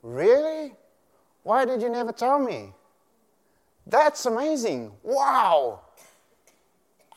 Really? 0.03 0.75
Why 1.45 1.65
did 1.65 1.81
you 1.81 1.89
never 1.89 2.13
tell 2.13 2.39
me? 2.39 2.75
That's 3.87 4.27
amazing. 4.27 4.93
Wow. 5.03 5.81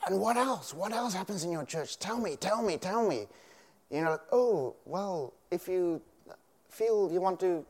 And 0.06 0.20
what 0.20 0.36
else? 0.36 0.72
What 0.72 0.92
else 0.92 1.14
happens 1.14 1.44
in 1.44 1.50
your 1.50 1.64
church? 1.64 1.98
Tell 1.98 2.18
me, 2.18 2.36
tell 2.36 2.62
me, 2.62 2.76
tell 2.76 3.06
me. 3.06 3.26
You 3.90 4.02
know, 4.02 4.12
like, 4.12 4.20
oh, 4.32 4.74
well, 4.84 5.32
if 5.50 5.68
you 5.68 6.00
feel 6.68 7.10
you 7.12 7.20
want 7.20 7.40
to 7.40 7.64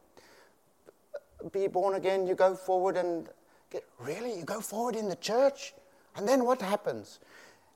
be 1.53 1.66
born 1.66 1.94
again, 1.94 2.26
you 2.26 2.34
go 2.34 2.55
forward 2.55 2.97
and 2.97 3.28
get, 3.70 3.84
really? 3.99 4.36
You 4.36 4.44
go 4.44 4.60
forward 4.60 4.97
in 4.97 5.09
the 5.09 5.16
church? 5.16 5.74
And 6.16 6.27
then 6.27 6.44
what 6.44 6.60
happens? 6.60 7.20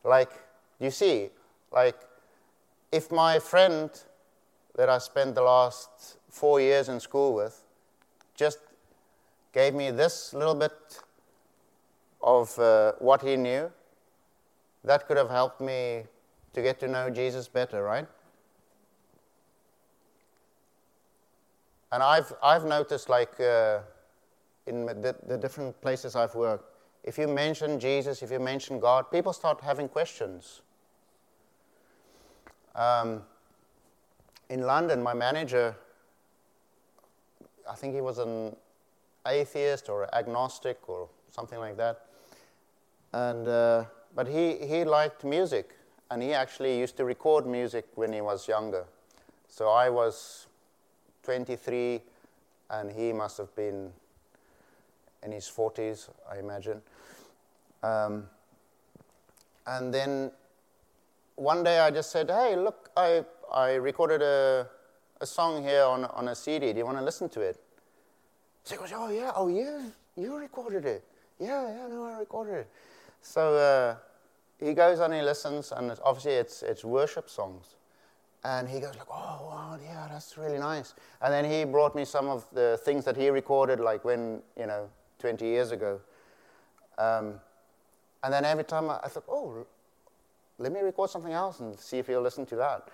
Like, 0.05 0.30
you 0.78 0.90
see, 0.90 1.30
like, 1.72 1.97
if 2.90 3.12
my 3.12 3.38
friend 3.38 3.90
that 4.76 4.88
I 4.88 4.98
spent 4.98 5.34
the 5.34 5.42
last 5.42 6.16
four 6.28 6.60
years 6.60 6.88
in 6.88 7.01
school 7.01 7.34
with 7.34 7.64
just 8.34 8.59
gave 9.52 9.74
me 9.74 9.90
this 9.90 10.32
little 10.32 10.55
bit 10.55 10.72
of 12.22 12.59
uh, 12.59 12.92
what 12.98 13.22
he 13.22 13.36
knew, 13.36 13.70
that 14.84 15.06
could 15.06 15.16
have 15.16 15.30
helped 15.30 15.60
me 15.60 16.05
to 16.52 16.62
get 16.62 16.80
to 16.80 16.88
know 16.88 17.10
Jesus 17.10 17.48
better, 17.48 17.82
right? 17.82 18.06
And 21.92 22.02
I've, 22.02 22.32
I've 22.42 22.64
noticed, 22.64 23.09
like, 23.09 23.38
uh, 23.40 23.80
in 24.66 24.86
the, 24.86 25.16
the 25.26 25.36
different 25.36 25.80
places 25.80 26.14
I've 26.14 26.34
worked, 26.34 26.64
if 27.02 27.18
you 27.18 27.26
mention 27.26 27.80
Jesus, 27.80 28.22
if 28.22 28.30
you 28.30 28.38
mention 28.38 28.78
God, 28.78 29.10
people 29.10 29.32
start 29.32 29.60
having 29.60 29.88
questions. 29.88 30.62
Um, 32.74 33.22
in 34.48 34.62
London, 34.62 35.02
my 35.02 35.14
manager, 35.14 35.74
I 37.68 37.74
think 37.74 37.94
he 37.94 38.01
was 38.01 38.18
an 38.18 38.55
atheist 39.26 39.88
or 39.88 40.12
agnostic 40.14 40.88
or 40.88 41.09
something 41.30 41.59
like 41.59 41.76
that. 41.76 42.06
And, 43.12 43.49
uh, 43.49 43.85
but 44.15 44.28
he, 44.28 44.57
he 44.57 44.85
liked 44.85 45.24
music, 45.24 45.77
and 46.11 46.23
he 46.23 46.32
actually 46.32 46.78
used 46.78 46.97
to 46.99 47.05
record 47.05 47.47
music 47.47 47.87
when 47.95 48.12
he 48.12 48.20
was 48.20 48.47
younger. 48.47 48.85
So 49.49 49.69
I 49.69 49.89
was 49.89 50.47
23, 51.24 52.01
and 52.70 52.91
he 52.91 53.12
must 53.12 53.37
have 53.39 53.55
been 53.57 53.93
in 55.23 55.32
his 55.32 55.51
40s, 55.51 56.09
I 56.31 56.39
imagine. 56.39 56.81
Um, 57.82 58.24
and 59.66 59.93
then 59.93 60.31
one 61.37 61.62
day 61.62 61.78
I 61.78 61.91
just 61.91 62.11
said, 62.11 62.31
Hey, 62.31 62.57
look, 62.57 62.91
I, 62.97 63.24
I 63.53 63.74
recorded 63.74 64.23
a, 64.23 64.66
a 65.20 65.27
song 65.27 65.62
here 65.62 65.85
on, 65.85 66.05
on 66.05 66.28
a 66.28 66.35
CD. 66.35 66.73
Do 66.73 66.78
you 66.78 66.85
want 66.85 66.99
to 66.99 67.05
listen 67.05 67.28
to 67.31 67.41
it? 67.41 67.61
So 68.65 68.74
he 68.74 68.78
goes, 68.78 68.93
Oh, 68.95 69.11
yeah, 69.11 69.32
oh, 69.35 69.49
yeah, 69.49 69.81
you 70.16 70.37
recorded 70.37 70.85
it. 70.85 71.05
Yeah, 71.39 71.66
yeah, 71.69 71.89
no, 71.89 72.05
I 72.05 72.19
recorded 72.19 72.55
it. 72.61 72.69
So 73.22 73.55
uh, 73.55 73.97
he 74.64 74.74
goes 74.74 75.01
and 75.01 75.12
he 75.12 75.22
listens, 75.22 75.72
and 75.72 75.90
it's, 75.90 76.01
obviously 76.05 76.32
it's, 76.32 76.62
it's 76.62 76.84
worship 76.84 77.28
songs. 77.28 77.76
And 78.42 78.68
he 78.68 78.80
goes 78.80 78.97
like, 78.97 79.09
oh, 79.10 79.48
wow, 79.51 79.78
yeah, 79.82 80.09
that's 80.10 80.38
really 80.38 80.59
nice. 80.59 80.94
And 81.20 81.32
then 81.32 81.44
he 81.44 81.64
brought 81.64 81.94
me 81.94 82.05
some 82.05 82.28
of 82.28 82.47
the 82.52 82.80
things 82.84 83.05
that 83.05 83.16
he 83.16 83.28
recorded, 83.28 83.80
like 83.80 84.05
when, 84.05 84.42
you 84.59 84.66
know, 84.66 84.88
20 85.18 85.44
years 85.44 85.72
ago. 85.72 86.01
Um, 86.97 87.34
and 88.22 88.32
then 88.32 88.44
every 88.44 88.64
time 88.64 88.88
I, 88.88 89.01
I 89.05 89.09
thought, 89.09 89.24
oh, 89.28 89.66
let 90.59 90.72
me 90.72 90.80
record 90.80 91.10
something 91.10 91.32
else 91.32 91.60
and 91.60 91.78
see 91.78 91.98
if 91.98 92.06
he'll 92.06 92.22
listen 92.22 92.47
to 92.47 92.56
that. 92.56 92.88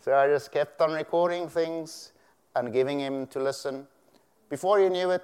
So 0.00 0.14
I 0.14 0.28
just 0.28 0.50
kept 0.52 0.80
on 0.80 0.92
recording 0.92 1.48
things 1.48 2.12
and 2.54 2.72
giving 2.72 2.98
him 2.98 3.26
to 3.28 3.40
listen. 3.40 3.86
Before 4.48 4.80
you 4.80 4.90
knew 4.90 5.10
it, 5.10 5.22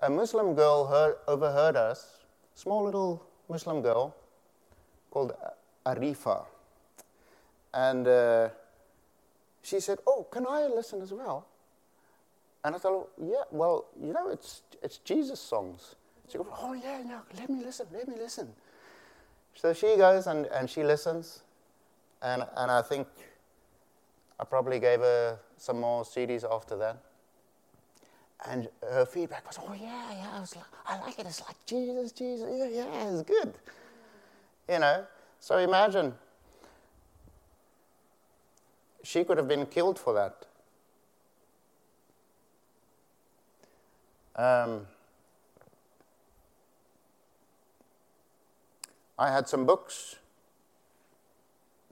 a 0.00 0.10
Muslim 0.10 0.54
girl 0.54 0.86
heard, 0.86 1.16
overheard 1.28 1.76
us, 1.76 2.18
small 2.54 2.84
little 2.84 3.24
Muslim 3.52 3.82
girl 3.82 4.14
called 5.10 5.32
Arifa. 5.84 6.46
And 7.74 8.08
uh, 8.08 8.48
she 9.62 9.78
said, 9.80 9.98
Oh, 10.06 10.26
can 10.30 10.46
I 10.48 10.66
listen 10.66 11.02
as 11.02 11.12
well? 11.12 11.46
And 12.64 12.74
I 12.74 12.78
thought, 12.78 13.10
Yeah, 13.20 13.44
well, 13.50 13.86
you 14.00 14.12
know, 14.12 14.30
it's, 14.30 14.62
it's 14.82 14.98
Jesus 14.98 15.38
songs. 15.38 15.96
She 16.28 16.38
goes, 16.38 16.46
Oh, 16.60 16.72
yeah, 16.72 17.00
yeah, 17.06 17.20
let 17.38 17.50
me 17.50 17.62
listen, 17.62 17.86
let 17.92 18.08
me 18.08 18.14
listen. 18.16 18.48
So 19.54 19.74
she 19.74 19.96
goes 19.96 20.26
and, 20.26 20.46
and 20.46 20.68
she 20.68 20.82
listens. 20.82 21.42
And, 22.22 22.46
and 22.56 22.70
I 22.70 22.80
think 22.82 23.06
I 24.40 24.44
probably 24.44 24.78
gave 24.80 25.00
her 25.00 25.38
some 25.58 25.80
more 25.80 26.04
CDs 26.04 26.44
after 26.50 26.76
that. 26.78 26.96
And 28.48 28.68
her 28.82 29.06
feedback 29.06 29.46
was, 29.46 29.58
oh, 29.60 29.72
yeah, 29.72 30.12
yeah, 30.12 30.30
I, 30.34 30.40
was 30.40 30.56
like, 30.56 30.64
I 30.86 31.00
like 31.00 31.18
it. 31.18 31.26
It's 31.26 31.40
like 31.40 31.56
Jesus, 31.64 32.12
Jesus. 32.12 32.48
Yeah, 32.50 32.68
yeah, 32.68 33.10
it's 33.10 33.22
good. 33.22 33.54
You 34.68 34.78
know, 34.80 35.06
so 35.38 35.58
imagine 35.58 36.14
she 39.04 39.24
could 39.24 39.36
have 39.36 39.48
been 39.48 39.66
killed 39.66 39.98
for 39.98 40.14
that. 40.14 40.46
Um, 44.34 44.86
I 49.18 49.30
had 49.30 49.48
some 49.48 49.66
books. 49.66 50.16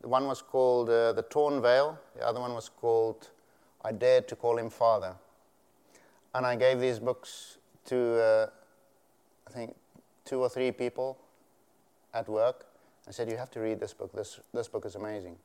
The 0.01 0.09
one 0.09 0.27
was 0.27 0.41
called 0.41 0.89
uh, 0.89 1.13
The 1.13 1.23
Torn 1.23 1.61
Veil, 1.61 1.99
the 2.17 2.27
other 2.27 2.41
one 2.41 2.55
was 2.55 2.69
called 2.69 3.29
I 3.85 3.93
Dared 3.93 4.27
to 4.29 4.37
Call 4.37 4.59
Him 4.59 4.71
Father. 4.71 5.15
And 6.35 6.47
I 6.47 6.57
gave 6.57 6.81
these 6.81 6.99
books 6.99 7.59
to, 7.87 8.23
uh, 8.23 8.47
I 9.47 9.51
think, 9.51 9.75
two 10.25 10.41
or 10.41 10.49
three 10.49 10.71
people 10.71 11.19
at 12.15 12.29
work. 12.29 12.67
I 13.09 13.11
said, 13.11 13.29
You 13.29 13.37
have 13.37 13.51
to 13.53 13.61
read 13.61 13.81
this 13.81 13.93
book. 13.93 14.13
This, 14.13 14.41
this 14.55 14.69
book 14.69 14.87
is 14.87 14.95
amazing. 14.95 15.37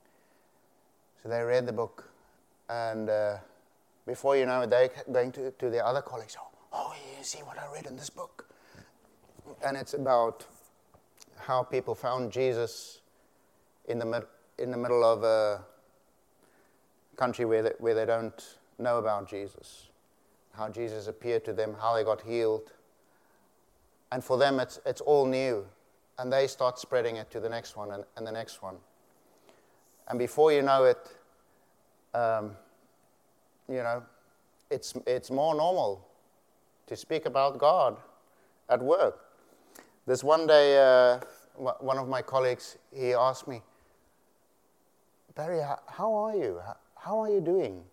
So 1.23 1.29
they 1.29 1.41
read 1.41 1.65
the 1.65 1.73
book, 1.73 2.07
and 2.69 3.09
uh, 3.09 3.37
before 4.05 4.37
you 4.37 4.45
know 4.45 4.61
it, 4.61 4.69
they're 4.69 4.91
going 5.11 5.31
to, 5.31 5.51
to 5.51 5.69
their 5.71 5.83
other 5.83 6.01
colleagues. 6.01 6.37
Oh, 6.39 6.47
oh, 6.71 6.93
you 7.17 7.23
see 7.23 7.39
what 7.39 7.57
I 7.57 7.65
read 7.73 7.87
in 7.87 7.95
this 7.95 8.11
book? 8.11 8.47
And 9.65 9.75
it's 9.75 9.95
about 9.95 10.45
how 11.39 11.63
people 11.63 11.95
found 11.95 12.31
Jesus 12.31 13.01
in 13.87 13.97
the, 13.97 14.05
mid- 14.05 14.27
in 14.59 14.69
the 14.69 14.77
middle 14.77 15.03
of 15.03 15.23
a 15.23 15.61
country 17.15 17.45
where 17.45 17.63
they, 17.63 17.71
where 17.79 17.95
they 17.95 18.05
don't 18.05 18.57
know 18.77 18.99
about 18.99 19.27
Jesus, 19.29 19.87
how 20.57 20.69
Jesus 20.69 21.07
appeared 21.07 21.45
to 21.45 21.53
them, 21.53 21.75
how 21.79 21.95
they 21.95 22.03
got 22.03 22.21
healed. 22.21 22.71
And 24.11 24.23
for 24.23 24.37
them, 24.37 24.59
it's, 24.59 24.79
it's 24.85 25.01
all 25.01 25.25
new. 25.25 25.65
And 26.17 26.31
they 26.31 26.47
start 26.47 26.79
spreading 26.79 27.17
it 27.17 27.29
to 27.31 27.39
the 27.39 27.49
next 27.49 27.75
one 27.75 27.91
and, 27.91 28.03
and 28.15 28.25
the 28.25 28.31
next 28.31 28.61
one. 28.61 28.75
And 30.07 30.19
before 30.19 30.51
you 30.51 30.61
know 30.61 30.85
it, 30.85 30.97
um, 32.13 32.51
you 33.67 33.77
know, 33.77 34.03
it's, 34.69 34.93
it's 35.05 35.31
more 35.31 35.55
normal 35.55 36.07
to 36.87 36.95
speak 36.95 37.25
about 37.25 37.57
God 37.57 37.97
at 38.69 38.81
work. 38.81 39.19
This 40.05 40.23
one 40.23 40.47
day, 40.47 40.77
uh, 40.77 41.19
one 41.55 41.97
of 41.97 42.07
my 42.07 42.21
colleagues, 42.21 42.77
he 42.93 43.13
asked 43.13 43.47
me, 43.47 43.61
Barry, 45.35 45.61
how 45.87 46.13
are 46.13 46.35
you? 46.35 46.61
How 46.95 47.19
are 47.19 47.29
you 47.29 47.41
doing? 47.41 47.83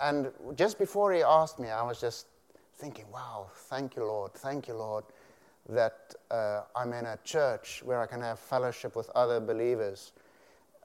And 0.00 0.30
just 0.56 0.78
before 0.78 1.12
he 1.12 1.22
asked 1.22 1.58
me, 1.58 1.68
I 1.68 1.82
was 1.82 2.00
just 2.00 2.26
thinking, 2.76 3.06
wow, 3.12 3.46
thank 3.52 3.96
you, 3.96 4.04
Lord, 4.04 4.34
thank 4.34 4.68
you, 4.68 4.74
Lord, 4.74 5.04
that 5.68 6.14
uh, 6.30 6.62
I'm 6.76 6.92
in 6.92 7.06
a 7.06 7.18
church 7.24 7.82
where 7.84 8.00
I 8.00 8.06
can 8.06 8.20
have 8.20 8.38
fellowship 8.38 8.94
with 8.94 9.10
other 9.14 9.40
believers. 9.40 10.12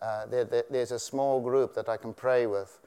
Uh, 0.01 0.25
there, 0.25 0.43
there, 0.43 0.63
there's 0.69 0.91
a 0.91 0.99
small 0.99 1.39
group 1.39 1.73
that 1.75 1.87
I 1.87 1.97
can 1.97 2.13
pray 2.13 2.47
with. 2.47 2.79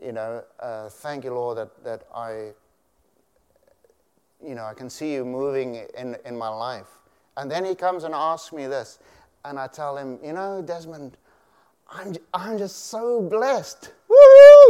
You 0.00 0.12
know, 0.12 0.44
uh, 0.60 0.88
thank 0.88 1.24
you, 1.24 1.34
Lord, 1.34 1.58
that, 1.58 1.84
that 1.84 2.06
I, 2.14 2.52
you 4.44 4.54
know, 4.54 4.64
I 4.64 4.74
can 4.74 4.88
see 4.88 5.14
you 5.14 5.24
moving 5.24 5.86
in, 5.96 6.16
in 6.24 6.36
my 6.36 6.48
life. 6.48 6.88
And 7.36 7.50
then 7.50 7.64
he 7.64 7.74
comes 7.74 8.04
and 8.04 8.14
asks 8.14 8.52
me 8.52 8.66
this, 8.66 8.98
and 9.44 9.58
I 9.58 9.66
tell 9.66 9.96
him, 9.96 10.18
you 10.22 10.32
know, 10.32 10.62
Desmond, 10.62 11.16
I'm, 11.90 12.14
I'm 12.32 12.58
just 12.58 12.86
so 12.86 13.20
blessed. 13.20 13.92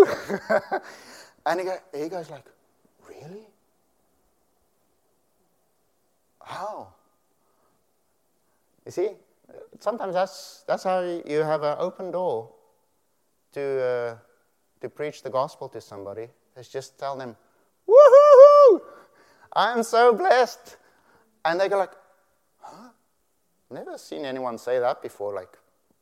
And 1.47 1.61
he, 1.61 1.67
go, 1.67 1.77
he 1.95 2.09
goes 2.09 2.29
like, 2.29 2.45
really? 3.09 3.47
How? 6.43 6.89
You 8.85 8.91
see, 8.91 9.11
sometimes 9.79 10.15
that's, 10.15 10.65
that's 10.67 10.83
how 10.83 11.01
you 11.01 11.39
have 11.39 11.63
an 11.63 11.77
open 11.79 12.11
door 12.11 12.51
to, 13.53 13.83
uh, 13.83 14.17
to 14.81 14.89
preach 14.89 15.23
the 15.23 15.31
gospel 15.31 15.69
to 15.69 15.81
somebody. 15.81 16.29
Is 16.57 16.69
just 16.69 16.99
tell 16.99 17.17
them, 17.17 17.37
woohoo! 17.89 18.81
I'm 19.53 19.85
so 19.85 20.15
blessed. 20.15 20.79
And 21.45 21.61
they 21.61 21.69
go 21.69 21.79
like, 21.79 21.93
huh? 22.59 22.89
Never 23.71 23.99
seen 23.99 24.25
anyone 24.25 24.59
say 24.59 24.81
that 24.81 25.01
before. 25.01 25.33
Like, 25.33 25.57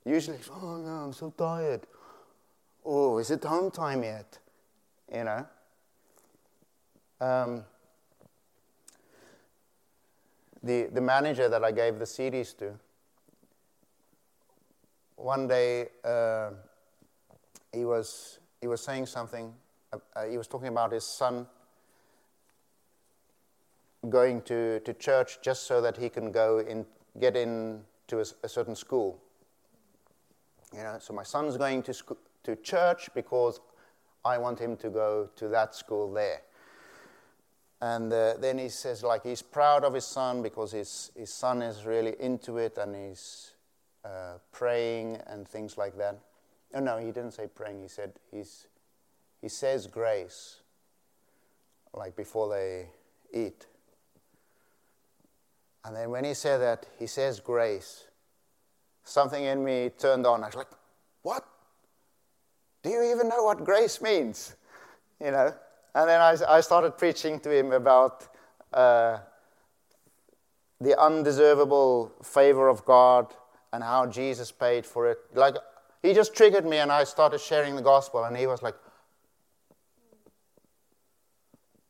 usually, 0.07 0.39
oh 0.51 0.77
no, 0.77 0.91
I'm 0.91 1.13
so 1.13 1.31
tired. 1.37 1.83
Oh, 2.85 3.19
is 3.19 3.31
it 3.31 3.45
home 3.45 3.71
time 3.71 4.03
yet? 4.03 4.39
You 5.13 5.25
know? 5.25 5.47
Um, 7.21 7.65
the, 10.63 10.89
the 10.93 11.01
manager 11.01 11.49
that 11.49 11.65
I 11.65 11.73
gave 11.73 11.99
the 11.99 12.05
CDs 12.05 12.57
to, 12.59 12.75
one 15.17 15.49
day 15.49 15.89
uh, 16.05 16.51
he, 17.73 17.85
was, 17.85 18.39
he 18.61 18.67
was 18.67 18.83
saying 18.83 19.07
something, 19.07 19.55
uh, 19.93 19.99
uh, 20.17 20.25
he 20.25 20.37
was 20.37 20.47
talking 20.47 20.69
about 20.69 20.93
his 20.93 21.05
son 21.05 21.47
going 24.11 24.43
to, 24.43 24.81
to 24.81 24.93
church 24.95 25.39
just 25.43 25.67
so 25.67 25.81
that 25.81 25.97
he 25.97 26.09
can 26.09 26.31
go 26.31 26.59
in, 26.59 26.85
get 27.19 27.37
into 27.37 28.19
a, 28.19 28.25
a 28.43 28.49
certain 28.49 28.75
school. 28.75 29.19
You 30.75 30.83
know, 30.83 30.97
so 30.99 31.15
my 31.15 31.23
son's 31.23 31.57
going 31.57 31.83
to, 31.85 31.95
sco- 31.95 32.19
to 32.45 32.57
church 32.57 33.09
because 33.15 33.61
I 34.25 34.39
want 34.39 34.59
him 34.59 34.77
to 34.79 34.89
go 34.89 35.29
to 35.37 35.49
that 35.49 35.75
school 35.75 36.13
there. 36.13 36.43
And 37.81 38.11
uh, 38.13 38.35
then 38.39 38.57
he 38.59 38.71
says, 38.71 39.03
like, 39.03 39.25
he's 39.25 39.43
proud 39.43 39.85
of 39.85 39.93
his 39.93 40.07
son 40.07 40.43
because 40.43 40.73
his, 40.73 41.11
his 41.15 41.33
son 41.33 41.61
is 41.61 41.85
really 41.85 42.15
into 42.19 42.57
it 42.57 42.79
and 42.79 42.95
he's 42.95 43.53
uh, 44.05 44.39
praying 44.53 45.19
and 45.27 45.47
things 45.47 45.77
like 45.77 45.97
that. 45.99 46.19
Oh, 46.75 46.81
no, 46.81 46.97
he 46.97 47.07
didn't 47.07 47.33
say 47.33 47.47
praying. 47.47 47.83
He 47.83 47.89
said 47.89 48.13
he's, 48.31 48.67
he 49.43 49.49
says 49.49 49.87
grace, 49.87 50.61
like 51.93 52.17
before 52.17 52.49
they 52.49 52.87
eat. 53.33 53.67
And 55.85 55.95
then 55.95 56.11
when 56.11 56.25
he 56.25 56.33
said 56.33 56.59
that, 56.59 56.87
he 56.99 57.07
says 57.07 57.41
grace, 57.41 58.05
something 59.03 59.45
in 59.45 59.63
me 59.63 59.91
turned 59.99 60.27
on. 60.27 60.43
I 60.43 60.47
was 60.47 60.55
like, 60.55 60.71
what? 61.21 61.47
Do 62.85 62.91
you 62.91 63.03
even 63.11 63.29
know 63.29 63.43
what 63.43 63.65
grace 63.65 64.01
means? 64.03 64.55
You 65.19 65.31
know? 65.31 65.55
And 65.95 66.09
then 66.09 66.21
I, 66.21 66.37
I 66.47 66.61
started 66.61 66.99
preaching 66.99 67.41
to 67.41 67.51
him 67.51 67.73
about 67.73 68.29
uh, 68.73 69.19
the 70.81 71.01
undeservable 71.01 72.13
favor 72.23 72.69
of 72.69 72.85
God 72.85 73.33
and 73.73 73.83
how 73.83 74.07
Jesus 74.07 74.53
paid 74.53 74.85
for 74.85 75.11
it. 75.11 75.19
Like, 75.33 75.57
he 76.03 76.13
just 76.13 76.35
triggered 76.35 76.67
me, 76.67 76.77
and 76.77 76.93
I 76.93 77.05
started 77.05 77.41
sharing 77.41 77.75
the 77.75 77.83
gospel, 77.83 78.25
and 78.25 78.37
he 78.37 78.47
was 78.47 78.63
like, 78.63 78.75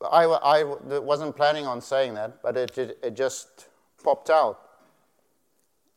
I, 0.00 0.24
I 0.24 0.62
wasn't 1.00 1.34
planning 1.34 1.66
on 1.66 1.80
saying 1.80 2.14
that, 2.14 2.40
but 2.40 2.56
it, 2.56 2.78
it, 2.78 2.98
it 3.02 3.16
just 3.16 3.66
popped 4.04 4.30
out. 4.30 4.60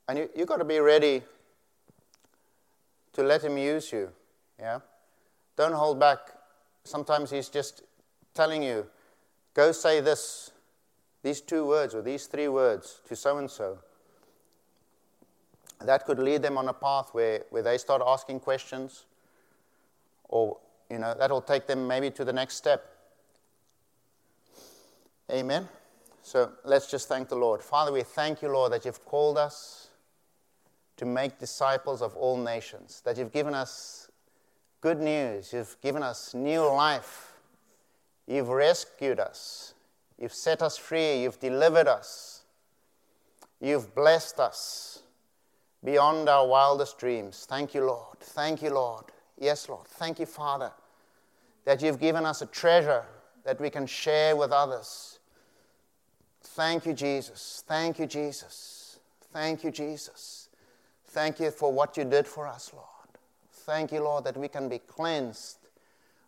And 0.07 0.17
you, 0.17 0.29
you've 0.35 0.47
got 0.47 0.57
to 0.57 0.65
be 0.65 0.79
ready 0.79 1.21
to 3.13 3.21
let 3.21 3.43
him 3.43 3.57
use 3.57 3.91
you. 3.91 4.09
Yeah? 4.59 4.79
Don't 5.55 5.73
hold 5.73 5.99
back. 5.99 6.19
Sometimes 6.83 7.31
he's 7.31 7.49
just 7.49 7.83
telling 8.33 8.63
you, 8.63 8.87
go 9.53 9.71
say 9.71 9.99
this, 9.99 10.51
these 11.23 11.41
two 11.41 11.65
words 11.65 11.93
or 11.95 12.01
these 12.01 12.27
three 12.27 12.47
words 12.47 13.01
to 13.07 13.15
so 13.15 13.37
and 13.37 13.49
so, 13.49 13.79
that 15.81 16.05
could 16.05 16.19
lead 16.19 16.41
them 16.41 16.57
on 16.57 16.67
a 16.67 16.73
path 16.73 17.09
where, 17.11 17.43
where 17.49 17.61
they 17.61 17.77
start 17.77 18.01
asking 18.05 18.39
questions, 18.39 19.05
or, 20.29 20.57
you 20.89 20.99
know, 20.99 21.15
that'll 21.17 21.41
take 21.41 21.67
them 21.67 21.87
maybe 21.87 22.09
to 22.11 22.25
the 22.25 22.33
next 22.33 22.55
step. 22.55 22.93
Amen. 25.31 25.67
So 26.23 26.51
let's 26.63 26.89
just 26.89 27.07
thank 27.07 27.29
the 27.29 27.35
Lord. 27.35 27.61
Father, 27.61 27.91
we 27.91 28.01
thank 28.01 28.41
you, 28.41 28.49
Lord, 28.49 28.71
that 28.71 28.85
you've 28.85 29.03
called 29.05 29.37
us 29.37 29.89
to 30.97 31.05
make 31.05 31.37
disciples 31.37 32.01
of 32.01 32.15
all 32.15 32.37
nations, 32.37 33.01
that 33.05 33.17
you've 33.17 33.31
given 33.31 33.53
us 33.53 34.06
good 34.81 34.99
news, 34.99 35.53
you've 35.53 35.75
given 35.81 36.03
us 36.03 36.33
new 36.33 36.61
life 36.61 37.27
You've 38.27 38.49
rescued 38.49 39.19
us. 39.19 39.73
You've 40.19 40.33
set 40.33 40.61
us 40.61 40.77
free. 40.77 41.21
You've 41.21 41.39
delivered 41.39 41.87
us. 41.87 42.43
You've 43.61 43.95
blessed 43.95 44.39
us 44.39 45.01
beyond 45.83 46.27
our 46.27 46.45
wildest 46.45 46.99
dreams. 46.99 47.45
Thank 47.49 47.73
you, 47.73 47.85
Lord. 47.85 48.19
Thank 48.19 48.61
you, 48.61 48.71
Lord. 48.71 49.05
Yes, 49.39 49.69
Lord. 49.69 49.87
Thank 49.87 50.19
you, 50.19 50.25
Father, 50.25 50.71
that 51.63 51.81
you've 51.81 51.99
given 51.99 52.25
us 52.25 52.41
a 52.41 52.47
treasure 52.47 53.05
that 53.45 53.61
we 53.61 53.69
can 53.69 53.87
share 53.87 54.35
with 54.35 54.51
others. 54.51 55.19
Thank 56.41 56.85
you, 56.85 56.93
Jesus. 56.93 57.63
Thank 57.65 57.99
you, 57.99 58.07
Jesus. 58.07 58.99
Thank 59.31 59.63
you, 59.63 59.71
Jesus. 59.71 60.49
Thank 61.05 61.39
you 61.39 61.51
for 61.51 61.71
what 61.71 61.95
you 61.95 62.03
did 62.03 62.27
for 62.27 62.47
us, 62.47 62.71
Lord. 62.73 62.96
Thank 63.67 63.91
you, 63.91 64.01
Lord, 64.01 64.23
that 64.23 64.37
we 64.37 64.47
can 64.47 64.69
be 64.69 64.79
cleansed 64.79 65.57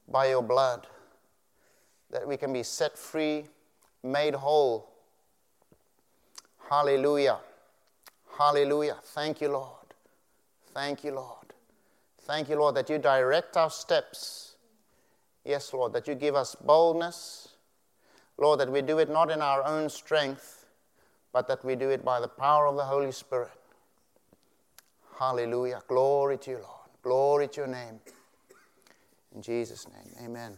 by 0.09 0.27
your 0.27 0.43
blood, 0.43 0.87
that 2.11 2.27
we 2.27 2.35
can 2.35 2.51
be 2.51 2.63
set 2.63 2.97
free, 2.97 3.45
made 4.03 4.35
whole. 4.35 4.91
Hallelujah. 6.69 7.37
Hallelujah. 8.37 8.97
Thank 9.01 9.39
you, 9.39 9.47
Lord. 9.53 9.93
Thank 10.73 11.05
you, 11.05 11.13
Lord. 11.13 11.53
Thank 12.23 12.49
you, 12.49 12.57
Lord, 12.57 12.75
that 12.75 12.89
you 12.89 12.97
direct 12.97 13.55
our 13.55 13.69
steps. 13.69 14.55
Yes, 15.45 15.73
Lord, 15.73 15.93
that 15.93 16.09
you 16.09 16.15
give 16.15 16.35
us 16.35 16.55
boldness. 16.55 17.47
Lord, 18.37 18.59
that 18.59 18.69
we 18.69 18.81
do 18.81 18.99
it 18.99 19.09
not 19.09 19.31
in 19.31 19.41
our 19.41 19.63
own 19.63 19.89
strength, 19.89 20.65
but 21.31 21.47
that 21.47 21.63
we 21.63 21.77
do 21.77 21.89
it 21.89 22.03
by 22.03 22.19
the 22.19 22.27
power 22.27 22.67
of 22.67 22.75
the 22.75 22.83
Holy 22.83 23.13
Spirit. 23.13 23.51
Hallelujah. 25.17 25.81
Glory 25.87 26.37
to 26.39 26.51
you, 26.51 26.57
Lord. 26.57 26.78
Glory 27.01 27.47
to 27.47 27.61
your 27.61 27.67
name. 27.67 27.99
In 29.35 29.41
Jesus' 29.41 29.87
name, 29.87 30.25
amen. 30.25 30.57